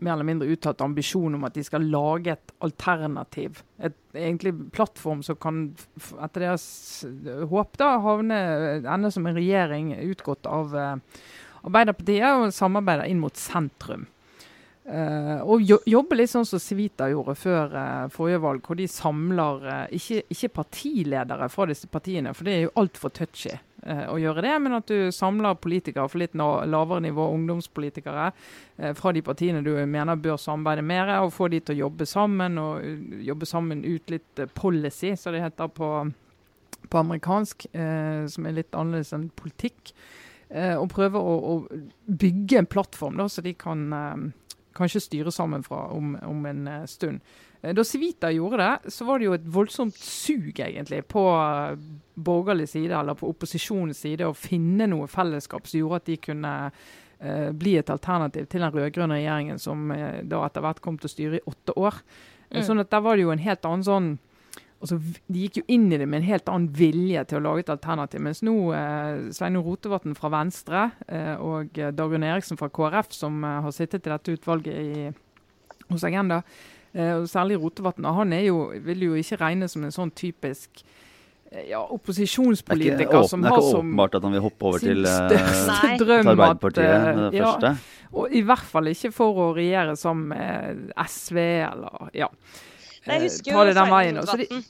mer 0.04 0.18
eller 0.18 0.28
mindre 0.28 0.50
uttalt 0.52 0.82
ambisjon 0.84 1.38
om 1.38 1.46
at 1.48 1.56
de 1.56 1.64
skal 1.64 1.86
lage 1.88 2.34
et 2.34 2.54
alternativ. 2.66 3.62
Et 3.80 3.96
egentlig 4.18 4.54
plattform 4.76 5.22
som 5.24 5.38
kan, 5.40 5.62
etter 6.24 6.48
deres 6.48 6.66
håp, 7.52 7.78
da, 7.80 7.94
havne, 8.04 8.40
ende 8.84 9.14
som 9.14 9.28
en 9.30 9.38
regjering 9.38 9.94
utgått 10.10 10.50
av 10.50 10.76
uh, 10.76 10.98
Arbeiderpartiet 11.64 12.42
og 12.42 12.52
samarbeider 12.52 13.08
inn 13.08 13.22
mot 13.24 13.40
sentrum. 13.40 14.04
Uh, 14.84 15.40
og 15.48 15.62
jo, 15.64 15.78
jobbe 15.88 16.18
litt 16.18 16.28
sånn 16.28 16.44
som 16.44 16.60
Civita 16.60 17.06
gjorde 17.08 17.38
før 17.40 17.72
uh, 17.72 18.08
forrige 18.12 18.42
valg, 18.44 18.66
hvor 18.68 18.76
de 18.76 18.88
samler 18.92 19.62
uh, 19.64 19.94
ikke, 19.96 20.26
ikke, 20.28 20.50
partiledere 20.58 21.48
fra 21.48 21.68
disse 21.70 21.88
partiene, 21.88 22.34
for 22.36 22.44
det 22.44 22.56
er 22.58 22.66
jo 22.66 22.74
altfor 22.82 23.14
touchy 23.16 23.56
å 23.84 24.16
gjøre 24.16 24.46
det, 24.46 24.52
men 24.64 24.78
at 24.78 24.88
du 24.88 25.10
samler 25.12 25.58
politikere 25.60 26.08
for 26.08 26.22
litt 26.22 26.38
lavere 26.40 27.02
nivå, 27.04 27.26
ungdomspolitikere, 27.36 28.30
fra 28.96 29.12
de 29.12 29.20
partiene 29.28 29.60
du 29.60 29.74
mener 29.92 30.22
bør 30.24 30.38
samarbeide 30.40 30.86
mer, 30.88 31.12
og 31.18 31.34
få 31.36 31.50
de 31.52 31.60
til 31.60 31.76
å 31.76 31.82
jobbe 31.82 32.08
sammen, 32.08 32.56
og 32.62 33.20
jobbe 33.28 33.50
sammen 33.50 33.82
ut 33.84 34.14
litt 34.14 34.40
policy, 34.56 35.12
som 35.20 35.36
det 35.36 35.44
heter 35.44 35.68
på, 35.76 35.90
på 36.88 37.02
amerikansk, 37.02 37.68
som 37.76 38.48
er 38.48 38.56
litt 38.56 38.72
annerledes 38.72 39.12
enn 39.20 39.28
politikk. 39.36 39.92
og 40.80 40.88
prøve 40.96 41.20
å, 41.20 41.36
å, 41.52 41.84
bygge 42.08 42.64
en 42.64 42.72
plattform 42.72 43.20
da, 43.20 43.28
så 43.28 43.44
de 43.44 43.52
kan 43.52 43.84
kanskje 44.76 45.04
styre 45.04 45.32
sammen 45.32 45.64
fra 45.66 45.88
om, 45.94 46.16
om 46.28 46.46
en 46.50 46.68
eh, 46.68 46.86
stund. 46.90 47.22
Eh, 47.62 47.74
da 47.76 47.84
Civita 47.84 48.32
gjorde 48.32 48.58
det, 48.58 48.92
så 48.92 49.06
var 49.06 49.20
det 49.20 49.30
jo 49.30 49.38
et 49.38 49.48
voldsomt 49.56 49.98
sug 49.98 50.60
egentlig 50.60 51.04
på 51.12 51.24
eh, 51.38 51.78
borgerlig 52.14 52.70
side, 52.70 52.94
eller 53.00 53.18
på 53.20 53.30
opposisjonens 53.32 54.04
side, 54.04 54.28
å 54.28 54.38
finne 54.38 54.90
noe 54.92 55.08
fellesskap 55.12 55.70
som 55.70 55.80
gjorde 55.80 56.02
at 56.02 56.12
de 56.12 56.20
kunne 56.28 56.54
eh, 56.68 57.50
bli 57.56 57.78
et 57.80 57.94
alternativ 57.94 58.50
til 58.52 58.66
den 58.66 58.76
rød-grønne 58.76 59.22
regjeringen 59.22 59.62
som 59.62 59.92
eh, 59.96 60.22
da 60.28 60.44
etter 60.48 60.66
hvert 60.66 60.84
kom 60.84 61.00
til 61.00 61.10
å 61.10 61.16
styre 61.16 61.42
i 61.42 61.48
åtte 61.50 61.78
år. 61.80 62.04
Mm. 62.52 62.62
Sånn 62.68 62.84
at 62.84 62.92
der 62.94 63.02
var 63.02 63.18
det 63.18 63.26
jo 63.26 63.34
en 63.34 63.42
helt 63.42 63.66
annen 63.66 63.88
sånn 63.88 64.14
altså, 64.84 65.00
De 65.28 65.46
gikk 65.46 65.62
jo 65.62 65.66
inn 65.72 65.88
i 65.92 66.00
det 66.00 66.08
med 66.10 66.22
en 66.22 66.28
helt 66.28 66.50
annen 66.52 66.70
vilje 66.78 67.24
til 67.30 67.40
å 67.40 67.44
lage 67.48 67.66
et 67.66 67.74
alternativ. 67.74 68.24
Mens 68.26 68.44
nå 68.46 68.56
eh, 68.76 69.30
Sveinung 69.36 69.66
Rotevatn 69.68 70.18
fra 70.18 70.32
Venstre 70.34 70.88
eh, 71.08 71.36
og 71.40 71.80
Dagrun 71.96 72.26
Eriksen 72.28 72.60
fra 72.60 72.72
KrF, 72.74 73.14
som 73.16 73.44
eh, 73.48 73.62
har 73.66 73.76
sittet 73.76 74.08
i 74.08 74.14
dette 74.14 74.36
utvalget 74.38 74.82
i, 74.84 75.06
hos 75.92 76.06
Agenda, 76.08 76.42
eh, 76.92 77.16
og 77.22 77.30
særlig 77.32 77.62
Rotevatn, 77.64 78.10
han 78.20 78.36
er 78.36 78.50
jo, 78.50 78.68
vil 78.84 79.08
jo 79.10 79.18
ikke 79.20 79.40
regnes 79.42 79.76
som 79.76 79.88
en 79.88 79.96
sånn 79.96 80.14
typisk 80.20 80.84
eh, 81.52 81.70
ja, 81.72 81.82
opposisjonspolitiker 81.82 83.08
som 83.08 83.24
har 83.24 83.32
som 83.32 83.48
Det 83.48 83.54
er 83.54 83.58
ikke 83.64 83.80
åpenbart 83.80 84.20
at 84.20 84.28
han 84.28 84.38
vil 84.38 84.46
hoppe 84.50 84.70
over 84.72 84.84
til, 84.84 85.08
uh, 85.08 85.98
drøm 86.04 86.34
Arbeiderpartiet 86.36 87.08
med 87.08 87.26
det 87.30 87.42
ja, 87.42 87.54
første. 87.54 87.76
Og 88.14 88.36
i 88.36 88.44
hvert 88.46 88.68
fall 88.70 88.92
ikke 88.92 89.10
for 89.16 89.40
å 89.42 89.50
regjere 89.56 89.96
som 89.98 90.28
med 90.30 90.92
SV 91.02 91.40
eller 91.42 92.14
ja. 92.14 92.30
Nei, 93.08 93.20
jeg 93.20 93.30
husker 93.30 93.52
jo 93.52 93.68
Sveinung 93.74 94.24
Rotevatn. 94.24 94.64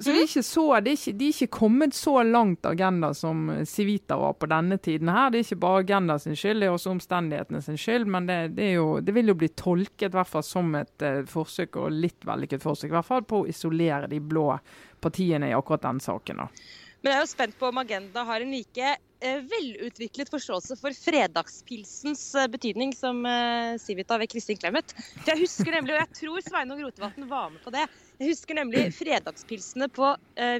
Så 0.00 0.14
de 0.14 0.16
er, 0.16 0.24
ikke 0.24 0.42
så, 0.42 0.62
de 0.80 0.92
er 0.94 0.96
ikke, 0.96 1.12
de 1.12 1.26
er 1.26 1.34
ikke 1.34 1.56
kommet 1.58 1.92
så 1.92 2.14
langt 2.24 2.64
Agenda 2.64 3.10
som 3.12 3.50
Civita 3.68 4.16
var 4.16 4.38
på 4.40 4.48
denne 4.48 4.78
tiden. 4.80 5.10
her. 5.12 5.28
Det 5.28 5.38
er 5.38 5.44
ikke 5.44 5.58
bare 5.60 5.82
Agenda 5.82 6.16
sin 6.18 6.38
skyld, 6.40 6.62
det 6.62 6.70
er 6.70 6.72
også 6.72 6.94
omstendighetene 6.94 7.60
sin 7.60 7.76
skyld. 7.76 8.06
Men 8.08 8.28
det, 8.30 8.38
det, 8.56 8.70
jo, 8.78 8.86
det 9.04 9.12
vil 9.12 9.28
jo 9.28 9.34
bli 9.42 9.50
tolket 9.52 10.16
hvert 10.16 10.30
fall 10.30 10.46
som 10.46 10.72
et 10.78 11.04
uh, 11.04 11.20
forsøk, 11.28 11.76
og 11.76 11.92
litt 11.92 12.24
vellykket 12.24 12.64
forsøk, 12.64 12.88
i 12.88 12.96
hvert 12.96 13.10
fall 13.10 13.28
på 13.28 13.42
å 13.42 13.50
isolere 13.52 14.08
de 14.08 14.22
blå 14.24 14.46
partiene 15.04 15.52
i 15.52 15.56
akkurat 15.58 15.84
den 15.84 16.00
saken. 16.00 16.46
da. 16.46 16.48
Men 17.02 17.12
jeg 17.12 17.18
er 17.18 17.26
jo 17.26 17.32
spent 17.34 17.60
på 17.60 17.68
om 17.68 17.84
Agenda 17.84 18.24
har 18.28 18.40
en 18.40 18.56
like 18.56 18.94
eh, 18.94 18.98
velutviklet 19.20 20.30
forståelse 20.32 20.76
for 20.80 20.96
fredagspilsens 20.96 22.22
eh, 22.34 22.48
betydning 22.50 22.94
som 22.96 23.20
eh, 23.28 23.76
Civita 23.82 24.18
ved 24.20 24.30
Kristin 24.32 24.58
Clemet. 24.60 24.94
For 25.20 25.32
jeg 25.32 25.42
husker 25.44 25.74
nemlig, 25.76 25.94
og 25.96 26.00
jeg 26.00 26.20
tror 26.20 26.46
Sveinung 26.46 26.84
Rotevatn 26.84 27.28
var 27.30 27.50
med 27.52 27.60
på 27.64 27.74
det, 27.74 27.86
jeg 28.20 28.34
husker 28.34 28.58
nemlig 28.58 28.90
fredagspilsene 28.92 29.88
på 29.96 30.10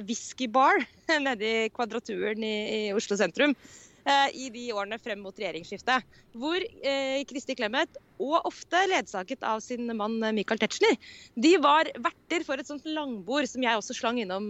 Whisky 0.07 0.47
Bar 0.49 0.81
nede 1.27 1.45
i 1.45 1.69
Kvadraturen 1.73 2.41
i 2.41 2.89
Oslo 2.97 3.17
sentrum. 3.19 3.53
Eh, 4.01 4.29
i 4.33 4.47
de 4.49 4.63
årene 4.73 4.97
frem 5.01 5.19
mot 5.21 5.37
regjeringsskiftet. 5.37 6.07
Hvor 6.41 6.57
eh, 6.57 7.21
Kristi 7.29 7.53
Clemet, 7.57 7.99
og 8.21 8.47
ofte 8.49 8.79
ledsaget 8.89 9.43
av 9.45 9.61
sin 9.61 9.85
mann 9.97 10.17
eh, 10.25 10.33
Michael 10.33 10.61
Tetzschner, 10.61 10.97
de 11.37 11.51
var 11.61 11.89
verter 12.01 12.45
for 12.47 12.61
et 12.61 12.69
sånt 12.69 12.87
langbord 12.89 13.49
som 13.49 13.61
jeg 13.65 13.77
også 13.77 13.97
slang 13.97 14.21
innom 14.23 14.49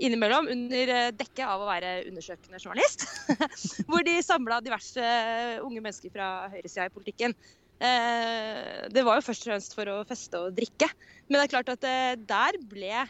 innimellom, 0.00 0.48
under 0.52 1.12
dekke 1.16 1.44
av 1.44 1.64
å 1.64 1.68
være 1.68 1.94
undersøkende 2.08 2.60
journalist. 2.62 3.04
hvor 3.90 4.04
de 4.06 4.16
samla 4.24 4.62
diverse 4.64 5.14
unge 5.60 5.80
mennesker 5.80 6.12
fra 6.14 6.30
høyresida 6.52 6.88
i 6.88 6.94
politikken. 6.94 7.36
Det 7.80 9.02
var 9.06 9.16
jo 9.16 9.24
først 9.24 9.46
og 9.46 9.48
fremst 9.48 9.76
for 9.76 9.88
å 9.88 10.00
feste 10.08 10.40
og 10.40 10.56
drikke. 10.56 10.88
Men 11.28 11.38
det 11.38 11.46
er 11.46 11.52
klart 11.54 11.72
at 11.72 11.86
der 12.28 12.58
ble 12.68 13.06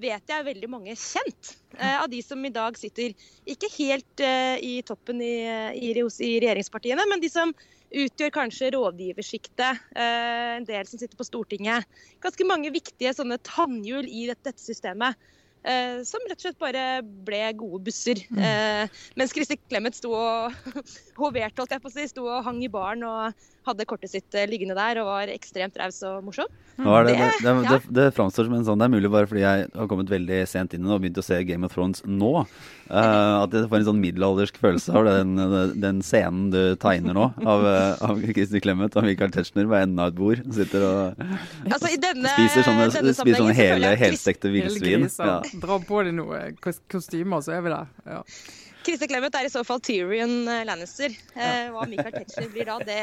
vet 0.00 0.32
jeg 0.32 0.46
veldig 0.46 0.68
mange 0.70 0.94
kjent 0.98 1.52
eh, 1.78 1.96
av 2.00 2.08
de 2.12 2.20
som 2.24 2.40
i 2.44 2.52
dag 2.54 2.78
sitter 2.78 3.12
ikke 3.48 3.70
helt 3.76 4.22
eh, 4.24 4.56
i 4.64 4.72
toppen 4.86 5.20
i, 5.24 5.34
i, 5.76 5.92
i, 5.92 6.32
regjeringspartiene, 6.42 7.06
men 7.10 7.22
de 7.22 7.30
som 7.32 7.52
utgjør 7.90 8.30
kanskje 8.34 8.70
rådgiversjiktet, 8.76 9.82
eh, 9.98 10.56
en 10.56 10.68
del 10.68 10.86
som 10.86 11.00
sitter 11.00 11.18
på 11.18 11.26
Stortinget. 11.26 11.88
Ganske 12.22 12.46
mange 12.46 12.70
viktige 12.74 13.12
sånne 13.16 13.40
tannhjul 13.46 14.06
i 14.06 14.28
dette, 14.30 14.52
dette 14.52 14.62
systemet. 14.62 15.18
Eh, 15.60 16.00
som 16.08 16.22
rett 16.24 16.38
og 16.38 16.46
slett 16.46 16.58
bare 16.62 16.84
ble 17.04 17.42
gode 17.58 17.82
busser. 17.84 18.22
Mm. 18.32 18.40
Eh, 18.40 19.00
mens 19.20 19.34
Kristin 19.36 19.60
Clemet 19.68 19.98
sto 19.98 20.14
og 20.16 20.54
hoverte, 21.20 21.60
holdt 21.60 21.74
jeg 21.76 21.82
på 21.84 21.90
å 21.92 21.96
si, 21.98 22.06
sto 22.08 22.24
og 22.30 22.44
hang 22.46 22.62
i 22.64 22.70
baren 22.72 23.04
og 23.04 23.48
hadde 23.68 23.84
kortet 23.84 24.08
sitt 24.08 24.32
eh, 24.40 24.46
liggende 24.48 24.72
der 24.78 25.02
og 25.02 25.10
var 25.10 25.28
ekstremt 25.28 25.76
raus 25.76 25.98
og 26.08 26.22
morsom. 26.24 26.48
Er 26.80 27.04
det, 27.04 27.12
det, 27.12 27.40
Det- 27.44 27.68
det, 27.68 27.78
det, 27.92 28.04
framstår 28.16 28.46
som 28.48 28.54
en 28.56 28.62
sånn 28.64 28.80
Det 28.80 28.86
er 28.86 28.92
mulig 28.94 29.08
bare 29.12 29.28
fordi 29.28 29.42
jeg 29.42 29.66
har 29.76 29.88
kommet 29.90 30.08
veldig 30.08 30.38
sent 30.48 30.72
inn 30.72 30.86
i 30.86 30.88
det 30.88 30.94
og 30.94 31.02
begynt 31.02 31.18
å 31.20 31.24
se 31.26 31.36
Game 31.44 31.68
of 31.68 31.74
Thrones 31.74 32.00
nå. 32.08 32.30
eh, 32.88 33.34
at 33.44 33.52
jeg 33.52 33.68
får 33.68 33.82
en 33.82 33.88
sånn 33.90 34.00
middelaldersk 34.00 34.56
følelse 34.62 34.94
av 34.96 35.04
den, 35.10 35.34
den 35.76 36.00
scenen 36.00 36.48
du 36.54 36.72
tegner 36.80 37.12
nå 37.18 37.26
av, 37.44 37.66
eh, 37.68 38.00
av 38.08 38.24
Kristin 38.32 38.64
Clemet 38.64 38.96
og 38.96 39.04
Michael 39.04 39.34
Tetzschner 39.36 39.68
ved 39.68 39.84
enden 39.90 40.00
av 40.06 40.14
et 40.14 40.16
bord. 40.22 40.40
Sitter 40.56 40.86
og 40.88 41.20
Altså, 41.68 41.92
i 41.92 42.00
denne, 42.00 42.32
spiser 42.32 42.64
sånne, 42.64 42.88
denne 42.96 43.14
spiser 43.18 43.42
sånne 43.44 43.58
hele, 43.60 43.92
helstekte 44.00 44.54
villsvin. 44.56 45.04
Ja. 45.20 45.36
Dra 45.64 45.78
på 45.82 46.02
deg 46.06 46.14
noen 46.16 46.58
kostymer, 46.60 47.42
så 47.44 47.56
er 47.56 47.64
vi 47.64 47.72
der. 47.72 47.94
Ja. 48.06 48.20
Christer 48.84 49.10
Clemet 49.10 49.36
er 49.36 49.46
i 49.46 49.52
så 49.52 49.62
fall 49.66 49.82
Tyrion 49.84 50.48
eh, 50.48 50.64
Lannister. 50.68 51.12
Eh, 51.34 51.68
hva 51.74 51.86
Michael 51.88 52.14
Tetzschner 52.16 52.48
blir 52.52 52.68
da, 52.68 52.78
det, 52.86 53.00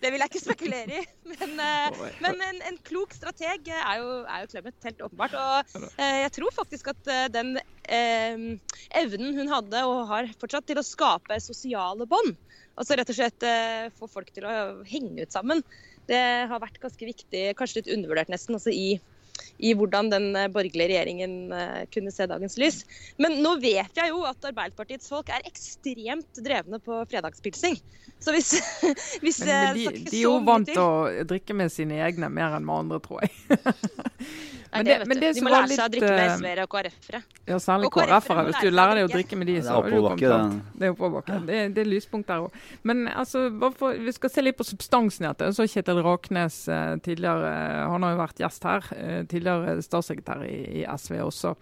det 0.00 0.12
vil 0.12 0.22
jeg 0.22 0.30
ikke 0.30 0.42
spekulere 0.44 1.00
i. 1.00 1.04
Men, 1.30 1.56
eh, 1.62 2.00
men 2.22 2.40
en, 2.42 2.60
en 2.70 2.78
klok 2.86 3.14
strateg 3.14 3.68
er 3.70 4.00
jo, 4.00 4.20
er 4.24 4.44
jo 4.44 4.50
Clemet, 4.52 4.76
helt 4.86 5.04
åpenbart. 5.06 5.36
Og 5.38 5.76
eh, 5.96 6.20
jeg 6.24 6.32
tror 6.36 6.56
faktisk 6.56 6.92
at 6.94 7.10
eh, 7.10 7.26
den 7.32 7.54
eh, 7.58 8.46
evnen 9.02 9.38
hun 9.38 9.52
hadde 9.52 9.84
og 9.88 10.08
har 10.10 10.30
fortsatt 10.40 10.68
til 10.70 10.80
å 10.80 10.86
skape 10.86 11.38
sosiale 11.42 12.06
bånd, 12.10 12.34
altså 12.78 12.96
rett 12.98 13.12
og 13.12 13.18
slett 13.18 13.44
få 13.98 14.06
folk 14.08 14.30
til 14.32 14.46
å 14.48 14.52
henge 14.88 15.26
ut 15.26 15.34
sammen, 15.34 15.60
det 16.08 16.20
har 16.48 16.62
vært 16.62 16.80
ganske 16.82 17.06
viktig, 17.06 17.42
kanskje 17.58 17.82
litt 17.82 17.90
undervurdert 17.92 18.30
nesten, 18.32 18.56
altså 18.56 18.72
i 18.72 18.96
i 19.58 19.72
hvordan 19.76 20.10
den 20.12 20.28
eh, 20.36 20.48
borgerlige 20.52 20.90
regjeringen 20.92 21.34
eh, 21.56 21.80
kunne 21.94 22.12
se 22.14 22.26
dagens 22.30 22.58
lys. 22.60 22.82
Men 23.20 23.38
nå 23.44 23.56
vet 23.62 23.96
jeg 24.00 24.12
jo 24.12 24.22
at 24.28 24.50
Arbeiderpartiets 24.50 25.10
folk 25.10 25.30
er 25.32 25.44
ekstremt 25.48 26.42
drevne 26.44 26.80
på 26.84 27.00
fredagspilsing. 27.10 27.78
Så 28.20 28.34
hvis, 28.36 28.52
hvis 29.24 29.40
Men, 29.44 29.48
men 29.48 29.56
eh, 29.56 29.74
de, 29.94 30.04
de 30.10 30.16
er 30.18 30.26
jo 30.26 30.36
vant 30.44 30.68
til- 30.68 30.80
å 30.80 31.24
drikke 31.28 31.56
med 31.56 31.72
sine 31.72 32.00
egne 32.04 32.28
mer 32.32 32.58
enn 32.58 32.66
med 32.68 32.84
andre, 32.84 33.00
tror 33.04 33.24
jeg. 33.24 33.32
Men 34.70 34.86
det, 34.86 34.96
men 35.06 35.18
det 35.18 35.32
De 35.34 35.42
må 35.42 35.50
lære 35.50 35.66
seg 35.72 35.80
å 35.82 35.90
drikke 35.90 36.10
med 36.14 36.28
SV-ere 36.36 36.62
og 36.62 36.70
KrF-ere. 36.70 37.20
Ja, 37.50 37.56
særlig 37.58 37.88
KrF-ere. 37.90 38.44
Hvis 38.46 38.60
du 38.62 38.68
lærer 38.70 39.00
deg 39.00 39.08
å 39.08 39.10
drikke. 39.10 39.38
med 39.40 39.48
de, 39.50 39.56
så 39.64 39.72
er 39.72 39.74
har 39.74 39.88
du 39.88 39.96
kommet 39.96 40.22
langt. 40.30 40.60
det. 40.78 40.84
Er 40.86 40.94
oppoverbakke. 40.94 41.38
Det, 41.48 41.56
det 41.74 41.82
er 41.82 41.88
lyspunkt 41.90 42.28
der 42.30 42.44
òg. 42.44 42.60
Men 42.86 43.08
altså, 43.10 43.42
bare 43.50 43.74
for, 43.80 43.98
vi 43.98 44.14
skal 44.14 44.30
se 44.30 44.44
litt 44.44 44.58
på 44.60 44.66
substansen 44.68 45.26
i 45.26 45.28
dette. 45.32 45.48
Så 45.56 45.66
Kjetil 45.66 45.98
Raknes 46.06 46.60
tidligere, 47.02 47.50
han 47.90 48.06
har 48.06 48.14
jo 48.14 48.20
vært 48.22 48.44
gjest 48.44 48.68
her, 48.70 48.86
tidligere 49.30 49.78
statssekretær 49.84 50.44
i, 50.48 50.58
i 50.82 50.84
SV 50.88 51.20
også. 51.26 51.54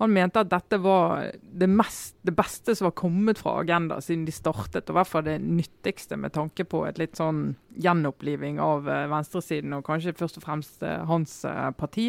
Han 0.00 0.14
mente 0.16 0.40
at 0.40 0.48
dette 0.48 0.78
var 0.80 1.26
det, 1.42 1.66
mest, 1.68 2.14
det 2.24 2.32
beste 2.32 2.72
som 2.72 2.86
var 2.86 2.94
kommet 2.96 3.36
fra 3.38 3.58
Agenda 3.60 3.98
siden 4.00 4.22
de 4.24 4.32
startet, 4.32 4.88
og 4.88 4.94
i 4.94 4.96
hvert 4.96 5.10
fall 5.10 5.26
det 5.26 5.34
nyttigste 5.44 6.16
med 6.16 6.32
tanke 6.32 6.64
på 6.64 6.86
et 6.88 6.96
litt 6.96 7.20
sånn 7.20 7.50
gjenoppliving 7.76 8.56
av 8.64 8.88
eh, 8.88 9.04
venstresiden, 9.12 9.74
og 9.76 9.84
kanskje 9.84 10.16
først 10.16 10.40
og 10.40 10.46
fremst 10.46 10.86
eh, 10.88 11.02
hans 11.10 11.42
eh, 11.44 11.68
parti. 11.76 12.08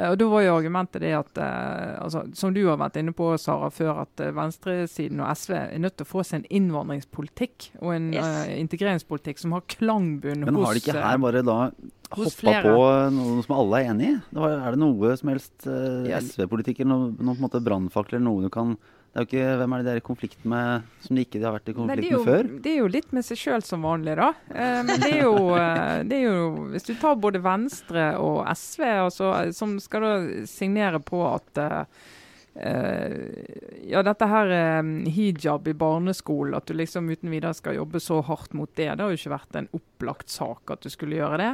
Og 0.00 0.16
Da 0.16 0.26
var 0.32 0.40
jo 0.40 0.52
argumentet 0.56 1.02
det 1.02 1.10
at, 1.12 1.38
altså, 2.00 2.22
som 2.32 2.54
du 2.56 2.62
har 2.64 2.78
vært 2.80 2.94
inne 2.96 3.12
på, 3.12 3.26
Sara, 3.36 3.68
før, 3.74 4.06
at 4.06 4.22
venstresiden 4.32 5.20
og 5.20 5.28
SV 5.36 5.52
er 5.58 5.82
nødt 5.82 5.98
til 5.98 6.06
å 6.06 6.08
få 6.08 6.24
seg 6.24 6.38
en 6.40 6.46
innvandringspolitikk 6.56 7.66
og 7.82 7.90
en 7.98 8.06
Yes. 8.14 8.24
uh, 8.24 8.54
integreringspolitikk 8.62 9.42
som 9.42 9.52
har 9.58 9.66
klangbunn 9.68 10.46
hos 10.46 10.48
Men 10.48 10.62
har 10.64 10.78
de 10.78 10.80
ikke 10.80 10.96
her 11.04 11.20
bare 11.20 11.44
da 11.44 11.58
hoppa 12.16 12.54
på 12.64 12.78
noe 13.16 13.42
som 13.46 13.56
alle 13.56 13.80
er 13.80 13.90
enig 13.92 14.08
i? 14.08 14.14
Det 14.30 14.42
var, 14.42 14.56
er 14.58 14.76
det 14.76 14.82
noe 14.82 15.12
som 15.20 15.32
helst 15.32 15.66
eh, 15.66 16.08
eller 16.10 16.88
noen 16.90 17.12
noe 17.18 17.34
på 17.34 17.36
en 17.36 17.44
måte 17.46 17.62
brannfakler, 17.64 18.22
noe 18.22 18.46
du 18.46 18.52
kan 18.52 18.76
det 19.10 19.18
er 19.18 19.24
jo 19.24 19.26
ikke, 19.26 19.54
Hvem 19.58 19.72
er 19.74 19.80
det 19.80 19.86
de 19.86 19.90
er 19.90 19.98
i 19.98 20.06
konflikt 20.06 20.44
med 20.46 20.90
som 21.02 21.16
de 21.18 21.22
ikke 21.24 21.40
har 21.42 21.56
vært 21.56 21.70
i 21.72 21.74
konflikt 21.74 22.12
med 22.12 22.28
før? 22.28 22.50
det 22.62 22.70
er 22.70 22.78
jo 22.78 22.90
litt 22.94 23.10
med 23.16 23.26
seg 23.26 23.40
sjøl 23.40 23.64
som 23.66 23.82
vanlig, 23.82 24.14
da. 24.20 24.28
Eh, 24.54 24.76
men 24.86 25.02
det 25.02 25.08
er, 25.08 25.24
jo, 25.24 25.32
eh, 25.58 25.96
det 26.06 26.20
er 26.20 26.24
jo 26.28 26.44
Hvis 26.70 26.86
du 26.86 26.92
tar 26.94 27.18
både 27.18 27.42
Venstre 27.42 28.06
og 28.22 28.44
SV, 28.54 28.86
altså, 29.08 29.32
eh, 29.40 29.50
som 29.56 29.74
skal 29.82 30.06
da 30.06 30.14
signere 30.46 31.02
på 31.02 31.24
at 31.26 31.58
eh, 31.58 32.06
eh, 32.54 33.18
ja, 33.90 34.04
dette 34.06 34.30
her 34.30 34.54
eh, 34.54 34.94
hijab 35.10 35.66
i 35.66 35.74
barneskolen, 35.74 36.54
at 36.54 36.70
du 36.70 36.78
liksom 36.78 37.10
uten 37.10 37.34
videre 37.34 37.54
skal 37.58 37.80
jobbe 37.80 37.98
så 37.98 38.22
hardt 38.30 38.54
mot 38.54 38.70
det, 38.76 38.92
det 38.94 39.02
har 39.02 39.10
jo 39.10 39.18
ikke 39.18 39.34
vært 39.34 39.58
en 39.58 39.70
opplagt 39.74 40.30
sak 40.30 40.70
at 40.70 40.86
du 40.86 40.90
skulle 40.92 41.18
gjøre 41.18 41.42
det. 41.42 41.52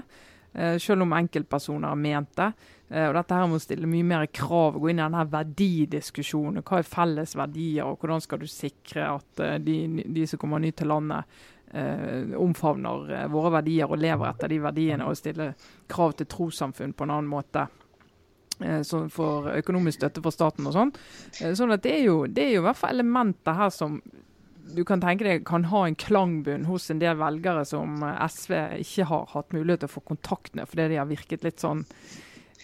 Eh, 0.57 0.79
selv 0.79 1.03
om 1.03 1.13
enkeltpersoner 1.13 1.89
har 1.89 2.01
ment 2.01 2.33
det. 2.37 2.53
Eh, 2.89 3.09
og 3.09 3.17
dette 3.19 3.37
her 3.37 3.49
må 3.51 3.59
stille 3.61 3.89
mye 3.91 4.07
mer 4.07 4.25
krav, 4.33 4.77
og 4.77 4.85
gå 4.85 4.93
inn 4.93 5.03
i 5.03 5.05
denne 5.05 5.25
verdidiskusjonen. 5.33 6.65
Hva 6.65 6.81
er 6.81 6.89
felles 6.89 7.35
verdier, 7.37 7.85
og 7.85 8.01
hvordan 8.01 8.25
skal 8.25 8.41
du 8.41 8.47
sikre 8.49 9.11
at 9.19 9.43
eh, 9.45 9.59
de, 9.61 9.77
de 10.17 10.27
som 10.31 10.41
kommer 10.41 10.63
ny 10.63 10.71
til 10.77 10.89
landet, 10.93 11.39
eh, 11.77 12.33
omfavner 12.41 13.27
våre 13.33 13.57
verdier 13.59 13.91
og 13.91 14.01
lever 14.01 14.31
etter 14.31 14.55
de 14.55 14.63
verdiene, 14.65 15.09
og 15.09 15.19
stiller 15.19 15.53
krav 15.93 16.17
til 16.17 16.31
trossamfunn 16.31 16.97
på 16.97 17.05
en 17.05 17.19
annen 17.19 17.33
måte. 17.33 17.69
Som 18.89 19.11
får 19.13 19.51
økonomisk 19.59 19.99
støtte 19.99 20.23
fra 20.25 20.31
staten 20.33 20.65
og 20.65 20.73
sånn. 20.73 20.91
Sånn 21.59 21.75
at 21.75 21.83
det 21.85 21.91
er, 21.93 22.07
jo, 22.07 22.15
det 22.25 22.41
er 22.41 22.55
jo 22.55 22.63
i 22.63 22.65
hvert 22.65 22.79
fall 22.81 22.95
elementer 22.95 23.53
her 23.59 23.69
som 23.69 23.99
du 24.75 24.83
kan 24.85 25.01
tenke 25.03 25.27
deg 25.27 25.45
kan 25.47 25.67
ha 25.71 25.83
en 25.87 25.97
klangbunn 25.99 26.67
hos 26.67 26.91
en 26.91 27.01
del 27.03 27.19
velgere 27.21 27.65
som 27.69 28.03
eh, 28.03 28.23
SV 28.27 28.55
ikke 28.83 29.09
har 29.11 29.27
hatt 29.35 29.55
mulighet 29.57 29.85
til 29.85 29.91
å 29.91 29.95
få 29.97 30.05
kontakt 30.13 30.57
med, 30.59 30.69
fordi 30.71 30.89
de 30.93 31.01
har 31.01 31.11
virket 31.11 31.47
litt 31.47 31.63
sånn 31.63 31.85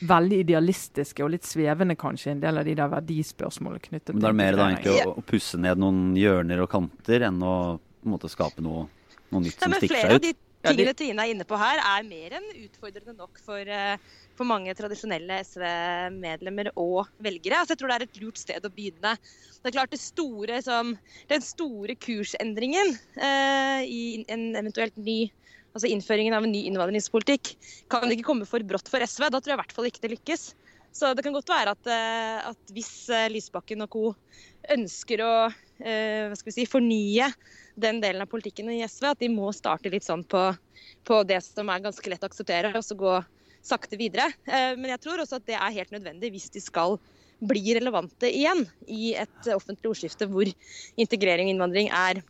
veldig 0.02 0.40
idealistiske 0.42 1.22
og 1.22 1.30
litt 1.34 1.46
svevende, 1.46 1.94
kanskje, 1.98 2.32
en 2.32 2.42
del 2.42 2.58
av 2.58 2.66
de 2.66 2.74
der 2.74 2.90
verdispørsmålene 2.90 3.84
knyttet 3.84 4.08
til 4.10 4.18
Men 4.18 4.24
det 4.24 4.32
er 4.32 4.38
mer 4.40 4.58
da 4.58 4.68
egentlig 4.72 4.96
å, 5.06 5.16
å 5.20 5.26
pusse 5.26 5.60
ned 5.62 5.82
noen 5.82 6.00
hjørner 6.18 6.64
og 6.64 6.70
kanter 6.72 7.28
enn 7.28 7.38
å 7.46 7.56
på 8.02 8.08
en 8.08 8.14
måte 8.16 8.30
skape 8.32 8.64
noe, 8.64 8.88
noe 9.30 9.44
nytt 9.44 9.62
som 9.62 9.76
stikker 9.78 10.00
seg 10.00 10.16
ut. 10.18 10.40
Tingene 10.62 10.94
Trine 10.96 11.25
er 11.25 11.33
inne 11.33 11.46
på 11.48 11.59
her, 11.59 11.81
er 11.83 12.07
mer 12.07 12.37
enn 12.38 12.48
utfordrende 12.62 13.14
nok 13.18 13.40
for, 13.42 13.61
eh, 13.61 13.96
for 14.38 14.48
mange 14.48 14.75
tradisjonelle 14.79 15.40
SV-medlemmer 15.42 16.72
og 16.79 17.11
velgere. 17.22 17.61
Altså, 17.61 17.75
jeg 17.75 17.83
tror 17.83 17.92
det 17.92 17.98
er 17.98 18.07
et 18.07 18.22
lurt 18.22 18.40
sted 18.40 18.66
å 18.68 18.72
begynne. 18.72 19.14
Det 19.59 19.70
er 19.70 19.77
klart 19.77 19.94
det 19.94 20.03
store, 20.03 20.62
som, 20.64 20.96
Den 21.29 21.44
store 21.44 21.96
kursendringen 21.96 22.96
eh, 23.16 23.83
i 23.87 24.03
en 24.29 24.53
eventuelt 24.59 24.96
ny 24.96 25.31
altså 25.72 25.88
innføringen 25.88 26.35
av 26.37 26.44
en 26.44 26.53
ny 26.53 26.66
innvandringspolitikk 26.68 27.55
kan 27.92 28.11
ikke 28.12 28.27
komme 28.27 28.44
for 28.48 28.61
brått 28.61 28.90
for 28.92 29.01
SV. 29.01 29.31
Da 29.33 29.40
tror 29.40 29.55
jeg 29.55 29.59
i 29.59 29.62
hvert 29.62 29.77
fall 29.77 29.88
ikke 29.88 30.03
det 30.05 30.12
lykkes. 30.18 30.51
Så 30.92 31.14
det 31.16 31.25
kan 31.25 31.33
godt 31.33 31.48
være 31.48 31.72
at, 31.72 31.88
eh, 31.88 32.51
at 32.51 32.72
hvis 32.77 33.09
eh, 33.09 33.31
Lysbakken 33.33 33.87
og 33.87 33.92
co. 33.94 34.05
ønsker 34.70 35.22
å 35.25 35.33
si, 36.37 36.66
fornye 36.68 37.31
den 37.76 38.00
delen 38.02 38.22
av 38.24 38.28
politikken 38.30 38.68
i 38.70 38.82
SV, 38.85 39.06
at 39.14 39.18
de 39.22 39.28
må 39.32 39.52
starte 39.56 39.90
litt 39.92 40.04
sånn 40.04 40.24
på, 40.28 40.42
på 41.08 41.22
det 41.28 41.40
som 41.44 41.68
er 41.72 41.80
ganske 41.85 42.11
lett 42.12 42.22
å 42.24 42.28
akseptere, 42.30 42.74
og 42.76 42.85
så 42.85 42.96
gå 42.98 43.14
sakte 43.62 43.96
videre. 43.96 44.26
Eh, 44.46 44.74
Men 44.76 44.90
jeg 44.96 45.00
tror 45.04 45.22
også 45.22 45.38
at 45.38 45.46
det 45.46 45.54
er 45.56 45.76
helt 45.78 45.90
nødvendig 45.94 46.32
hvis 46.35 46.50
de 46.50 46.61
skal 46.61 46.98
bli 47.42 47.74
relevante 47.74 48.28
igjen 48.30 48.66
i 48.87 49.14
et 49.18 49.48
offentlig 49.54 49.90
ordskifte 49.90 50.28
hvor 50.30 50.46
integrering 51.00 51.48
og 51.48 51.54
innvandring 51.56 51.88
er 51.90 52.20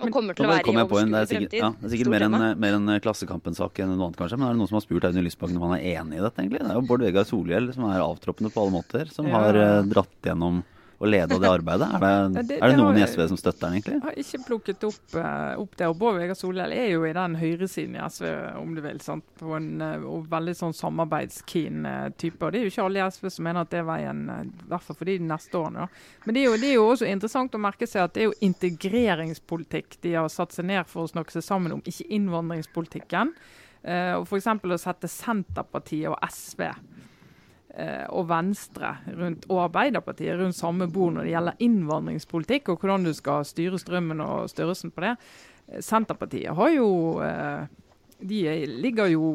og 0.00 0.08
kommer 0.14 0.32
til 0.32 0.46
å 0.46 0.48
være 0.48 0.70
i 0.70 0.72
er 0.72 0.86
overskuelig 0.86 1.28
sikkert, 1.28 1.50
fremtid. 1.50 1.58
ja, 1.60 1.68
det 1.76 1.84
er 1.84 1.92
sikkert 1.92 2.10
mer 2.14 2.22
en, 2.24 2.32
tema. 2.36 2.46
mer 2.62 2.76
en 2.78 2.92
Klassekampen-sak 3.04 3.80
enn 3.84 3.90
noe 3.92 4.06
annet, 4.06 4.16
kanskje. 4.16 4.38
Men 4.40 4.46
er 4.48 4.54
det 4.54 4.60
noen 4.62 4.70
som 4.70 4.78
har 4.78 4.84
spurt 4.86 5.04
Audun 5.04 5.26
Lysbakken 5.26 5.58
om 5.58 5.66
han 5.68 5.74
er 5.76 5.98
enig 6.00 6.16
i 6.16 6.22
dette, 6.24 6.40
egentlig? 6.40 6.62
Det 6.62 6.70
er 6.72 6.78
jo 6.78 6.84
Bård 6.88 7.04
Vegar 7.04 7.26
Solhjell 7.28 7.68
som 7.76 7.84
er 7.90 8.00
avtroppende 8.00 8.48
på 8.54 8.62
alle 8.62 8.72
måter, 8.78 9.10
som 9.12 9.28
Ja. 9.28 9.34
har 9.36 9.58
eh, 9.60 9.82
dratt 9.90 10.16
gjennom 10.30 10.62
og 10.98 11.10
leda 11.12 11.36
det 11.38 11.48
arbeidet. 11.50 11.86
Er 11.92 12.00
det, 12.00 12.10
Ja, 12.36 12.42
det- 12.48 12.58
er 12.62 12.68
det 12.72 12.76
noen 12.78 12.96
i 12.96 13.02
SV 13.04 13.26
som 13.28 13.36
støtter 13.36 13.66
den, 13.66 13.74
egentlig? 13.76 13.94
Jeg 13.96 14.02
har 14.06 14.20
ikke 14.22 14.40
plukket 14.46 14.84
opp, 14.88 15.16
eh, 15.20 15.54
opp 15.60 15.76
det. 15.76 15.86
og 15.90 15.98
Bård 16.00 16.16
Vegar 16.16 16.38
Solhjell 16.38 16.72
er 16.72 16.86
jo 16.94 17.04
i 17.04 17.12
den 17.12 17.34
høyresiden 17.36 17.96
i 17.98 18.04
SV, 18.08 18.26
om 18.62 18.74
du 18.74 18.80
vil. 18.80 19.00
sant? 19.04 19.24
På 19.38 19.56
en, 19.58 19.68
eh, 19.82 19.98
veldig 20.32 20.54
sånn 20.56 20.72
samarbeidskeen 20.74 21.84
eh, 21.86 22.08
type. 22.16 22.40
og 22.42 22.52
Det 22.52 22.60
er 22.60 22.64
jo 22.64 22.72
ikke 22.72 22.84
alle 22.86 23.02
i 23.04 23.10
SV 23.10 23.28
som 23.30 23.44
mener 23.44 23.60
at 23.60 23.70
det 23.70 23.80
er 23.82 23.88
veien, 23.90 24.22
i 24.46 24.68
hvert 24.70 24.82
fall 24.82 24.96
for 24.96 25.04
de 25.04 25.18
neste 25.18 25.52
årene. 25.52 25.84
da. 25.84 25.88
Men 26.24 26.34
det 26.34 26.40
er, 26.40 26.46
jo, 26.50 26.56
det 26.56 26.70
er 26.70 26.74
jo 26.80 26.88
også 26.94 27.10
interessant 27.12 27.52
å 27.52 27.58
merke 27.60 27.86
seg 27.86 28.02
at 28.04 28.14
det 28.14 28.22
er 28.24 28.30
jo 28.30 28.38
integreringspolitikk 28.40 30.00
de 30.02 30.14
har 30.16 30.28
satt 30.32 30.52
seg 30.56 30.64
ned 30.66 30.86
for 30.88 31.04
å 31.04 31.10
snakke 31.12 31.32
seg 31.36 31.44
sammen 31.44 31.72
om, 31.76 31.82
ikke 31.86 32.08
innvandringspolitikken. 32.16 33.34
Uh, 33.86 34.16
og 34.18 34.24
F.eks. 34.26 34.46
å 34.48 34.78
sette 34.82 35.06
Senterpartiet 35.06 36.08
og 36.10 36.16
SV 36.26 36.64
og 38.08 38.28
Venstre 38.30 38.94
rundt, 39.18 39.44
og 39.52 39.64
Arbeiderpartiet 39.66 40.38
rundt 40.40 40.56
samme 40.56 40.86
bord 40.88 41.12
når 41.16 41.26
det 41.26 41.32
gjelder 41.34 41.58
innvandringspolitikk 41.66 42.70
og 42.72 42.78
hvordan 42.80 43.04
du 43.04 43.12
skal 43.16 43.44
styre 43.44 43.78
strømmen 43.82 44.20
og 44.24 44.48
størrelsen 44.52 44.92
på 44.96 45.04
det. 45.04 45.16
Eh, 45.68 45.82
Senterpartiet 45.84 46.56
har 46.56 46.70
jo 46.72 46.88
eh, 47.20 47.66
de 48.26 48.38
er- 48.48 48.66
ligger 48.80 49.10
jo 49.12 49.26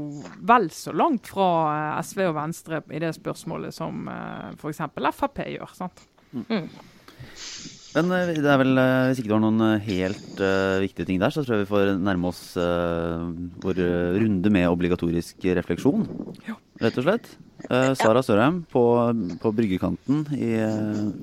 vel 0.41 0.69
så 0.73 0.89
langt 0.95 1.27
fra 1.29 1.49
eh, 1.97 2.01
SV 2.01 2.23
og 2.31 2.35
Venstre 2.39 2.81
i 2.89 2.99
det 3.03 3.13
spørsmålet 3.19 3.73
som 3.77 4.07
eh, 4.09 4.49
f.eks. 4.57 4.81
Frp 5.19 5.45
gjør. 5.53 5.75
sant? 5.77 6.07
Men 7.91 8.11
eh, 8.15 8.31
det 8.39 8.47
er 8.47 8.59
vel, 8.61 8.73
eh, 8.79 9.05
hvis 9.09 9.19
ikke 9.19 9.31
det 9.31 9.35
var 9.35 9.43
noen 9.43 9.63
eh, 9.65 9.87
helt 9.89 10.39
uh, 10.39 10.79
viktige 10.83 11.07
ting 11.09 11.19
der, 11.21 11.33
så 11.33 11.43
tror 11.43 11.57
jeg 11.57 11.65
vi 11.65 11.71
får 11.71 11.93
nærme 11.99 12.29
oss 12.31 12.41
uh, 12.55 13.31
vår 13.63 13.81
runde 14.21 14.51
med 14.53 14.69
obligatorisk 14.71 15.43
refleksjon. 15.59 16.05
Ja. 16.47 16.55
Rett 16.81 16.99
og 17.01 17.07
slett. 17.07 17.27
Uh, 17.67 17.91
Sara 17.99 18.23
Sørheim 18.25 18.61
på, 18.71 18.83
på 19.43 19.51
bryggekanten 19.53 20.23
i 20.33 20.55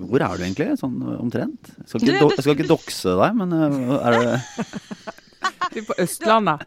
Hvor 0.06 0.22
er 0.22 0.36
du 0.36 0.44
egentlig, 0.44 0.68
sånn 0.78 1.00
omtrent? 1.16 1.72
Jeg 1.80 1.88
skal 1.90 2.04
ikke, 2.04 2.20
do, 2.20 2.30
jeg 2.36 2.44
skal 2.44 2.56
ikke 2.58 2.70
dokse 2.70 3.16
deg, 3.24 3.40
men 3.40 3.56
er 3.98 4.18
du... 4.18 4.28
Du 5.68 5.82
er 5.82 5.84
på 5.84 5.94
Østlandet. 6.00 6.62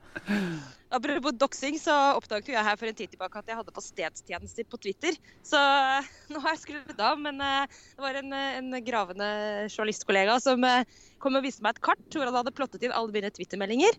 Apropos 0.92 1.32
doxing, 1.40 1.78
så 1.80 1.94
oppdaget 2.18 2.50
jo 2.52 2.56
jeg 2.58 2.68
her 2.68 2.80
for 2.80 2.90
en 2.90 2.96
tid 2.98 3.12
tilbake 3.14 3.40
at 3.40 3.48
jeg 3.48 3.56
hadde 3.56 3.72
på 3.72 3.84
stedstjenester 3.84 4.66
på 4.68 4.80
Twitter. 4.84 5.16
Så 5.48 5.60
nå 6.32 6.42
har 6.44 6.56
jeg 6.56 6.64
skrudd 6.66 7.00
av, 7.00 7.20
men 7.22 7.40
uh, 7.40 7.64
det 7.96 8.04
var 8.04 8.20
en, 8.20 8.34
en 8.36 8.76
gravende 8.84 9.30
journalistkollega 9.70 10.36
som 10.44 10.66
uh, 10.68 10.84
kom 11.24 11.38
og 11.40 11.46
viste 11.46 11.64
meg 11.64 11.78
et 11.78 11.84
kart 11.88 12.18
hvor 12.18 12.28
han 12.28 12.36
hadde 12.36 12.54
plottet 12.58 12.84
inn 12.84 12.96
alle 12.96 13.16
mine 13.16 13.32
Twitter-meldinger. 13.32 13.96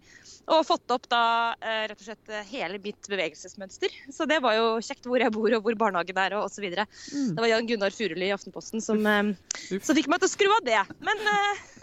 Og 0.52 0.66
fått 0.68 0.92
opp 0.92 1.06
da 1.08 1.22
rett 1.62 2.00
og 2.00 2.04
slett 2.04 2.32
hele 2.50 2.80
mitt 2.82 3.08
bevegelsesmønster. 3.08 3.94
Så 4.12 4.26
det 4.28 4.40
var 4.42 4.56
jo 4.58 4.66
kjekt 4.82 5.06
hvor 5.06 5.22
jeg 5.22 5.32
bor 5.32 5.54
og 5.54 5.62
hvor 5.64 5.78
barnehagen 5.78 6.18
er 6.18 6.34
og 6.36 6.48
osv. 6.48 6.66
Mm. 6.66 7.30
Det 7.36 7.44
var 7.44 7.48
Jan 7.52 7.68
Gunnar 7.70 7.94
Furuli 7.94 8.26
i 8.26 8.34
Aftenposten 8.34 8.82
som, 8.82 9.06
som 9.06 9.98
fikk 9.98 10.10
meg 10.10 10.18
til 10.18 10.28
å 10.28 10.32
skru 10.34 10.50
av 10.50 10.66
det. 10.66 10.82
Men, 11.06 11.22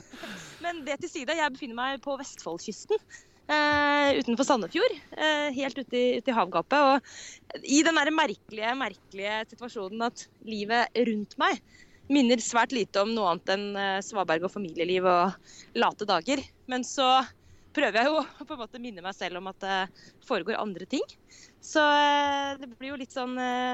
men 0.66 0.84
det 0.84 1.00
til 1.06 1.14
side, 1.16 1.40
jeg 1.40 1.56
befinner 1.56 1.80
meg 1.80 2.04
på 2.04 2.20
Vestfoldkysten. 2.20 3.00
Uh, 3.50 4.20
utenfor 4.20 4.46
Sandefjord. 4.46 4.94
Uh, 5.18 5.50
helt 5.56 5.80
ute 5.80 5.98
i, 5.98 6.18
ute 6.22 6.30
i, 6.30 6.36
havgapet. 6.38 6.78
Og 6.78 7.64
i 7.66 7.80
den 7.86 7.98
der 7.98 8.12
merkelige, 8.14 8.76
merkelige 8.78 9.40
situasjonen 9.50 10.06
at 10.06 10.28
livet 10.46 11.00
rundt 11.10 11.34
meg 11.42 11.58
minner 12.14 12.42
svært 12.42 12.74
lite 12.74 13.02
om 13.02 13.10
noe 13.14 13.32
annet 13.32 13.52
enn 13.56 13.66
uh, 13.74 13.98
svaberg 14.06 14.46
og 14.46 14.54
familieliv 14.54 15.10
og 15.10 15.58
late 15.82 16.06
dager. 16.10 16.44
Men 16.70 16.86
så 16.86 17.10
prøver 17.74 18.04
jeg 18.04 18.12
jo 18.12 18.22
på 18.46 18.54
en 18.54 18.62
måte 18.62 18.84
minne 18.84 19.02
meg 19.02 19.18
selv 19.18 19.42
om 19.42 19.50
at 19.50 19.66
det 19.66 19.82
foregår 20.30 20.62
andre 20.62 20.86
ting. 20.90 21.06
Så 21.66 21.82
det 22.62 22.70
blir 22.78 22.94
jo 22.94 23.02
litt 23.02 23.18
sånn 23.18 23.34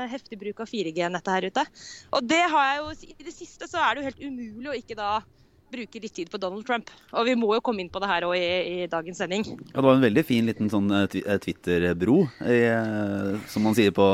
heftig 0.09 0.39
bruk 0.39 0.63
av 0.63 0.71
4G-nettet 0.71 1.35
her 1.35 1.51
ute. 1.51 1.63
Og 2.15 2.23
det 2.23 2.41
har 2.47 2.71
jeg 2.71 2.79
jo 2.79 3.11
I 3.11 3.27
det 3.27 3.35
siste 3.35 3.67
så 3.69 3.83
er 3.83 3.91
det 3.91 4.01
jo 4.01 4.07
helt 4.07 4.23
umulig 4.23 4.71
å 4.71 4.79
ikke 4.79 4.97
da 4.97 5.11
bruker 5.71 6.03
litt 6.03 6.13
tid 6.15 6.29
på 6.31 6.39
Donald 6.41 6.65
Trump. 6.67 6.91
Og 7.15 7.25
vi 7.27 7.35
må 7.39 7.49
jo 7.55 7.63
komme 7.65 7.83
inn 7.83 7.89
på 7.91 8.01
det 8.01 8.09
her 8.09 8.25
òg 8.27 8.35
i, 8.37 8.45
i, 8.45 8.75
dagens 8.91 9.19
sending. 9.21 9.45
Ja, 9.49 9.57
Det 9.73 9.85
var 9.85 9.97
en 9.97 10.05
veldig 10.05 10.23
fin 10.27 10.47
liten 10.49 10.71
sånn 10.71 10.91
uh, 10.93 11.05
Twitter-bro, 11.09 12.21
uh, 12.45 13.35
som 13.51 13.65
man 13.65 13.77
sier 13.77 13.95
på 13.95 14.05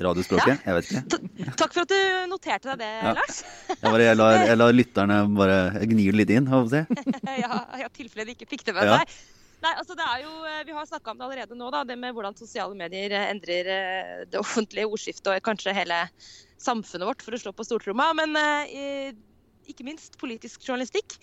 radiospråket. 0.00 0.60
Ja. 0.60 0.68
Jeg 0.68 0.78
vet 0.78 0.90
ikke. 0.90 1.50
Takk 1.60 1.74
for 1.74 1.84
at 1.84 1.92
du 1.92 2.30
noterte 2.30 2.72
deg 2.72 2.84
det, 2.84 2.92
ja. 3.00 3.16
Lars. 3.18 3.42
jeg, 3.72 3.82
bare, 3.88 4.06
jeg, 4.06 4.20
lar, 4.20 4.38
jeg, 4.44 4.60
lar, 4.60 4.76
lytterne 4.76 5.18
bare 5.36 5.58
gnir 5.90 6.22
litt 6.22 6.32
inn, 6.36 6.48
håper 6.50 6.82
jeg. 6.82 7.10
ja, 7.44 7.64
i 7.80 7.90
tilfelle 7.96 8.30
de 8.30 8.36
ikke 8.38 8.50
fikk 8.54 8.68
det 8.70 8.76
med 8.78 8.94
seg. 8.94 9.20
Nei, 9.60 9.74
altså 9.76 9.92
det 9.92 10.04
er 10.06 10.22
jo, 10.22 10.30
eh, 10.48 10.62
Vi 10.64 10.72
har 10.72 10.86
snakka 10.88 11.12
om 11.12 11.18
det 11.18 11.24
allerede 11.26 11.56
nå, 11.58 11.66
da, 11.68 11.82
det 11.84 11.98
med 12.00 12.14
hvordan 12.16 12.32
sosiale 12.38 12.72
medier 12.72 13.12
endrer 13.26 13.66
det 14.24 14.38
offentlige 14.40 14.88
ordskiftet 14.88 15.34
og 15.34 15.42
kanskje 15.44 15.76
hele 15.76 15.98
samfunnet 16.60 17.08
vårt, 17.08 17.24
for 17.24 17.36
å 17.36 17.40
slå 17.40 17.52
på 17.56 17.66
stortromma. 17.68 18.08
Men 18.16 18.36
uh, 18.36 19.12
ikke 19.72 19.86
minst 19.86 20.18
politisk 20.20 20.66
journalistikk. 20.66 21.16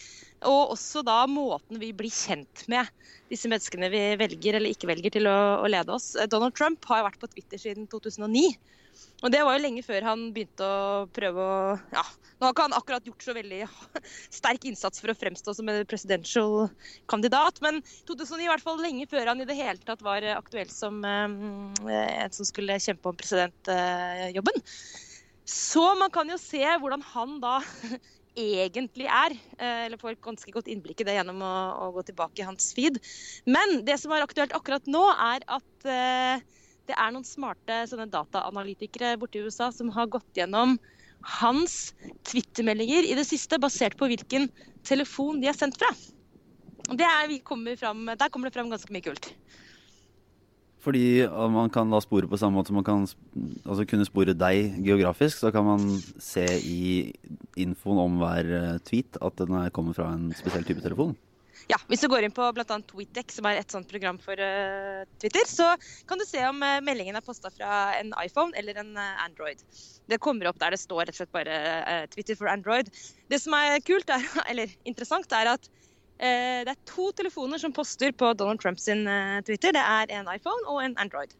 Og 0.48 0.74
også 0.76 1.04
da 1.06 1.20
måten 1.30 1.82
vi 1.82 1.92
blir 1.96 2.14
kjent 2.14 2.66
med 2.72 2.90
disse 3.32 3.50
menneskene 3.52 3.92
vi 3.94 4.04
velger 4.20 4.58
eller 4.60 4.74
ikke 4.74 4.90
velger 4.90 5.18
til 5.18 5.30
å, 5.30 5.38
å 5.64 5.70
lede 5.72 5.94
oss. 5.94 6.14
Donald 6.32 6.56
Trump 6.58 6.86
har 6.90 7.02
jo 7.02 7.10
vært 7.10 7.22
på 7.22 7.32
Twitter 7.36 7.62
siden 7.62 7.90
2009. 7.92 8.50
Og 9.26 9.34
det 9.34 9.42
var 9.46 9.58
jo 9.58 9.64
lenge 9.64 9.82
før 9.86 10.06
han 10.06 10.28
begynte 10.34 10.66
å 10.66 11.06
prøve 11.14 11.42
å 11.42 11.60
Ja, 11.94 12.04
nå 12.38 12.46
har 12.46 12.54
ikke 12.54 12.66
han 12.68 12.76
akkurat 12.78 13.08
gjort 13.10 13.26
så 13.26 13.34
veldig 13.34 13.64
sterk 14.40 14.68
innsats 14.70 15.02
for 15.02 15.14
å 15.14 15.18
fremstå 15.18 15.56
som 15.58 15.72
en 15.72 15.82
presidential 15.90 16.68
kandidat, 17.10 17.58
men 17.66 17.82
2009 18.10 18.46
i 18.46 18.52
hvert 18.52 18.66
fall 18.66 18.82
lenge 18.84 19.08
før 19.10 19.32
han 19.32 19.42
i 19.42 19.50
det 19.50 19.58
hele 19.58 19.82
tatt 19.88 20.06
var 20.06 20.26
aktuell 20.36 20.70
som 20.74 21.02
um, 21.02 21.74
en 21.90 22.36
som 22.36 22.48
skulle 22.48 22.78
kjempe 22.84 23.10
om 23.10 23.18
presidentjobben. 23.18 24.62
Så 25.48 25.84
man 25.98 26.12
kan 26.14 26.30
jo 26.30 26.38
se 26.42 26.62
hvordan 26.62 27.06
han 27.16 27.38
da 27.42 27.58
egentlig 28.38 29.08
er. 29.10 29.36
Eh, 29.58 29.86
eller 29.88 30.02
får 30.02 30.20
ganske 30.24 30.54
godt 30.54 30.70
innblikk 30.72 31.02
i 31.02 31.08
det 31.08 31.18
gjennom 31.18 31.42
å, 31.44 31.56
å, 31.88 31.90
gå 31.98 32.06
tilbake 32.10 32.44
i 32.44 32.48
hans 32.48 32.70
feed. 32.78 33.00
Men 33.50 33.82
det 33.88 33.98
som 34.02 34.14
er 34.14 34.26
aktuelt 34.26 34.56
akkurat 34.56 34.86
nå, 34.90 35.04
er 35.34 35.46
at 35.58 35.90
uh, 35.90 36.64
det 36.88 36.96
er 36.96 37.14
noen 37.14 37.26
smarte 37.28 37.82
dataanalytikere 38.14 39.18
borte 39.20 39.40
i 39.40 39.48
USA 39.48 39.72
som 39.76 39.90
har 39.96 40.10
gått 40.12 40.40
gjennom 40.40 40.78
hans 41.42 41.96
Twitter-meldinger 42.30 43.08
i 43.10 43.18
det 43.18 43.26
siste, 43.28 43.60
basert 43.60 43.98
på 44.00 44.08
hvilken 44.12 44.48
telefon 44.88 45.42
de 45.42 45.50
er 45.50 45.58
sendt 45.58 45.80
fra. 45.82 45.90
Er, 46.94 47.34
kommer 47.44 47.76
frem, 47.76 48.06
der 48.16 48.30
kommer 48.32 48.48
det 48.48 48.56
fram 48.56 48.70
ganske 48.72 48.94
mye 48.94 49.04
kult. 49.10 49.34
Fordi 50.88 51.28
man 51.52 51.68
kan 51.68 51.90
da 51.92 52.00
spore 52.00 52.30
på 52.32 52.38
samme 52.40 52.56
måte 52.56 52.72
som 52.72 52.78
man 52.80 52.86
kan 52.88 53.02
altså 53.68 53.84
kunne 53.84 54.08
spore 54.08 54.32
deg 54.32 54.78
geografisk, 54.86 55.42
så 55.42 55.52
kan 55.52 55.66
man 55.68 55.82
se 56.24 56.46
i 56.64 57.12
infoen 57.60 58.00
om 58.00 58.22
hver 58.22 58.52
eh, 58.56 58.78
tweet 58.88 59.20
at 59.20 59.42
den 59.42 59.58
kommer 59.76 59.98
fra 59.98 60.14
en 60.16 60.30
spesiell 60.38 60.64
type 60.64 60.86
telefon? 60.86 61.12
Ja, 61.68 61.76
hvis 61.90 62.00
du 62.00 62.08
går 62.08 62.24
inn 62.24 62.32
på 62.32 62.46
bl.a. 62.56 62.64
TweetDeck, 62.64 63.34
som 63.36 63.50
er 63.50 63.60
et 63.60 63.74
sånt 63.74 63.90
program 63.92 64.16
for 64.24 64.40
uh, 64.40 65.04
Twitter, 65.20 65.44
så 65.50 65.74
kan 66.08 66.22
du 66.22 66.24
se 66.24 66.40
om 66.48 66.62
uh, 66.64 66.78
meldingen 66.86 67.18
er 67.20 67.26
posta 67.26 67.52
fra 67.52 67.98
en 67.98 68.14
iPhone 68.22 68.56
eller 68.56 68.80
en 68.80 68.94
uh, 68.96 69.26
Android. 69.26 69.60
Det 70.08 70.22
kommer 70.24 70.48
opp 70.48 70.62
der 70.62 70.72
det 70.72 70.80
står 70.80 71.10
rett 71.10 71.18
og 71.18 71.20
slett 71.20 71.36
bare 71.36 72.06
Twitter 72.14 72.40
for 72.40 72.48
Android. 72.48 72.88
Det 73.28 73.42
som 73.44 73.58
er 73.58 73.82
kult, 73.84 74.08
er, 74.08 74.24
eller 74.54 74.72
interessant, 74.88 75.36
er 75.36 75.52
at 75.58 75.68
Eh, 75.68 75.87
det 76.18 76.74
er 76.74 76.86
to 76.90 77.12
telefoner 77.18 77.62
som 77.62 77.74
poster 77.76 78.14
på 78.18 78.32
Donald 78.38 78.62
Trumps 78.62 78.88
eh, 78.90 79.40
Twitter. 79.46 79.76
Det 79.76 79.84
er 79.84 80.14
en 80.18 80.30
iPhone 80.34 80.64
og 80.72 80.82
en 80.84 80.96
Android. 81.02 81.34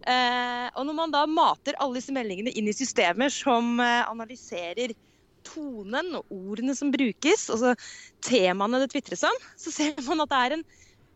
Eh, 0.00 0.66
og 0.74 0.86
når 0.88 0.96
man 0.96 1.14
da 1.14 1.26
mater 1.28 1.78
alle 1.80 2.00
disse 2.00 2.14
meldingene 2.16 2.52
inn 2.56 2.68
i 2.68 2.76
systemer 2.76 3.32
som 3.32 3.80
analyserer 3.80 4.92
tonen 5.46 6.14
og 6.18 6.28
ordene 6.34 6.76
som 6.76 6.92
brukes, 6.92 7.48
altså 7.52 7.74
temaene 8.26 8.82
det 8.82 8.90
tvitres 8.92 9.24
om, 9.24 9.44
så 9.56 9.72
ser 9.72 9.96
man 10.06 10.24
at 10.24 10.32
det 10.32 10.40
er 10.40 10.56
en 10.58 10.66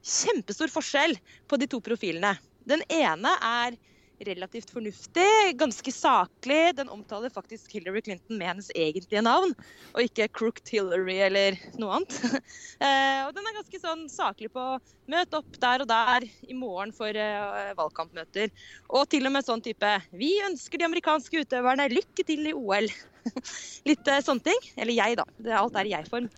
kjempestor 0.04 0.72
forskjell 0.72 1.16
på 1.48 1.60
de 1.60 1.68
to 1.70 1.80
profilene. 1.84 2.34
Den 2.68 2.84
ene 2.92 3.32
er 3.44 3.76
relativt 4.20 4.70
fornuftig, 4.70 5.56
ganske 5.58 5.92
saklig. 5.92 6.76
Den 6.76 6.88
omtaler 6.88 7.32
faktisk 7.32 7.72
Hillary 7.72 8.02
Clinton 8.04 8.38
med 8.38 8.48
hennes 8.52 8.70
egentlige 8.74 9.22
navn, 9.24 9.54
og 9.94 10.02
ikke 10.02 10.28
Crooked 10.28 10.70
Hillary 10.70 11.18
eller 11.28 11.58
noe 11.80 12.00
annet. 12.00 12.20
Eh, 12.84 13.20
og 13.24 13.30
den 13.32 13.46
er 13.46 13.54
ganske 13.56 13.78
sånn 13.80 14.02
saklig 14.10 14.50
på 14.52 14.62
møt 15.08 15.34
opp 15.36 15.56
der 15.62 15.84
og 15.84 15.88
der 15.88 16.26
i 16.26 16.56
morgen 16.58 16.90
for 16.92 17.16
uh, 17.16 17.70
valgkampmøter. 17.78 18.50
Og 18.90 19.06
til 19.12 19.28
og 19.28 19.32
med 19.36 19.46
sånn 19.46 19.62
type 19.64 19.92
Vi 20.18 20.32
ønsker 20.44 20.80
de 20.80 20.88
amerikanske 20.88 21.44
utøverne 21.46 21.86
lykke 21.92 22.26
til 22.26 22.50
i 22.50 22.52
OL. 22.52 22.90
Litt 23.88 24.10
uh, 24.10 24.20
sånne 24.26 24.44
ting. 24.50 24.68
Eller 24.76 24.98
jeg, 24.98 25.16
da. 25.22 25.24
Alt 25.62 25.78
er 25.80 25.88
i 25.88 25.94
jeg-form. 25.94 26.28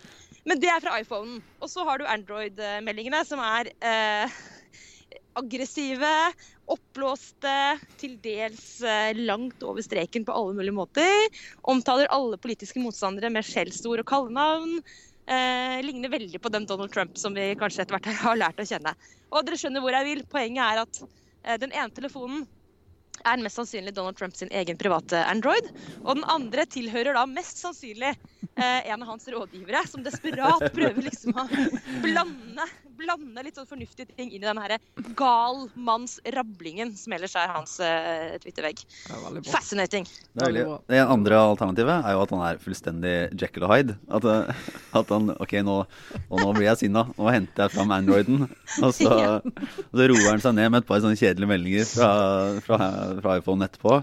Men 0.46 0.62
det 0.62 0.70
er 0.70 0.84
fra 0.84 1.00
iPhonen. 1.00 1.40
Og 1.58 1.72
så 1.72 1.82
har 1.88 1.98
du 1.98 2.06
Android-meldingene, 2.06 3.24
som 3.26 3.42
er 3.42 3.72
uh, 3.82 4.38
aggressive, 5.36 6.12
oppblåste, 6.72 7.56
til 8.00 8.16
dels 8.24 8.80
eh, 8.82 9.16
langt 9.18 9.62
over 9.66 9.84
streken 9.84 10.26
på 10.26 10.34
alle 10.34 10.56
mulige 10.56 10.76
måter. 10.76 11.28
Omtaler 11.68 12.10
alle 12.14 12.40
politiske 12.40 12.82
motstandere 12.82 13.30
med 13.32 13.46
skjellsord 13.46 14.02
og 14.02 14.08
kallenavn. 14.08 14.80
Eh, 15.26 15.78
ligner 15.82 16.12
veldig 16.12 16.38
på 16.42 16.52
den 16.54 16.68
Donald 16.70 16.92
Trump 16.94 17.16
som 17.18 17.34
vi 17.34 17.50
kanskje 17.58 17.82
etter 17.82 17.98
hvert 17.98 18.10
har 18.26 18.42
lært 18.42 18.62
å 18.62 18.68
kjenne. 18.68 18.94
Og 19.32 19.46
dere 19.46 19.58
skjønner 19.60 19.84
hvor 19.84 19.96
jeg 19.96 20.10
vil. 20.10 20.26
Poenget 20.30 20.64
er 20.66 20.84
at 20.84 21.02
eh, 21.02 21.58
den 21.62 21.74
ene 21.74 21.92
telefonen 21.94 22.46
er 23.24 23.40
mest 23.42 23.58
sannsynlig 23.58 23.94
Donald 23.96 24.18
Trumps 24.18 24.44
egen 24.44 24.78
private 24.78 25.22
Android. 25.26 25.70
Og 26.04 26.18
den 26.18 26.26
andre 26.30 26.66
tilhører 26.70 27.16
da 27.16 27.24
mest 27.28 27.62
sannsynlig 27.62 28.12
eh, 28.12 28.80
en 28.92 29.02
av 29.02 29.08
hans 29.14 29.28
rådgivere, 29.32 29.82
som 29.90 30.04
desperat 30.06 30.68
prøver 30.76 31.08
liksom 31.08 31.36
å 31.36 31.46
blande 32.04 32.68
blande 32.98 33.44
litt 33.46 33.58
sånn 33.58 33.68
fornuftige 33.68 34.08
ting 34.16 34.30
inn 34.30 34.42
i 34.42 34.46
den 34.46 34.60
her 34.60 34.76
gal 35.18 35.66
manns 35.74 36.18
rablingen 36.34 36.92
som 36.98 37.14
ellers 37.16 37.36
er 37.38 37.52
hans 37.52 37.76
uh, 37.82 38.36
Twitter-vegg. 38.42 38.82
Fascinating. 39.50 40.08
Det, 40.36 40.50
det, 40.90 41.00
andre 41.02 41.40
alternativet 41.52 41.96
er 41.96 42.16
jo 42.16 42.22
at 42.24 42.34
han 42.34 42.44
er 42.48 42.60
fullstendig 42.62 43.16
Jekyll 43.40 43.66
og 43.68 43.74
Hyde. 43.74 43.96
At, 44.18 44.28
eh, 44.30 44.68
at 45.00 45.12
han 45.14 45.32
OK, 45.36 45.56
nå, 45.66 45.78
og 46.26 46.42
nå 46.42 46.52
blir 46.56 46.68
jeg 46.70 46.84
sinna. 46.84 47.06
Nå 47.16 47.30
henter 47.32 47.66
jeg 47.66 47.76
fram 47.76 47.94
Androiden. 47.96 48.46
Og 48.82 48.94
så, 48.96 49.12
og 49.90 50.00
så 50.00 50.08
roer 50.12 50.30
han 50.30 50.44
seg 50.44 50.56
ned 50.58 50.72
med 50.72 50.82
et 50.82 50.88
par 50.88 51.02
sånne 51.04 51.18
kjedelige 51.18 51.52
meldinger 51.52 51.90
fra, 51.90 52.10
fra, 52.66 52.80
fra 53.22 53.36
iPhone 53.40 53.68
etterpå. 53.68 54.00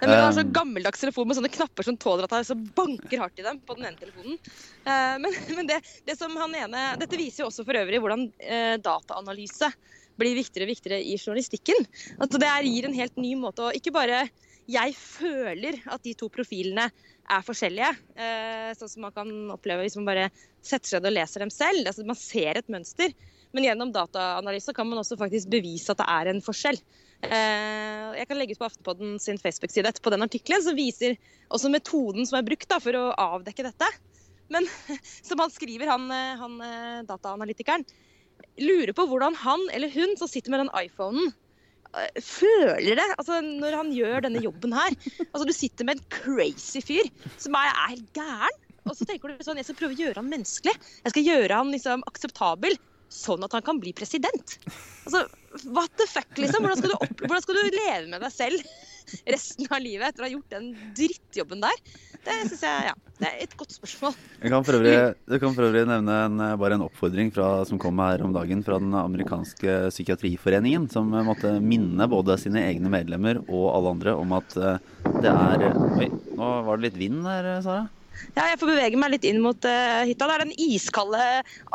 Vi 0.00 0.10
har 0.10 0.32
så 0.32 0.42
gammeldags 0.42 1.00
telefon 1.00 1.28
med 1.28 1.38
sånne 1.38 1.50
knapper 1.54 1.86
som 1.86 1.96
tåler 2.00 2.26
at 2.26 2.48
det 2.48 2.56
banker 2.76 3.20
hardt 3.22 3.38
i 3.38 3.46
dem 3.46 3.60
på 3.62 3.76
den 3.78 3.88
ene 3.88 4.00
telefonen. 4.00 4.38
Eh, 4.84 5.16
men, 5.22 5.36
men 5.58 5.70
det, 5.70 5.80
det, 6.06 6.16
som 6.18 6.34
han 6.40 6.56
ene, 6.58 6.86
Dette 7.00 7.18
viser 7.20 7.44
jo 7.44 7.50
også 7.50 7.66
for 7.66 7.78
øvrig 7.78 8.00
hvordan 8.02 8.26
eh, 8.42 8.74
dataanalyse 8.82 9.70
blir 10.18 10.36
viktigere 10.38 10.66
og 10.66 10.74
viktigere 10.74 11.02
i 11.02 11.14
journalistikken. 11.18 11.86
At 12.22 12.34
det 12.38 12.50
gir 12.66 12.88
en 12.88 12.98
helt 12.98 13.16
ny 13.18 13.34
måte 13.38 13.66
å 13.66 13.72
Ikke 13.74 13.94
bare 13.94 14.26
jeg 14.70 14.94
føler 14.96 15.76
at 15.92 16.00
de 16.06 16.14
to 16.16 16.30
profilene 16.32 16.86
er 16.88 17.44
forskjellige, 17.44 17.90
eh, 18.16 18.70
sånn 18.76 18.90
som 18.90 19.04
man 19.04 19.12
kan 19.12 19.30
oppleve 19.52 19.84
hvis 19.84 19.96
man 19.98 20.08
bare 20.08 20.30
setter 20.64 20.88
seg 20.88 21.02
ned 21.02 21.10
og 21.10 21.16
leser 21.18 21.44
dem 21.44 21.52
selv. 21.52 21.82
Altså, 21.84 22.04
man 22.08 22.16
ser 22.16 22.60
et 22.60 22.70
mønster. 22.72 23.12
Men 23.54 23.68
gjennom 23.68 23.92
dataanalyse 23.94 24.74
kan 24.74 24.88
man 24.88 25.02
også 25.02 25.18
faktisk 25.20 25.52
bevise 25.52 25.92
at 25.92 26.00
det 26.00 26.08
er 26.10 26.32
en 26.32 26.42
forskjell. 26.44 26.80
Eh, 27.24 28.16
jeg 28.18 28.28
kan 28.28 28.38
legge 28.38 28.54
ut 28.54 28.60
på 28.60 28.68
Aftenpodden 28.68 29.14
sin 29.22 29.38
Facebook-side 29.40 29.90
etterpå 29.90 30.12
den 30.14 30.24
artikkelen, 30.26 30.64
som 30.64 30.76
viser 30.78 31.16
også 31.54 31.70
metoden 31.72 32.26
som 32.28 32.38
er 32.38 32.46
brukt 32.46 32.68
da, 32.70 32.80
for 32.82 32.98
å 32.98 33.04
avdekke 33.20 33.66
dette. 33.66 33.88
Men 34.52 34.68
som 35.28 35.40
han 35.42 35.52
skriver, 35.52 35.90
han, 35.90 36.08
eh, 36.12 36.34
han 36.40 36.58
eh, 36.64 37.00
dataanalytikeren, 37.08 37.86
lurer 38.60 38.92
på 38.94 39.06
hvordan 39.10 39.34
han 39.40 39.62
eller 39.74 39.90
hun 39.94 40.14
som 40.20 40.30
sitter 40.30 40.52
med 40.52 40.64
den 40.64 40.74
iPhonen, 40.84 41.32
føler 42.18 42.98
det 42.98 43.04
altså, 43.14 43.36
når 43.38 43.76
han 43.78 43.90
gjør 43.94 44.24
denne 44.24 44.40
jobben 44.42 44.72
her. 44.74 44.96
Altså, 45.28 45.44
Du 45.46 45.52
sitter 45.54 45.86
med 45.86 46.00
en 46.00 46.08
crazy 46.10 46.80
fyr 46.82 47.06
som 47.38 47.54
er, 47.54 47.70
er 47.70 47.92
helt 47.92 48.18
gæren. 48.18 48.56
Og 48.84 48.96
så 48.98 49.06
tenker 49.06 49.30
du 49.30 49.44
sånn, 49.46 49.60
jeg 49.60 49.68
skal 49.68 49.78
prøve 49.78 49.94
å 49.94 50.00
gjøre 50.02 50.18
han 50.18 50.32
menneskelig. 50.32 50.74
Jeg 51.06 51.14
skal 51.14 51.28
gjøre 51.28 51.60
han 51.60 51.70
liksom 51.72 52.02
akseptabel, 52.10 52.74
sånn 53.14 53.46
at 53.46 53.56
han 53.56 53.64
kan 53.66 53.80
bli 53.82 53.94
president. 53.96 54.58
Altså, 55.04 55.24
What 55.62 55.92
the 55.96 56.06
fuck, 56.10 56.34
liksom? 56.34 56.64
Hvordan 56.64 56.80
skal, 56.80 56.90
du 56.90 57.22
hvordan 57.22 57.42
skal 57.44 57.56
du 57.58 57.76
leve 57.76 58.08
med 58.10 58.22
deg 58.24 58.32
selv 58.34 58.64
resten 59.30 59.68
av 59.70 59.82
livet 59.84 60.08
etter 60.08 60.24
å 60.24 60.26
ha 60.26 60.32
gjort 60.32 60.54
den 60.54 60.66
drittjobben 60.96 61.62
der? 61.62 61.82
Det 62.24 62.36
synes 62.48 62.64
jeg, 62.64 62.86
ja, 62.88 62.94
det 63.20 63.28
er 63.28 63.42
et 63.44 63.54
godt 63.60 63.74
spørsmål. 63.76 64.16
Jeg 64.40 64.50
kan 64.50 64.66
for 64.66 64.78
øvrig, 64.80 65.38
kan 65.44 65.54
for 65.54 65.68
øvrig 65.68 65.84
nevne 65.86 66.16
en, 66.24 66.44
bare 66.58 66.78
en 66.78 66.86
oppfordring 66.88 67.30
fra, 67.36 67.48
som 67.68 67.78
kom 67.78 68.00
her 68.02 68.24
om 68.26 68.34
dagen 68.34 68.64
fra 68.66 68.80
den 68.82 68.96
amerikanske 68.98 69.76
psykiatriforeningen, 69.92 70.88
som 70.90 71.12
måtte 71.28 71.52
minne 71.62 72.08
både 72.10 72.38
sine 72.40 72.64
egne 72.64 72.90
medlemmer 72.90 73.44
og 73.44 73.68
alle 73.76 73.94
andre 73.94 74.16
om 74.18 74.34
at 74.40 74.56
eh, 74.58 74.94
det 75.20 75.30
er 75.30 75.68
Oi, 76.00 76.08
nå 76.34 76.48
var 76.66 76.80
det 76.80 76.88
litt 76.88 76.98
vind 77.04 77.22
der, 77.28 77.52
Sara? 77.62 77.86
Ja, 78.34 78.48
jeg 78.50 78.58
får 78.60 78.70
bevege 78.72 78.98
meg 78.98 79.12
litt 79.14 79.26
inn 79.28 79.40
mot 79.42 79.66
uh, 79.68 80.02
hytta. 80.08 80.26
Det 80.26 80.36
er 80.36 80.44
den 80.44 80.54
iskalde 80.66 81.22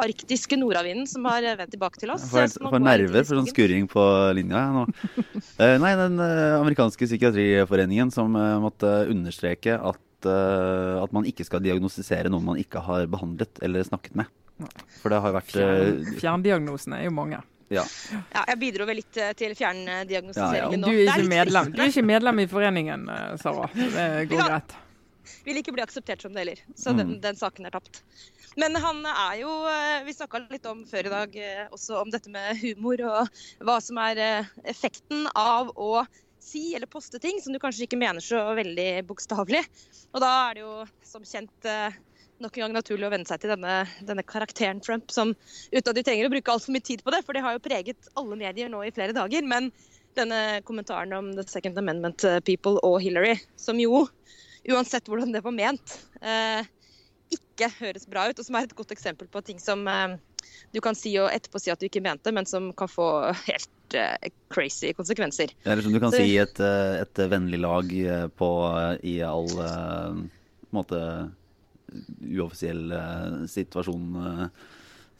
arktiske 0.04 0.58
nordavinden 0.60 1.08
som 1.10 1.28
har 1.30 1.45
vendt 1.60 1.73
tilbake 1.75 2.02
til 2.02 2.13
oss. 2.13 2.25
Jeg 2.28 2.52
får, 2.56 2.71
får 2.73 2.84
nerver 2.84 3.23
for 3.23 3.39
sånn 3.39 3.52
skurring 3.52 3.88
på 3.91 4.06
linja 4.38 4.65
nå. 4.75 4.86
uh, 4.89 5.75
nei, 5.84 5.93
den 5.99 6.19
uh, 6.19 6.60
amerikanske 6.60 7.08
psykiatriforeningen 7.10 8.12
som 8.13 8.36
måtte 8.63 8.89
understreke 9.10 9.78
at, 9.80 10.02
at 10.28 11.13
man 11.15 11.28
ikke 11.28 11.45
skal 11.47 11.63
diagnostisere 11.63 12.32
noen 12.32 12.45
man 12.52 12.60
ikke 12.60 12.82
har 12.84 13.08
behandlet 13.12 13.62
eller 13.65 13.86
snakket 13.88 14.17
med. 14.19 14.36
For 14.99 15.13
det 15.13 15.21
har 15.23 15.36
vært 15.38 15.54
Fjern, 15.54 16.04
Fjerndiagnosene 16.19 16.99
er 16.99 17.08
jo 17.08 17.15
mange. 17.15 17.39
Ja. 17.69 17.86
ja. 18.34 18.43
jeg 18.49 18.58
bidro 18.60 18.88
vel 18.89 18.97
litt 18.99 19.19
til 19.38 19.54
fjerndiagnostiseringen 19.56 20.82
ja, 20.82 20.89
ja. 20.89 21.06
Du, 21.06 21.06
er 21.06 21.21
ikke 21.21 21.32
medlem, 21.32 21.71
du 21.75 21.82
er 21.86 21.91
ikke 21.93 22.06
medlem 22.10 22.43
i 22.43 22.47
foreningen, 22.49 23.10
Sara. 23.39 23.69
Det 23.78 24.08
går 24.34 24.47
greit 24.47 24.80
vil 25.45 25.59
ikke 25.59 25.73
bli 25.75 25.83
akseptert 25.83 26.23
som 26.23 26.33
det 26.33 26.43
heller. 26.43 26.61
Så 26.75 26.93
den, 26.93 27.15
mm. 27.15 27.21
den, 27.23 27.37
saken 27.39 27.67
er 27.67 27.75
tapt. 27.75 28.01
Men 28.59 28.75
han 28.81 29.03
er 29.05 29.35
jo 29.41 29.51
eh, 29.69 30.01
Vi 30.07 30.15
snakka 30.15 30.43
litt 30.47 30.65
om 30.69 30.81
før 30.89 31.09
i 31.09 31.13
dag 31.13 31.37
eh, 31.37 31.67
også 31.75 32.01
om 32.01 32.11
dette 32.13 32.31
med 32.33 32.57
humor 32.63 33.01
og 33.07 33.39
hva 33.65 33.77
som 33.83 33.99
er 34.01 34.23
eh, 34.23 34.49
effekten 34.71 35.27
av 35.37 35.71
å 35.77 36.03
si 36.43 36.71
eller 36.75 36.89
poste 36.89 37.19
ting 37.21 37.41
som 37.43 37.53
du 37.53 37.59
kanskje 37.61 37.85
ikke 37.85 37.99
mener 37.99 38.23
så 38.23 38.41
veldig 38.57 39.03
bokstavelig. 39.09 39.61
Og 40.15 40.23
da 40.23 40.29
er 40.47 40.57
det 40.57 40.63
jo 40.63 40.75
som 41.05 41.25
kjent 41.27 41.67
nok 42.39 42.55
en 42.55 42.63
gang 42.63 42.75
naturlig 42.77 43.05
å 43.05 43.11
venne 43.11 43.27
seg 43.27 43.41
til 43.43 43.51
denne, 43.51 43.73
denne, 44.07 44.23
karakteren 44.23 44.79
Trump, 44.81 45.11
som 45.11 45.33
uten 45.35 45.91
at 45.91 45.97
de 45.97 46.03
trenger 46.07 46.29
å 46.29 46.31
bruke 46.31 46.53
altfor 46.53 46.73
mye 46.73 46.85
tid 46.87 47.03
på 47.03 47.11
det, 47.11 47.19
for 47.27 47.35
det 47.35 47.43
har 47.43 47.57
jo 47.57 47.65
preget 47.65 48.07
alle 48.17 48.39
medier 48.39 48.71
nå 48.71 48.79
i 48.87 48.93
flere 48.95 49.13
dager. 49.13 49.43
Men 49.43 49.67
denne 50.17 50.63
kommentaren 50.65 51.11
om 51.19 51.33
The 51.35 51.43
Second 51.51 51.77
Amendment 51.77 52.23
People 52.47 52.79
og 52.87 53.01
Hillary, 53.03 53.35
som 53.59 53.83
jo 53.83 54.05
uansett 54.69 55.10
hvordan 55.10 55.34
det 55.34 55.43
var 55.45 55.55
ment, 55.55 55.95
eh, 56.21 56.67
ikke 57.34 57.69
høres 57.79 58.08
bra 58.10 58.27
ut. 58.29 58.39
Og 58.39 58.45
som 58.47 58.58
er 58.58 58.67
et 58.67 58.77
godt 58.77 58.93
eksempel 58.95 59.29
på 59.32 59.41
ting 59.45 59.60
som 59.62 59.86
eh, 59.89 60.15
du 60.73 60.82
kan 60.84 60.97
si 60.97 61.15
og 61.21 61.32
etterpå 61.34 61.62
si 61.62 61.73
at 61.73 61.82
du 61.82 61.89
ikke 61.89 62.03
mente, 62.05 62.34
men 62.36 62.47
som 62.49 62.71
kan 62.77 62.91
få 62.91 63.10
helt 63.49 63.97
eh, 63.97 64.32
crazy 64.53 64.93
konsekvenser. 64.97 65.53
Ja, 65.63 65.73
eller 65.73 65.86
som 65.86 65.95
du 65.95 66.01
kan 66.01 66.15
Så, 66.15 66.23
si 66.23 66.38
et, 66.41 66.60
et 66.62 67.23
vennlig 67.32 67.62
lag 67.62 67.93
på, 68.38 68.49
i 69.03 69.19
all 69.25 69.49
måte 70.75 71.03
uoffisiell 72.21 72.91
situasjon 73.49 74.19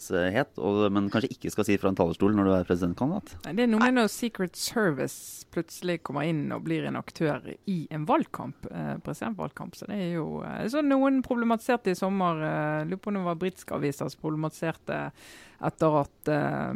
het, 0.10 0.56
og, 0.58 0.86
men 0.96 1.10
kanskje 1.12 1.34
ikke 1.36 1.52
skal 1.54 1.68
si 1.68 1.76
fra 1.82 1.92
en 1.92 1.98
talerstol 2.00 2.36
når 2.38 2.48
du 2.48 2.54
er 2.56 2.68
presidentkandidat? 2.68 3.34
Det 3.50 3.66
er 3.66 3.70
noe 3.72 3.84
med 3.84 3.98
når 3.98 4.12
Secret 4.14 4.56
Service 4.60 5.48
plutselig 5.54 6.00
kommer 6.08 6.28
inn 6.30 6.48
og 6.56 6.64
blir 6.68 6.88
en 6.88 7.00
aktør 7.00 7.44
i 7.70 7.82
en 7.94 8.06
valgkamp, 8.10 8.70
eh, 8.72 8.96
presidentvalgkamp. 9.06 9.76
Så 9.76 9.90
det 9.90 10.00
er 10.00 10.16
jo 10.20 10.42
eh, 10.46 10.66
så 10.72 10.84
Noen 10.86 11.22
problematiserte 11.26 11.94
i 11.94 12.00
sommer, 12.00 12.42
eh, 12.46 12.88
lurer 12.88 13.02
på 13.04 13.12
om 13.12 13.20
det 13.20 13.28
var 13.28 13.40
britiske 13.44 13.76
aviser 13.76 14.12
som 14.12 14.24
problematiserte 14.24 15.02
etter 15.68 15.98
at 16.02 16.32
eh, 16.32 16.74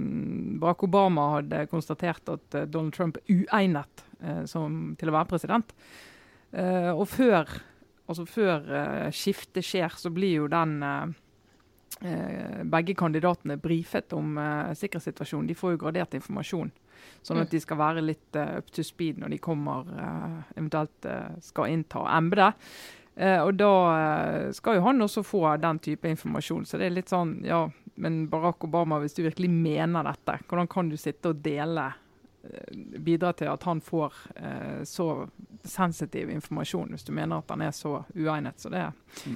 Barack 0.60 0.84
Obama 0.88 1.30
hadde 1.38 1.66
konstatert 1.72 2.34
at 2.34 2.58
eh, 2.58 2.68
Donald 2.68 2.96
Trump 2.96 3.20
er 3.22 3.44
uegnet 3.44 4.06
eh, 4.22 4.44
som, 4.50 4.96
til 5.00 5.12
å 5.12 5.16
være 5.16 5.32
president. 5.32 5.76
Eh, 6.52 6.92
og 6.92 7.08
før, 7.12 7.50
altså 8.08 8.28
før 8.30 8.68
skiftet 9.16 9.66
skjer, 9.66 9.96
så 9.98 10.12
blir 10.14 10.44
jo 10.44 10.52
den 10.52 10.82
begge 12.64 12.96
kandidatene 13.00 13.56
brifet 13.62 14.14
om 14.14 14.38
uh, 14.38 14.74
sikkerhetssituasjonen. 14.76 15.48
De 15.48 15.56
får 15.56 15.76
jo 15.76 15.80
gradert 15.86 16.18
informasjon, 16.18 16.72
sånn 17.24 17.40
at 17.40 17.48
mm. 17.48 17.52
de 17.54 17.62
skal 17.64 17.80
være 17.80 18.04
litt 18.04 18.40
uh, 18.40 18.58
up 18.60 18.74
to 18.76 18.84
speed 18.84 19.22
når 19.22 19.36
de 19.36 19.40
kommer 19.44 19.88
uh, 19.88 20.42
eventuelt 20.58 21.08
skal 21.44 21.72
innta 21.72 22.04
embetet. 22.18 22.60
og 23.14 23.52
da 23.54 23.74
skal 24.58 24.80
jo 24.80 24.86
han 24.88 25.06
også 25.06 25.22
få 25.22 25.42
den 25.62 25.80
type 25.80 26.10
informasjon. 26.10 26.64
Så 26.66 26.80
det 26.82 26.88
er 26.88 26.96
litt 26.96 27.12
sånn 27.14 27.44
Ja, 27.46 27.68
men 28.02 28.24
Barack 28.28 28.64
Obama, 28.66 28.98
hvis 29.00 29.14
du 29.14 29.22
virkelig 29.22 29.52
mener 29.54 30.04
dette, 30.08 30.40
hvordan 30.50 30.68
kan 30.68 30.90
du 30.90 30.98
sitte 30.98 31.30
og 31.30 31.44
dele 31.46 31.92
Eh, 31.92 32.03
bidra 33.00 33.32
til 33.38 33.48
at 33.48 33.64
han 33.64 33.80
får 33.84 34.16
eh, 34.36 34.82
så 34.88 35.26
sensitiv 35.64 36.28
informasjon, 36.34 36.90
hvis 36.92 37.06
du 37.08 37.14
mener 37.16 37.40
at 37.40 37.52
han 37.54 37.62
er 37.64 37.72
så 37.76 38.02
uegnet. 38.18 38.58
Så 38.60 38.72
det 38.74 38.82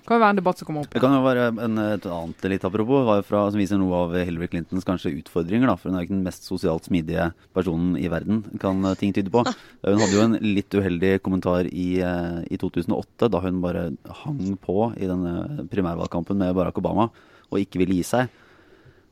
kan 0.04 0.18
jo 0.18 0.20
være 0.20 0.34
en 0.36 0.42
debatt 0.42 0.60
som 0.60 0.68
kommer 0.68 0.84
opp. 0.84 0.92
Det 0.92 1.04
kan 1.04 1.16
jo 1.16 1.22
være 1.24 1.46
en, 1.54 1.82
et 1.86 2.08
annet 2.12 2.48
litt 2.52 2.68
apropos, 2.68 3.08
fra, 3.30 3.46
som 3.54 3.62
viser 3.62 3.80
noe 3.80 4.02
av 4.04 4.18
Hillary 4.20 4.50
Clintons 4.52 4.88
kanskje 4.88 5.14
utfordringer. 5.22 5.72
Da, 5.72 5.78
for 5.80 5.92
hun 5.92 6.00
er 6.00 6.08
ikke 6.08 6.18
den 6.18 6.28
mest 6.28 6.50
sosialt 6.50 6.90
smidige 6.90 7.30
personen 7.56 7.96
i 8.00 8.12
verden, 8.12 8.44
kan 8.60 8.84
ting 9.00 9.16
tyde 9.16 9.32
på. 9.32 9.46
Hun 9.88 10.04
hadde 10.04 10.18
jo 10.18 10.26
en 10.26 10.40
litt 10.44 10.76
uheldig 10.76 11.16
kommentar 11.24 11.72
i, 11.72 11.90
eh, 12.04 12.44
i 12.52 12.60
2008, 12.60 13.32
da 13.32 13.44
hun 13.48 13.64
bare 13.64 13.90
hang 14.26 14.58
på 14.60 14.92
i 15.00 15.08
denne 15.08 15.68
primærvalgkampen 15.72 16.44
med 16.44 16.56
Barack 16.60 16.84
Obama 16.84 17.08
og 17.48 17.62
ikke 17.62 17.80
ville 17.80 18.02
gi 18.02 18.04
seg. 18.04 18.34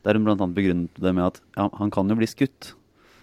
Der 0.03 0.19
hun 0.19 0.27
bl.a. 0.27 0.35
begrunnet 0.51 0.99
det 0.99 1.13
med 1.15 1.31
at 1.31 1.39
ja, 1.55 1.69
han 1.79 1.93
kan 1.93 2.11
jo 2.11 2.19
bli 2.19 2.27
skutt. 2.29 2.75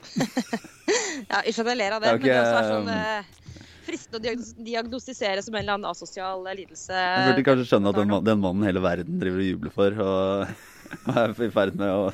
ja, 1.32 1.40
ikke 1.44 1.62
at 1.62 1.70
jeg 1.72 1.78
ler 1.78 1.96
av 1.96 2.04
det, 2.04 2.16
okay. 2.16 2.20
men 2.20 2.28
det 2.28 2.40
også 2.42 2.58
er 2.58 2.68
sånn 2.72 2.90
eh, 2.92 3.38
fristende 3.86 4.32
å 4.32 4.64
diagnostisere 4.66 5.42
som 5.44 5.56
en 5.56 5.62
eller 5.62 5.78
annen 5.78 5.90
asosial 5.90 6.46
eh, 6.46 6.58
lidelse. 6.62 6.92
Jeg 6.92 7.30
burde 7.30 7.46
kanskje 7.48 7.68
skjønne 7.70 7.92
at 7.92 7.98
den, 8.00 8.14
den, 8.28 8.44
mannen 8.44 8.68
hele 8.68 8.84
verden 8.84 9.18
driver 9.22 9.42
og 9.42 9.48
jubler 9.48 9.74
for, 9.74 9.98
og, 10.04 10.54
og 11.06 11.20
er 11.24 11.34
i 11.46 11.50
ferd 11.56 11.80
med 11.80 11.90
å 11.90 12.06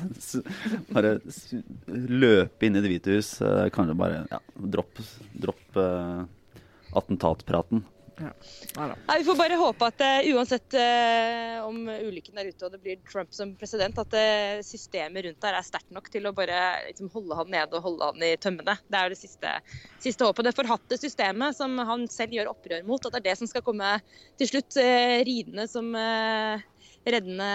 bare 0.95 1.15
løpe 1.87 2.67
inn 2.67 2.79
i 2.79 2.83
Det 2.83 2.93
hvite 2.93 3.19
hus. 3.19 3.31
Eh, 3.45 3.67
kanskje 3.75 3.97
bare 3.99 4.25
ja, 4.31 4.41
dropp, 4.75 5.01
dropp 5.45 5.79
uh, 5.79 6.25
attentatpraten. 6.99 7.85
Ja. 8.19 8.31
Ja, 9.07 9.15
vi 9.17 9.23
får 9.23 9.37
bare 9.39 9.57
håpe 9.59 9.87
at 9.87 10.01
uh, 10.03 10.27
uansett 10.33 10.75
uh, 10.75 11.63
om 11.63 11.87
ulykken 11.87 12.39
er 12.41 12.49
ute 12.51 12.67
og 12.67 12.73
det 12.73 12.81
blir 12.83 12.99
Trump 13.07 13.31
som 13.35 13.53
president, 13.59 13.97
at 14.01 14.15
uh, 14.15 14.59
systemet 14.65 15.25
rundt 15.25 15.39
der 15.43 15.55
er 15.55 15.65
sterkt 15.65 15.93
nok 15.95 16.09
til 16.11 16.27
å 16.27 16.33
bare 16.35 16.59
liksom, 16.89 17.11
holde 17.13 17.37
han 17.39 17.51
nede 17.53 17.79
og 17.79 17.85
holde 17.87 18.11
han 18.11 18.27
i 18.27 18.33
tømmene. 18.41 18.75
Det 18.91 18.99
er 18.99 19.13
det 19.13 19.19
siste, 19.21 19.55
siste 20.03 20.27
håpet. 20.27 20.49
Det 20.49 20.55
forhatte 20.57 20.99
systemet 20.99 21.57
som 21.57 21.79
han 21.79 22.07
selv 22.11 22.35
gjør 22.35 22.51
opprør 22.51 22.83
mot, 22.87 23.05
at 23.05 23.15
det 23.15 23.23
er 23.23 23.29
det 23.31 23.39
som 23.39 23.51
skal 23.51 23.63
komme 23.65 23.95
til 24.39 24.51
slutt, 24.51 24.75
ridende 25.29 25.67
som 25.71 25.93
reddende 25.95 27.51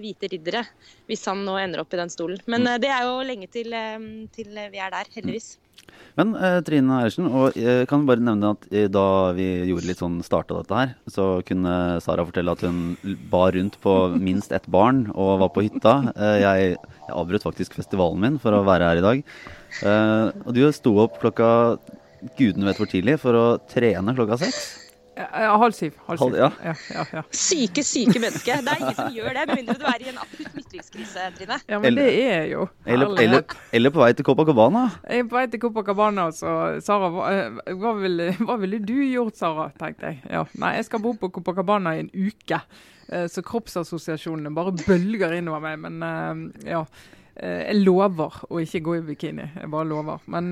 hvite 0.00 0.30
riddere, 0.30 0.64
hvis 1.10 1.26
han 1.28 1.42
nå 1.44 1.56
ender 1.60 1.82
opp 1.82 1.92
i 1.92 2.00
den 2.00 2.12
stolen. 2.12 2.40
Men 2.50 2.68
det 2.80 2.88
er 2.88 3.08
jo 3.08 3.18
lenge 3.26 3.50
til, 3.52 3.74
til 4.32 4.62
vi 4.72 4.80
er 4.80 4.94
der, 4.94 5.10
heldigvis. 5.16 5.58
Men 6.18 6.32
eh, 6.36 6.58
Trine 6.66 6.96
Eilertsen, 6.98 7.28
og 7.30 7.56
jeg 7.58 7.86
kan 7.90 8.02
bare 8.08 8.22
nevne 8.24 8.52
at 8.56 8.66
eh, 8.74 8.88
da 8.92 9.04
vi 9.36 9.46
gjorde 9.70 9.88
litt 9.88 10.02
sånn 10.02 10.18
starta 10.26 10.58
dette 10.58 10.76
her, 10.76 10.92
så 11.10 11.28
kunne 11.46 12.00
Sara 12.04 12.26
fortelle 12.26 12.54
at 12.56 12.64
hun 12.66 12.96
bar 13.32 13.54
rundt 13.56 13.78
på 13.84 13.94
minst 14.28 14.52
ett 14.56 14.66
barn 14.70 15.06
og 15.14 15.38
var 15.44 15.52
på 15.54 15.64
hytta. 15.68 15.94
Eh, 16.16 16.36
jeg, 16.42 16.74
jeg 17.06 17.16
avbrøt 17.16 17.46
faktisk 17.46 17.78
festivalen 17.78 18.20
min 18.26 18.42
for 18.42 18.56
å 18.56 18.64
være 18.66 18.90
her 18.90 19.00
i 19.00 19.06
dag. 19.06 19.24
Eh, 19.86 20.26
og 20.44 20.52
du 20.56 20.64
sto 20.76 20.96
opp 21.06 21.20
klokka 21.22 21.50
gudene 22.36 22.68
vet 22.68 22.80
hvor 22.80 22.90
tidlig 22.90 23.16
for 23.22 23.36
å 23.38 23.46
trene 23.70 24.16
klokka 24.16 24.42
seks. 24.42 24.64
Ja, 25.20 25.56
halv 25.60 25.74
syv. 25.76 25.96
Halv 26.06 26.22
syv. 26.22 26.36
Ja. 26.38 26.48
Ja, 26.64 27.04
ja, 27.12 27.22
syke, 27.34 27.84
syke 27.86 28.20
mennesker. 28.22 28.62
Det 28.64 28.72
er 28.72 28.82
ingen 28.82 28.96
som 28.98 29.10
gjør 29.14 29.36
det, 29.36 29.44
med 29.50 29.60
mindre 29.60 29.76
du 29.80 29.86
er 29.90 30.04
i 30.04 30.08
en 30.12 30.20
akutt 30.22 30.54
midtlivskrise, 30.56 31.26
Trine. 31.38 31.58
Ja, 31.70 31.80
men 31.82 31.98
det 31.98 32.08
er 32.24 32.46
jo. 32.52 32.66
Eller, 32.86 33.14
eller, 33.24 33.56
eller, 33.76 33.94
på 33.94 34.02
vei 34.02 34.10
til 34.16 34.26
Copacabana. 34.26 34.86
Jeg 35.04 35.24
er 35.24 35.30
på 35.30 35.38
vei 35.38 35.46
til 35.52 35.62
Copacabana, 35.62 36.28
så 36.36 36.54
Sara, 36.84 37.12
hva, 37.14 37.30
eh, 37.34 37.74
hva, 37.80 37.94
ville, 38.00 38.30
hva 38.46 38.58
ville 38.62 38.80
du 38.82 38.96
gjort, 39.04 39.38
Sara? 39.40 39.70
tenkte 39.80 40.12
jeg. 40.12 40.22
Ja. 40.30 40.46
Nei, 40.60 40.74
jeg 40.78 40.88
skal 40.90 41.04
bo 41.04 41.14
på 41.20 41.32
Copacabana 41.38 41.96
i 41.96 42.04
en 42.06 42.12
uke. 42.14 42.60
Eh, 43.10 43.26
så 43.30 43.42
kroppsassosiasjonene 43.46 44.52
bare 44.54 44.76
bølger 44.82 45.38
innover 45.38 45.66
meg. 45.66 45.80
Men 45.86 46.04
eh, 46.06 46.74
ja. 46.74 46.84
Jeg 47.40 47.76
lover 47.80 48.34
å 48.52 48.58
ikke 48.60 48.82
gå 48.84 48.94
i 48.98 49.04
bikini. 49.12 49.46
Jeg 49.56 49.70
bare 49.72 49.88
lover. 49.88 50.24
Men 50.28 50.50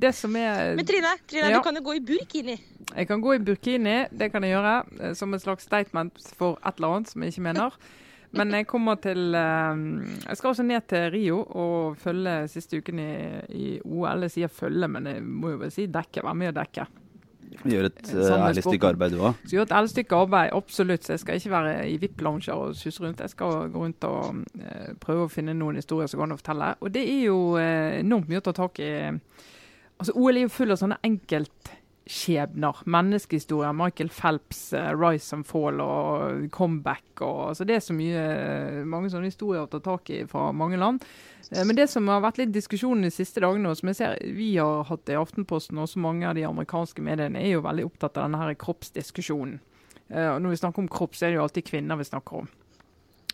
det 0.00 0.14
som 0.16 0.32
er 0.40 0.72
Men 0.78 0.88
Trine, 0.88 1.10
Trine 1.28 1.50
ja. 1.52 1.58
du 1.58 1.66
kan 1.66 1.76
jo 1.76 1.82
gå 1.84 1.98
i 1.98 2.04
burkini. 2.12 2.56
Jeg 2.92 3.08
kan 3.10 3.20
gå 3.20 3.34
i 3.36 3.42
burkini, 3.44 3.96
det 4.08 4.30
kan 4.32 4.44
jeg 4.46 4.54
gjøre. 4.54 5.12
Som 5.18 5.36
en 5.36 5.42
slags 5.42 5.68
statement 5.68 6.22
for 6.38 6.56
et 6.62 6.80
eller 6.80 6.96
annet 6.96 7.12
som 7.12 7.26
jeg 7.26 7.34
ikke 7.34 7.46
mener. 7.50 7.76
Men 8.36 8.54
jeg 8.56 8.66
kommer 8.68 8.96
til 9.02 9.36
eh, 9.36 9.82
Jeg 10.24 10.38
skal 10.38 10.52
også 10.52 10.64
ned 10.64 10.88
til 10.88 11.10
Rio 11.12 11.42
og 11.42 11.98
følge 12.00 12.48
siste 12.52 12.80
uken 12.80 13.02
i, 13.02 13.12
i 13.52 13.68
OL. 13.84 14.24
Jeg 14.26 14.36
sier 14.36 14.52
følge, 14.52 14.88
men 14.88 15.08
jeg 15.10 15.22
må 15.22 15.52
jo 15.52 15.62
vel 15.64 15.72
si 15.74 15.86
dekke. 15.92 16.24
Være 16.24 16.40
med 16.40 16.52
å 16.54 16.58
dekke. 16.62 16.86
Gjør 17.62 17.88
et 17.88 18.00
uh, 18.14 18.32
ærlig 18.48 18.64
stykke 18.64 18.90
arbeid, 18.92 19.14
du 19.14 19.22
òg. 19.22 19.38
Skal 19.42 19.56
gjør 19.56 19.66
et 19.66 19.74
ærlig 19.78 19.92
stykke 19.92 20.20
arbeid, 20.24 20.52
absolutt. 20.56 21.06
Så 21.06 21.14
jeg 21.14 21.22
skal 21.22 21.40
ikke 21.40 21.52
være 21.52 21.74
i 21.90 21.96
VIP-lounger 22.02 22.54
og 22.56 22.76
suse 22.78 23.04
rundt. 23.04 23.20
Jeg 23.20 23.34
skal 23.34 23.72
gå 23.72 23.82
rundt 23.84 24.06
og 24.08 24.42
uh, 24.58 24.92
prøve 25.02 25.26
å 25.26 25.32
finne 25.32 25.56
noen 25.56 25.80
historier 25.80 26.10
som 26.10 26.20
går 26.20 26.30
an 26.30 26.36
å 26.36 26.40
fortelle. 26.40 26.70
Og 26.80 26.94
det 26.94 27.04
er 27.08 27.24
jo 27.28 27.38
uh, 27.56 27.98
enormt 28.00 28.30
mye 28.32 28.42
å 28.42 28.46
ta 28.48 28.56
tak 28.56 28.82
i. 28.82 28.92
Altså, 30.02 30.16
OL 30.18 30.40
er 30.40 30.46
jo 30.48 30.52
full 30.52 30.74
av 30.74 30.80
sånne 30.80 30.98
enkeltskjebner. 32.12 32.76
Menneskehistorier. 32.84 33.72
Michael 33.72 34.08
Phelps, 34.10 34.72
uh, 34.72 34.92
rise 34.92 35.34
and 35.34 35.46
fall 35.46 35.80
og 35.80 36.50
comeback. 36.50 37.04
Og, 37.20 37.56
så 37.56 37.64
det 37.64 37.76
er 37.76 37.80
så 37.80 37.94
mye, 37.94 38.84
mange 38.84 39.10
sånne 39.10 39.30
historier 39.30 39.64
å 39.64 39.70
ta 39.70 39.80
tak 39.80 40.10
i 40.10 40.24
fra 40.26 40.52
mange 40.52 40.76
land. 40.76 41.02
Eh, 41.50 41.64
Men 41.64 41.76
det 41.76 41.88
som 41.90 42.08
har 42.08 42.20
vært 42.20 42.38
litt 42.38 42.52
diskusjonen 42.52 43.02
de 43.02 43.10
siste 43.10 43.40
dagene, 43.40 43.68
og 43.68 43.76
som 43.76 43.88
jeg 43.88 43.96
ser 43.96 44.18
vi 44.36 44.56
har 44.56 44.84
hatt 44.84 45.08
i 45.08 45.16
Aftenposten, 45.16 45.78
og 45.78 45.84
også 45.84 45.98
mange 45.98 46.28
av 46.28 46.34
de 46.34 46.44
amerikanske 46.44 47.02
mediene, 47.02 47.38
er 47.40 47.56
jo 47.56 47.62
veldig 47.62 47.86
opptatt 47.86 48.16
av 48.16 48.28
denne 48.28 48.38
her 48.42 48.54
kroppsdiskusjonen. 48.54 49.60
Uh, 50.12 50.38
når 50.38 50.50
vi 50.50 50.60
snakker 50.60 50.82
om 50.82 50.88
kropp, 50.88 51.14
så 51.16 51.26
er 51.26 51.32
det 51.32 51.40
jo 51.40 51.46
alltid 51.46 51.64
kvinner 51.70 51.96
vi 51.96 52.04
snakker 52.04 52.42
om. 52.42 52.48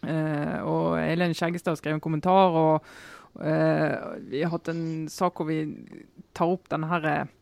Eh, 0.06 0.58
og 0.62 1.00
Elin 1.02 1.34
Skjeggestad 1.34 1.74
skrev 1.78 1.96
en 1.96 2.02
kommentar, 2.02 2.54
og 2.54 3.42
eh, 3.42 3.96
vi 4.30 4.44
har 4.44 4.52
hatt 4.52 4.70
en 4.70 5.08
sak 5.10 5.40
hvor 5.40 5.48
vi 5.48 5.64
tar 6.38 6.52
opp 6.54 6.68
denne 6.70 6.86
her 6.86 7.08
eh, 7.10 7.32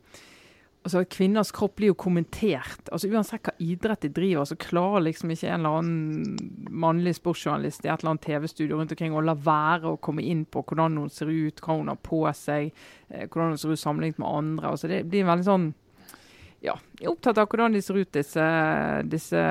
Altså, 0.86 1.00
Kvinners 1.10 1.50
kropp 1.50 1.80
blir 1.80 1.90
jo 1.90 1.96
kommentert. 1.98 2.86
altså 2.94 3.08
Uansett 3.10 3.48
hva 3.48 3.56
idrett 3.58 4.04
de 4.04 4.10
driver, 4.14 4.44
så 4.46 4.54
klarer 4.54 5.02
liksom 5.02 5.32
ikke 5.34 5.48
en 5.50 5.64
eller 5.64 5.80
annen 5.80 6.68
mannlig 6.70 7.16
sportsjournalist 7.18 7.82
i 7.82 7.90
et 7.90 8.04
eller 8.04 8.12
annet 8.12 8.26
TV-studio 8.28 8.78
rundt 8.78 8.94
omkring 8.94 9.16
å 9.16 9.24
la 9.26 9.34
være 9.34 9.90
å 9.90 9.98
komme 9.98 10.22
inn 10.22 10.44
på 10.46 10.62
hvordan 10.62 11.00
hun 11.02 11.10
ser 11.10 11.32
ut, 11.32 11.58
hva 11.64 11.80
hun 11.80 11.90
har 11.90 11.98
på 12.06 12.20
seg, 12.38 12.70
eh, 13.10 13.26
hvordan 13.26 13.56
hun 13.56 13.58
ser 13.58 13.74
ut 13.74 13.82
sammenlignet 13.82 14.22
med 14.22 14.30
andre. 14.30 14.70
altså 14.70 14.92
Det 14.92 15.02
blir 15.10 15.26
veldig 15.26 15.48
sånn 15.48 15.66
ja, 16.66 16.74
jeg 16.98 17.06
er 17.06 17.12
opptatt 17.12 17.38
av 17.38 17.46
hvordan 17.50 17.74
de 17.76 17.80
ser 17.84 17.98
ut, 18.00 18.10
disse, 18.14 18.44
disse 19.10 19.42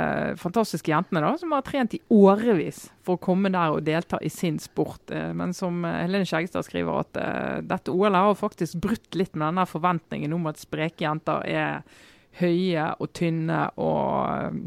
fantastiske 0.41 0.91
jentene 0.91 1.22
da, 1.24 1.32
som 1.39 1.53
har 1.55 1.63
trent 1.66 1.95
i 1.95 2.01
årevis 2.11 2.86
for 3.05 3.16
å 3.16 3.22
komme 3.22 3.51
der 3.53 3.76
og 3.76 3.86
delta 3.88 4.20
i 4.26 4.32
sin 4.34 4.57
sport. 4.61 5.03
Eh, 5.13 5.32
Men 5.38 5.53
som 5.55 5.84
eh, 5.86 6.01
Helene 6.03 6.28
Skjeggestad 6.28 6.68
skriver, 6.68 7.05
at 7.05 7.20
uh, 7.22 7.61
dette 7.66 7.93
OL 7.93 8.18
har 8.18 8.39
faktisk 8.39 8.82
brutt 8.84 9.16
litt 9.16 9.36
med 9.36 9.47
denne 9.47 9.68
forventningen 9.70 10.36
om 10.36 10.49
at 10.51 10.61
spreke 10.61 11.05
jenter 11.05 11.45
er 11.47 11.86
høye 12.41 12.89
og 12.99 13.13
tynne 13.16 13.61
og 13.80 14.59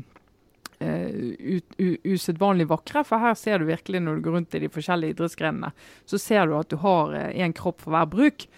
uh, 0.80 1.58
usedvanlig 2.08 2.68
vakre. 2.70 3.04
For 3.04 3.20
her 3.20 3.36
ser 3.36 3.60
du 3.60 3.68
virkelig, 3.68 4.00
når 4.04 4.18
du 4.18 4.24
går 4.24 4.38
rundt 4.38 4.56
i 4.56 4.64
de 4.64 4.72
forskjellige 4.72 5.18
idrettsgrenene, 5.18 5.74
så 6.08 6.22
ser 6.22 6.48
du 6.48 6.56
at 6.56 6.72
du 6.72 6.78
har 6.80 7.12
én 7.34 7.56
kropp 7.56 7.82
for 7.84 7.96
hver 7.96 8.08
bruk. 8.14 8.48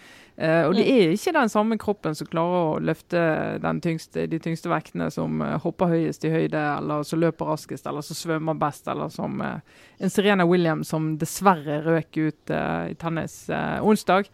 Eh, 0.40 0.62
og 0.64 0.72
det 0.72 0.86
er 0.88 1.10
ikke 1.12 1.34
den 1.36 1.50
samme 1.52 1.76
kroppen 1.80 2.14
som 2.16 2.28
klarer 2.30 2.60
å 2.70 2.76
løfte 2.80 3.20
den 3.60 3.80
tyngste, 3.84 4.24
de 4.30 4.38
tyngste 4.40 4.70
vektene, 4.72 5.10
som 5.12 5.42
eh, 5.44 5.58
hopper 5.60 5.92
høyest 5.92 6.24
i 6.24 6.32
høyde, 6.32 6.62
eller 6.78 7.04
som 7.04 7.20
løper 7.20 7.50
raskest, 7.52 7.84
eller 7.84 8.06
som 8.06 8.16
svømmer 8.16 8.56
best, 8.60 8.88
eller 8.88 9.12
som 9.12 9.36
eh, 9.44 9.60
en 10.00 10.12
Serena 10.12 10.46
Williams 10.48 10.88
som 10.94 11.12
dessverre 11.20 11.82
røk 11.84 12.16
ut 12.16 12.54
i 12.56 12.96
tennis 12.98 13.42
onsdag. 13.84 14.30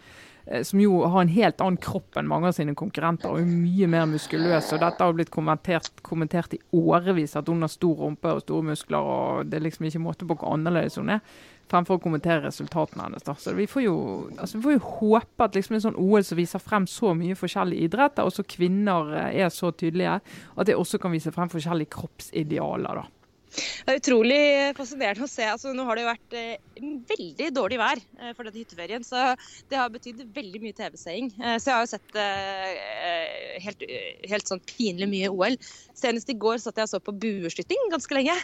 Som 0.62 0.78
jo 0.78 1.00
har 1.10 1.24
en 1.24 1.30
helt 1.34 1.58
annen 1.58 1.80
kropp 1.82 2.14
enn 2.20 2.28
mange 2.30 2.52
av 2.52 2.54
sine 2.54 2.76
konkurrenter, 2.78 3.32
og 3.32 3.40
er 3.40 3.48
mye 3.50 3.88
mer 3.90 4.04
muskuløs. 4.06 4.68
og 4.76 4.84
Dette 4.84 5.02
har 5.02 5.16
blitt 5.16 5.32
kommentert, 5.34 5.90
kommentert 6.06 6.54
i 6.54 6.60
årevis, 6.70 7.34
at 7.34 7.50
hun 7.50 7.66
har 7.66 7.72
stor 7.72 8.04
rumpe 8.04 8.30
og 8.30 8.44
store 8.44 8.68
muskler. 8.68 9.10
og 9.10 9.50
Det 9.50 9.58
er 9.58 9.64
liksom 9.66 9.88
ikke 9.88 10.04
måte 10.04 10.28
på 10.28 10.38
hvor 10.38 10.54
annerledes 10.54 11.00
hun 11.02 11.10
er 11.16 11.24
fremfor 11.70 11.98
å 11.98 12.02
kommentere 12.02 12.44
resultatene 12.46 13.06
hennes. 13.06 13.24
Da. 13.26 13.34
Så 13.40 13.54
vi 13.56 13.66
får 13.70 13.86
jo, 13.86 13.96
altså, 14.36 14.58
vi 14.58 14.66
får 14.66 14.76
jo 14.76 14.84
håpe 15.00 15.48
at 15.48 15.58
liksom 15.58 15.78
en 15.78 15.84
sånn 15.88 15.98
OL 16.00 16.24
som 16.26 16.38
viser 16.38 16.62
frem 16.62 16.86
så 16.90 17.12
mye 17.18 17.38
forskjellige 17.38 17.90
idretter, 17.90 18.26
og 18.26 18.34
så 18.34 18.46
kvinner 18.46 19.12
eh, 19.16 19.42
er 19.42 19.52
så 19.54 19.72
tydelige, 19.74 20.20
at 20.56 20.68
det 20.68 20.78
også 20.78 21.00
kan 21.02 21.14
vise 21.14 21.34
frem 21.34 21.50
forskjellige 21.52 21.94
kroppsidealer. 21.96 23.02
da. 23.02 23.15
Det 23.56 23.92
er 23.92 24.00
utrolig 24.00 24.40
fascinerende 24.76 25.26
å 25.26 25.30
se. 25.30 25.44
Altså, 25.48 25.72
nå 25.76 25.86
har 25.88 25.96
det 25.96 26.04
jo 26.04 26.10
vært 26.10 26.36
eh, 26.36 26.84
veldig 27.10 27.50
dårlig 27.56 27.80
vær 27.80 28.00
eh, 28.00 28.32
for 28.36 28.46
denne 28.46 28.60
hytteferien, 28.60 29.06
så 29.06 29.32
det 29.70 29.80
har 29.80 29.92
betydd 29.92 30.24
veldig 30.36 30.62
mye 30.64 30.76
TV-seing. 30.76 31.30
Eh, 31.40 31.56
så 31.62 31.70
jeg 31.70 31.76
har 31.76 31.84
jo 31.84 31.92
sett 31.94 32.18
eh, 32.20 33.58
helt, 33.64 33.84
helt 34.32 34.52
sånn 34.52 34.64
pinlig 34.68 35.08
mye 35.12 35.32
OL. 35.32 35.58
Senest 35.96 36.32
i 36.32 36.36
går 36.38 36.60
satt 36.62 36.80
jeg 36.80 36.88
og 36.88 36.92
så 36.92 37.02
på 37.02 37.14
bueskyting 37.22 37.92
ganske 37.92 38.18
lenge. 38.18 38.34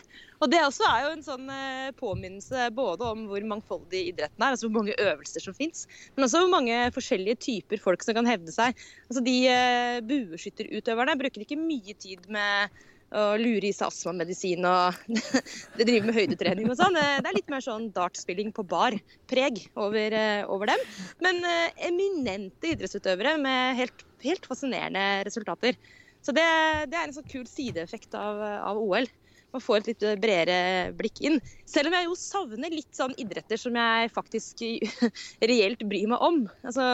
Og 0.42 0.50
det 0.50 0.62
også 0.64 0.86
er 0.88 1.04
jo 1.04 1.10
en 1.14 1.26
sånn 1.26 1.50
eh, 1.54 1.90
påminnelse 1.98 2.70
både 2.74 3.10
om 3.12 3.26
hvor 3.30 3.44
mangfoldig 3.52 4.06
idretten 4.12 4.42
er, 4.42 4.54
altså 4.54 4.68
hvor 4.68 4.80
mange 4.80 4.96
øvelser 4.98 5.44
som 5.44 5.56
fins, 5.56 5.84
men 6.16 6.26
også 6.26 6.42
hvor 6.42 6.54
mange 6.54 6.78
forskjellige 6.94 7.42
typer 7.46 7.82
folk 7.82 8.02
som 8.02 8.16
kan 8.18 8.28
hevde 8.28 8.54
seg. 8.54 8.78
Altså 9.10 9.22
De 9.26 9.36
eh, 9.50 10.00
bueskytterutøverne 10.08 11.18
bruker 11.20 11.44
ikke 11.44 11.60
mye 11.60 11.94
tid 12.00 12.26
med 12.32 12.82
å 13.12 13.22
lure 13.40 13.68
i 13.68 13.72
seg 13.74 13.90
astmamedisin 13.90 14.66
og 14.68 14.98
det 15.78 15.86
driver 15.86 16.08
med 16.08 16.16
høydetrening 16.16 16.70
og 16.72 16.78
sånn. 16.80 16.96
Det 16.96 17.28
er 17.28 17.36
litt 17.36 17.50
mer 17.52 17.64
sånn 17.64 17.90
dartspilling 17.94 18.52
på 18.56 18.64
bar 18.68 18.96
preg 19.30 19.64
over, 19.74 20.16
eh, 20.16 20.42
over 20.48 20.72
dem. 20.72 20.84
Men 21.24 21.42
eh, 21.48 21.82
eminente 21.88 22.72
idrettsutøvere 22.72 23.36
med 23.42 23.76
helt, 23.80 24.06
helt 24.24 24.48
fascinerende 24.48 25.24
resultater. 25.28 25.78
Så 26.22 26.34
det, 26.36 26.46
det 26.88 26.98
er 26.98 27.08
en 27.08 27.16
sånn 27.16 27.28
kul 27.28 27.44
sideeffekt 27.50 28.14
av, 28.18 28.40
av 28.40 28.80
OL. 28.80 29.08
Man 29.52 29.60
får 29.60 29.82
et 29.82 29.90
litt 29.90 30.04
bredere 30.22 30.92
blikk 30.96 31.20
inn. 31.26 31.36
Selv 31.68 31.90
om 31.90 31.96
jeg 31.98 32.08
jo 32.08 32.16
savner 32.16 32.72
litt 32.72 32.96
sånn 32.96 33.12
idretter 33.20 33.60
som 33.60 33.76
jeg 33.76 34.12
faktisk 34.14 34.62
reelt 35.52 35.82
bryr 35.84 36.08
meg 36.14 36.24
om. 36.24 36.46
Altså, 36.64 36.86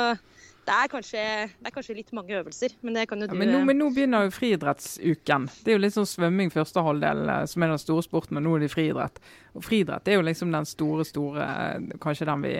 det 0.69 0.75
er, 0.77 0.89
kanskje, 0.93 1.23
det 1.49 1.71
er 1.71 1.73
kanskje 1.73 1.97
litt 1.97 2.11
mange 2.17 2.35
øvelser, 2.37 2.75
men 2.85 2.99
det 2.99 3.07
kan 3.09 3.23
jo 3.23 3.29
Ja, 3.29 3.33
du 3.33 3.39
men, 3.41 3.53
nå, 3.55 3.61
men 3.65 3.79
nå 3.81 3.89
begynner 3.95 4.27
jo 4.27 4.35
friidrettsuken. 4.37 5.47
Det 5.65 5.73
er 5.73 5.79
jo 5.79 5.85
litt 5.85 5.97
sånn 5.97 6.09
svømming 6.09 6.53
første 6.53 6.85
halvdel, 6.85 7.23
eh, 7.33 7.45
som 7.49 7.65
er 7.65 7.73
den 7.73 7.81
store 7.81 8.05
sporten, 8.05 8.37
men 8.37 8.45
nå 8.45 8.57
er 8.57 8.67
det 8.67 8.73
friidrett. 8.75 9.17
Og 9.57 9.65
friidrett 9.65 10.11
er 10.11 10.19
jo 10.19 10.27
liksom 10.29 10.53
den 10.53 10.69
store, 10.69 11.07
store 11.09 11.47
eh, 11.47 11.97
Kanskje 12.03 12.29
den 12.29 12.45
vi 12.45 12.55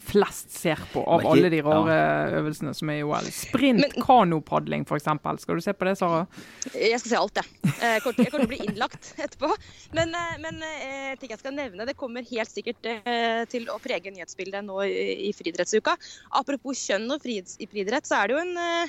flest 0.00 0.50
ser 0.50 0.76
på 0.92 1.02
av 1.06 1.20
ikke- 1.20 1.30
alle 1.32 1.50
de 1.52 1.60
rare 1.62 1.96
øvelsene 2.40 2.74
som 2.74 2.90
er 2.90 2.98
i 3.00 3.02
OL. 3.02 3.26
Sprint, 3.30 3.80
Men- 3.80 4.02
kanopadling 4.02 4.84
f.eks. 4.86 5.04
Skal 5.42 5.56
du 5.56 5.60
se 5.60 5.72
på 5.72 5.84
det, 5.84 5.96
Sara? 5.98 6.26
Jeg 6.74 7.00
skal 7.00 7.10
se 7.10 7.16
alt, 7.16 7.34
jeg. 7.34 7.44
Jeg 7.80 8.02
kommer 8.02 8.14
til- 8.16 8.24
jeg 8.24 8.32
kommer 8.32 8.46
til 8.46 8.48
å 8.48 8.54
bli 8.56 8.66
innlagt 8.68 9.14
etterpå. 9.24 9.50
Men, 9.92 10.14
eh, 10.14 10.36
men 10.40 10.60
jeg 10.60 11.18
ting 11.20 11.30
jeg 11.30 11.38
skal 11.38 11.52
nevne, 11.52 11.86
det 11.86 11.96
kommer 11.96 12.22
helt 12.24 12.48
sikkert 12.48 12.84
eh, 12.84 13.44
til 13.46 13.66
å 13.66 13.78
prege 13.80 14.10
nyhetsbildet 14.10 14.64
nå 14.64 14.80
i 14.88 15.32
friidrettsuka. 15.36 15.96
Apropos 16.32 16.76
kjønn 16.88 17.10
og 17.12 17.24
i 17.26 17.66
friidrett, 17.66 18.04
så 18.06 18.22
er 18.22 18.28
det 18.28 18.36
jo 18.36 18.42
en 18.42 18.56
eh, 18.56 18.88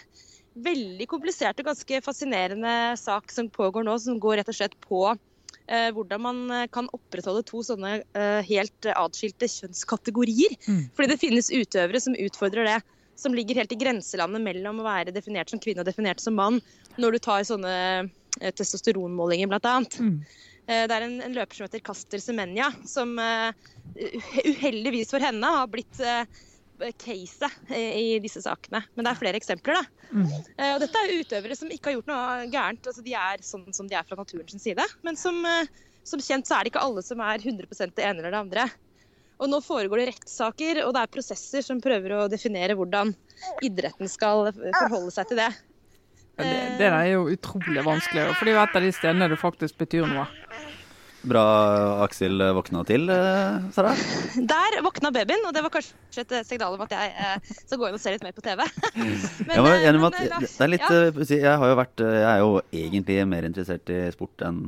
veldig 0.56 1.06
komplisert 1.12 1.60
og 1.60 1.66
ganske 1.66 2.02
fascinerende 2.02 2.98
sak 2.98 3.30
som 3.32 3.50
pågår 3.50 3.84
nå, 3.84 4.00
som 4.00 4.18
går 4.20 4.38
rett 4.40 4.48
og 4.50 4.56
slett 4.56 4.76
på 4.80 5.12
eh, 5.12 5.18
hvordan 5.96 6.22
man 6.22 6.42
eh, 6.54 6.68
kan 6.72 6.90
opprettholde 6.94 7.46
to 7.48 7.64
sånne 7.66 7.98
eh, 8.02 8.42
helt 8.46 8.90
atskilte 8.94 9.50
kjønnskategorier. 9.50 10.58
Mm. 10.68 10.84
Fordi 10.98 11.12
det 11.12 11.22
finnes 11.22 11.52
utøvere 11.54 12.02
som 12.04 12.18
utfordrer 12.18 12.70
det. 12.70 12.80
Som 13.16 13.32
ligger 13.32 13.62
helt 13.62 13.72
i 13.72 13.80
grenselandet 13.80 14.44
mellom 14.44 14.82
å 14.82 14.86
være 14.86 15.14
definert 15.16 15.50
som 15.50 15.62
kvinne 15.64 15.86
og 15.86 15.88
definert 15.88 16.20
som 16.20 16.36
mann, 16.36 16.60
når 17.00 17.16
du 17.16 17.20
tar 17.24 17.46
sånne 17.48 17.76
eh, 18.04 18.52
testosteronmålinger, 18.52 19.48
annet. 19.56 19.96
Mm. 20.00 20.18
Eh, 20.68 20.84
Det 20.90 20.98
er 20.98 21.06
en, 21.08 21.22
en 21.24 21.38
løper 21.38 21.56
som 21.56 21.70
heter 21.70 21.86
Kaster 21.86 22.20
Semenya, 22.20 22.72
som 22.90 23.16
uh, 23.22 23.54
uheldigvis 23.96 25.14
for 25.14 25.24
henne 25.24 25.52
har 25.58 25.70
blitt 25.72 26.02
uh, 26.04 26.26
caset 27.02 27.52
eh, 27.70 27.98
i 28.00 28.20
disse 28.24 28.42
sakene. 28.44 28.84
Men 28.96 29.08
det 29.08 29.12
er 29.12 29.20
flere 29.20 29.40
eksempler, 29.40 29.80
da. 29.80 30.10
Mm. 30.12 30.30
Eh, 30.32 30.72
og 30.74 30.80
dette 30.84 31.02
er 31.02 31.14
utøvere 31.22 31.58
som 31.58 31.72
ikke 31.74 31.92
har 31.92 31.98
gjort 31.98 32.12
noe 32.12 32.48
gærent. 32.54 32.90
Altså, 32.92 33.04
de 33.06 33.16
er 33.20 33.44
sånn 33.46 33.68
som 33.76 33.90
de 33.90 33.98
er 33.98 34.08
fra 34.08 34.18
naturens 34.20 34.64
side. 34.64 34.86
Men 35.06 35.20
som, 35.20 35.38
eh, 35.50 35.70
som 36.08 36.24
kjent 36.24 36.50
så 36.50 36.58
er 36.58 36.66
det 36.66 36.74
ikke 36.74 36.84
alle 36.86 37.06
som 37.06 37.24
er 37.24 37.44
100% 37.44 37.96
det 37.96 38.08
ene 38.08 38.24
eller 38.24 38.36
det 38.36 38.44
andre. 38.44 38.68
Og 39.36 39.52
nå 39.52 39.60
foregår 39.64 40.00
det 40.00 40.10
rettssaker, 40.14 40.82
og 40.86 40.94
det 40.96 41.02
er 41.04 41.12
prosesser 41.12 41.64
som 41.66 41.82
prøver 41.84 42.14
å 42.16 42.28
definere 42.32 42.78
hvordan 42.80 43.12
idretten 43.66 44.08
skal 44.08 44.48
forholde 44.54 45.12
seg 45.12 45.32
til 45.32 45.42
det. 45.44 45.50
Ja, 46.36 46.44
Det, 46.44 46.56
det 46.80 46.88
er 46.92 47.10
jo 47.14 47.28
utrolig 47.32 47.84
vanskelig, 47.84 48.30
for 48.36 48.48
det 48.48 48.54
er 48.54 48.58
jo 48.58 48.64
et 48.64 48.78
av 48.80 48.86
de 48.86 48.92
stedene 48.96 49.28
det 49.32 49.40
faktisk 49.40 49.78
betyr 49.80 50.08
noe. 50.08 50.26
Bra 51.26 51.44
Aksel 52.06 52.38
våkna 52.54 52.84
til, 52.86 53.10
eh, 53.10 53.66
Sara. 53.74 53.94
Der 54.38 54.76
våkna 54.86 55.12
babyen, 55.16 55.42
og 55.48 55.54
det 55.56 55.64
var 55.66 55.72
kanskje 55.74 56.22
et 56.22 56.34
signal 56.48 56.76
om 56.78 56.84
at 56.86 56.92
jeg 56.94 57.14
eh, 57.18 57.54
skal 57.66 57.80
gå 57.82 57.88
inn 57.90 57.98
og 57.98 58.02
se 58.04 58.14
litt 58.14 58.26
mer 58.26 58.36
på 58.38 58.44
TV. 58.46 58.62
Men, 58.96 59.56
Jeg 59.56 59.90
eh, 59.90 59.94
men, 59.96 60.06
at 60.06 60.20
det 60.46 60.66
er 60.68 60.72
litt 60.72 60.86
ja. 60.86 61.00
eh, 61.10 61.32
Jeg 61.42 61.58
har 61.62 61.72
jo 61.72 61.78
vært 61.80 62.04
Jeg 62.06 62.28
er 62.30 62.44
jo 62.44 62.52
egentlig 62.72 63.18
mer 63.32 63.48
interessert 63.50 63.90
i 63.94 64.00
sport 64.14 64.46
enn 64.46 64.60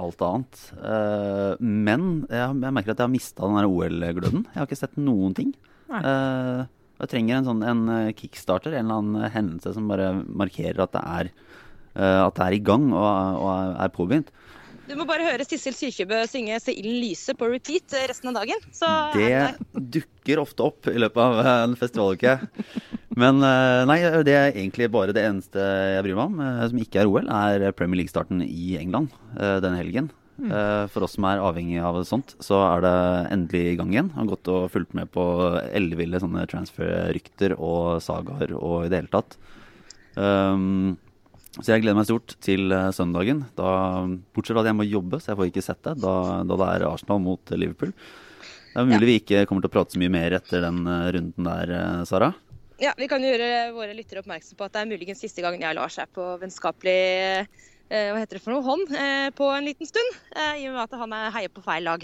alt 0.00 0.24
annet. 0.26 0.62
Eh, 0.82 1.52
Men 1.62 2.08
jeg, 2.26 2.58
jeg 2.66 2.74
merker 2.74 2.94
at 2.94 2.98
jeg 3.02 3.06
har 3.06 3.14
mista 3.14 3.46
den 3.46 3.60
der 3.60 3.70
OL-gløden. 3.70 4.46
Jeg 4.50 4.58
har 4.58 4.66
ikke 4.66 4.80
sett 4.82 4.96
noen 4.98 5.34
ting. 5.38 5.52
Nei. 5.92 6.00
Eh, 6.02 6.64
Jeg 7.04 7.10
trenger 7.10 7.38
en 7.40 7.46
sånn 7.52 7.62
en 7.66 7.84
kickstarter, 8.18 8.74
en 8.78 8.86
eller 8.86 9.00
annen 9.02 9.30
hendelse 9.34 9.74
som 9.74 9.86
bare 9.90 10.12
markerer 10.26 10.78
at 10.84 10.92
det 10.94 11.02
er, 11.02 11.30
at 11.98 12.34
det 12.38 12.44
er 12.46 12.54
i 12.54 12.60
gang 12.62 12.86
og, 12.94 13.40
og 13.42 13.80
er 13.82 13.90
påbegynt. 13.94 14.30
Du 14.84 14.92
må 14.98 15.06
bare 15.08 15.24
høre 15.24 15.44
Sissel 15.48 15.76
Kyrkjebø 15.76 16.18
synge 16.28 16.58
'Se 16.60 16.72
ilden 16.74 16.98
lyse' 17.00 17.34
på 17.38 17.48
repeat 17.48 17.94
resten 18.10 18.28
av 18.30 18.42
dagen. 18.42 18.60
Så 18.72 18.88
Det 19.14 19.56
dukker 19.72 20.42
ofte 20.42 20.66
opp 20.66 20.88
i 20.92 20.98
løpet 21.00 21.22
av 21.22 21.40
en 21.46 21.76
festivaluke. 21.76 22.38
Men 23.16 23.40
eh, 23.46 23.84
nei, 23.88 23.98
det 24.26 24.34
er 24.34 24.50
egentlig 24.52 24.90
bare 24.92 25.14
det 25.14 25.22
eneste 25.24 25.62
jeg 25.62 26.02
bryr 26.04 26.18
meg 26.18 26.26
om, 26.26 26.42
eh, 26.42 26.66
som 26.68 26.82
ikke 26.82 27.00
er 27.00 27.08
OL, 27.10 27.30
er 27.30 27.72
Premier 27.72 28.02
League-starten 28.02 28.42
i 28.44 28.74
England 28.80 29.14
eh, 29.38 29.58
denne 29.64 29.80
helgen. 29.80 30.10
Mm. 30.34 30.50
For 30.90 31.06
oss 31.06 31.12
som 31.14 31.28
er 31.28 31.38
avhengig 31.38 31.78
av 31.78 32.00
sånt, 32.02 32.32
så 32.42 32.58
er 32.66 32.80
det 32.82 32.94
endelig 33.36 33.60
i 33.70 33.76
gang 33.78 33.92
igjen. 33.92 34.08
Jeg 34.10 34.18
har 34.18 34.30
gått 34.32 34.48
og 34.50 34.64
fulgt 34.74 34.96
med 34.98 35.06
på 35.14 35.22
elleville 35.70 36.18
sånne 36.18 36.42
transfer-rykter 36.50 37.54
og 37.54 38.02
sagaer 38.02 38.50
og 38.58 38.80
i 38.82 38.88
det 38.90 38.98
hele 38.98 39.12
tatt. 39.14 39.36
Um, 40.18 40.96
så 41.54 41.70
jeg 41.70 41.84
gleder 41.84 41.98
meg 41.98 42.06
stort 42.08 42.34
til 42.42 42.72
eh, 42.74 42.90
søndagen. 42.94 43.44
Da, 43.54 43.68
bortsett 44.34 44.56
fra 44.56 44.64
at 44.64 44.70
jeg 44.72 44.78
må 44.78 44.86
jobbe, 44.88 45.20
så 45.22 45.30
jeg 45.30 45.38
får 45.38 45.50
ikke 45.50 45.62
sett 45.62 45.82
det. 45.86 45.92
Da, 46.02 46.14
da 46.42 46.56
det 46.58 46.70
er 46.70 46.86
Arsenal 46.88 47.20
mot 47.22 47.52
Liverpool. 47.54 47.92
Det 48.74 48.82
er 48.82 48.88
mulig 48.90 49.06
vi 49.06 49.18
ikke 49.20 49.44
kommer 49.46 49.62
til 49.62 49.70
å 49.70 49.74
prate 49.76 49.94
så 49.94 50.00
mye 50.02 50.14
mer 50.16 50.34
etter 50.40 50.64
den 50.64 50.80
eh, 50.82 51.12
runden 51.14 51.46
der, 51.50 51.74
eh, 51.78 52.00
Sara. 52.10 52.32
Ja, 52.82 52.90
Vi 52.98 53.06
kan 53.10 53.22
gjøre 53.22 53.70
våre 53.76 53.94
lyttere 53.94 54.24
oppmerksom 54.24 54.58
på 54.58 54.66
at 54.66 54.74
det 54.74 54.82
er 54.82 54.90
muligens 54.90 55.22
siste 55.22 55.44
gangen 55.44 55.62
jeg 55.62 55.76
og 55.76 55.78
Lars 55.78 56.00
er 56.02 56.10
på 56.10 56.34
vennskapelig 56.40 56.98
hva 57.84 58.16
heter 58.16 58.38
det 58.38 58.42
for 58.42 58.50
noe, 58.50 58.64
hånd 58.64 58.88
på 59.38 59.46
en 59.54 59.66
liten 59.68 59.86
stund. 59.86 60.16
I 60.34 60.64
og 60.66 60.72
med 60.72 60.80
at 60.82 60.96
han 60.98 61.12
er 61.14 61.34
heier 61.36 61.52
på 61.52 61.62
feil 61.62 61.84
lag. 61.86 62.02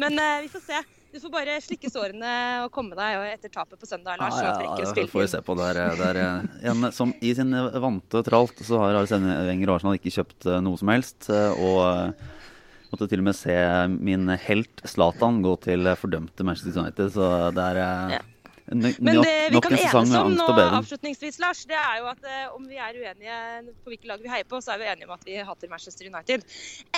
Men 0.00 0.16
vi 0.40 0.48
får 0.48 0.62
se. 0.64 0.78
Du 1.16 1.20
får 1.22 1.32
bare 1.32 1.54
slikke 1.64 1.88
sårene 1.88 2.30
og 2.66 2.70
komme 2.74 2.92
deg 2.98 3.22
etter 3.30 3.48
tapet 3.54 3.80
på 3.80 3.86
søndag, 3.88 4.18
Lars. 4.20 4.36
og 4.36 4.44
ja, 4.44 4.92
det 4.92 5.06
får 5.08 5.22
vi 5.22 5.28
se 5.32 5.38
på. 5.46 5.54
Der, 5.56 5.78
der, 5.96 6.18
igjen, 6.60 6.90
som 6.92 7.14
I 7.24 7.30
sin 7.38 7.54
vante 7.80 8.20
tralt 8.26 8.58
så 8.66 8.82
har 8.82 8.98
Arsene 9.00 9.38
Wenger 9.48 9.72
og 9.72 9.78
Arsenal 9.78 9.96
ikke 9.96 10.12
kjøpt 10.12 10.44
eh, 10.52 10.58
noe 10.66 10.76
som 10.76 10.90
helst. 10.92 11.30
eh, 11.32 11.56
Og 11.56 11.78
eh, 11.88 12.34
måtte 12.92 13.08
til 13.08 13.22
og 13.22 13.28
med 13.30 13.38
se 13.38 13.56
min 13.96 14.28
helt 14.44 14.84
Zlatan 14.92 15.40
gå 15.46 15.54
til 15.64 15.88
fordømte 16.02 16.44
Manchester 16.44 16.82
United. 16.84 17.08
Så 17.16 17.30
det 17.56 17.64
er 17.72 17.80
Ja. 18.18 18.20
Men 18.66 18.82
det 19.22 19.32
vi 19.54 19.60
kan 19.62 19.76
enes 19.78 19.92
om 19.94 20.32
nå 20.34 20.46
avslutningsvis, 20.50 21.36
Lars, 21.38 21.60
det 21.70 21.76
er 21.78 22.00
jo 22.00 22.08
at 22.10 22.24
om 22.50 22.64
vi 22.66 22.74
er 22.82 22.96
uenige 22.98 23.36
på 23.84 23.92
hvilket 23.92 24.08
lag 24.10 24.20
vi 24.24 24.28
heier 24.32 24.48
på, 24.50 24.58
så 24.60 24.74
er 24.74 24.80
vi 24.82 24.88
enige 24.90 25.06
om 25.06 25.14
at 25.14 25.22
vi 25.24 25.36
hater 25.38 25.70
Manchester 25.70 26.08
United. 26.10 26.42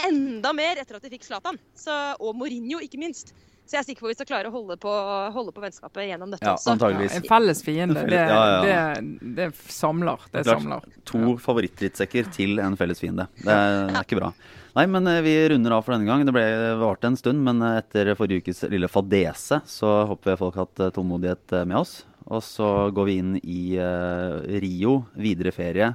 Enda 0.09 0.55
mer 0.57 0.81
etter 0.81 0.97
at 0.97 1.05
de 1.05 1.11
fikk 1.13 1.29
Zlatan. 1.29 1.61
Så- 1.77 2.17
Og 2.19 2.35
Mourinho, 2.35 2.81
ikke 2.81 2.99
minst. 2.99 3.35
Så 3.69 3.77
jeg 3.77 3.83
er 3.83 3.87
sikker 3.91 4.05
på 4.05 4.09
at 4.09 4.15
vi 4.15 4.17
skal 4.17 4.29
klare 4.31 4.49
å 4.49 4.53
holde 4.55 4.79
på, 4.81 4.93
holde 5.35 5.53
på 5.53 5.61
vennskapet 5.61 6.07
gjennom 6.09 6.31
dette 6.33 6.47
Ja, 6.47 6.55
også. 6.57 6.73
antageligvis. 6.73 7.19
En 7.19 7.27
felles 7.29 7.59
fiende, 7.67 8.01
En 8.01 8.09
det, 8.09 8.21
ja, 8.31 8.39
ja. 8.49 8.63
det, 8.65 9.27
det 9.37 9.49
samler. 9.69 10.25
Det 10.33 10.47
Klart, 10.47 10.63
samler. 10.63 10.87
To 11.11 11.35
favorittdrittsekker 11.45 12.31
til 12.33 12.63
en 12.65 12.79
felles 12.81 13.03
fiende. 13.03 13.29
Det 13.43 13.53
er, 13.53 13.77
det 13.91 13.99
er 14.01 14.09
ikke 14.09 14.21
bra. 14.23 14.31
Nei, 14.79 14.87
men 14.89 15.11
eh, 15.11 15.21
vi 15.27 15.35
runder 15.53 15.77
av 15.77 15.85
for 15.85 15.97
denne 15.97 16.09
gang. 16.09 16.25
Det 16.25 16.33
ble 16.33 16.47
varte 16.81 17.11
en 17.11 17.21
stund, 17.21 17.45
men 17.45 17.61
eh, 17.67 17.81
etter 17.83 18.15
forrige 18.17 18.47
ukes 18.47 18.65
lille 18.73 18.89
fadese 18.89 19.61
så 19.69 19.93
håper 20.09 20.33
jeg 20.33 20.41
folk 20.41 20.57
har 20.57 20.69
hatt 20.69 20.85
eh, 20.87 20.95
tålmodighet 20.97 21.59
med 21.69 21.77
oss. 21.83 21.99
Og 22.29 22.41
så 22.45 22.71
går 22.97 23.09
vi 23.09 23.21
inn 23.23 23.37
i 23.41 23.61
uh, 23.81 24.45
Rio, 24.61 24.99
videre 25.17 25.49
ferie, 25.57 25.95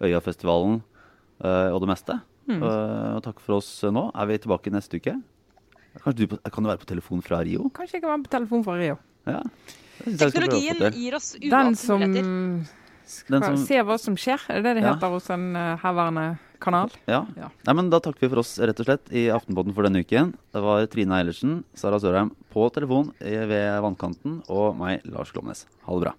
Øyafestivalen 0.00 0.78
uh, 1.44 1.68
og 1.74 1.82
det 1.84 1.90
meste. 1.90 2.16
Eh, 2.44 3.16
og 3.16 3.22
takk 3.24 3.40
for 3.40 3.58
oss 3.58 3.68
nå. 3.88 4.08
Er 4.12 4.28
vi 4.28 4.40
tilbake 4.42 4.72
neste 4.72 5.00
uke? 5.00 5.16
Du 6.14 6.26
på, 6.26 6.38
kan 6.50 6.64
du 6.64 6.68
være 6.70 6.80
på 6.82 6.86
telefon 6.90 7.22
fra 7.22 7.38
Rio? 7.46 7.68
Kanskje 7.70 7.98
jeg 7.98 8.02
kan 8.02 8.10
være 8.10 8.24
på 8.26 8.32
telefon 8.34 8.64
fra 8.66 8.74
Rio. 8.80 8.96
Ja. 9.26 9.42
Teknologien 10.04 10.80
gir 10.92 11.14
oss 11.16 11.34
uansett 11.38 11.90
uante 11.90 12.08
muligheter. 12.08 12.80
Den 13.28 13.42
som- 13.44 13.56
ser 13.66 13.84
hva 13.84 13.98
som 14.00 14.16
skjer, 14.16 14.40
er 14.50 14.62
det 14.62 14.74
det 14.76 14.82
Ja. 14.82 14.94
heter 14.94 15.10
hos 15.12 15.28
en 15.30 15.54
uh, 15.54 15.76
herværende 15.76 16.38
kanal? 16.60 16.90
Ja. 17.06 17.26
Ja. 17.36 17.50
Nei, 17.66 17.74
men 17.74 17.90
Da 17.90 18.00
takker 18.00 18.20
vi 18.20 18.28
for 18.28 18.38
oss 18.40 18.58
rett 18.58 18.80
og 18.80 18.86
slett 18.86 19.12
i 19.12 19.28
Aftenposten 19.28 19.74
for 19.74 19.82
denne 19.84 20.00
uken. 20.04 20.32
Det 20.52 20.62
var 20.62 20.86
Trine 20.86 21.12
Eilertsen, 21.20 21.64
Sara 21.74 21.98
Sørheim 22.00 22.32
på 22.52 22.72
telefon 22.72 23.12
eh, 23.20 23.44
ved 23.46 23.80
vannkanten 23.84 24.42
og 24.48 24.76
meg, 24.78 25.02
Lars 25.04 25.30
Glomnes. 25.32 25.66
Ha 25.86 25.92
det 25.92 26.02
bra. 26.08 26.14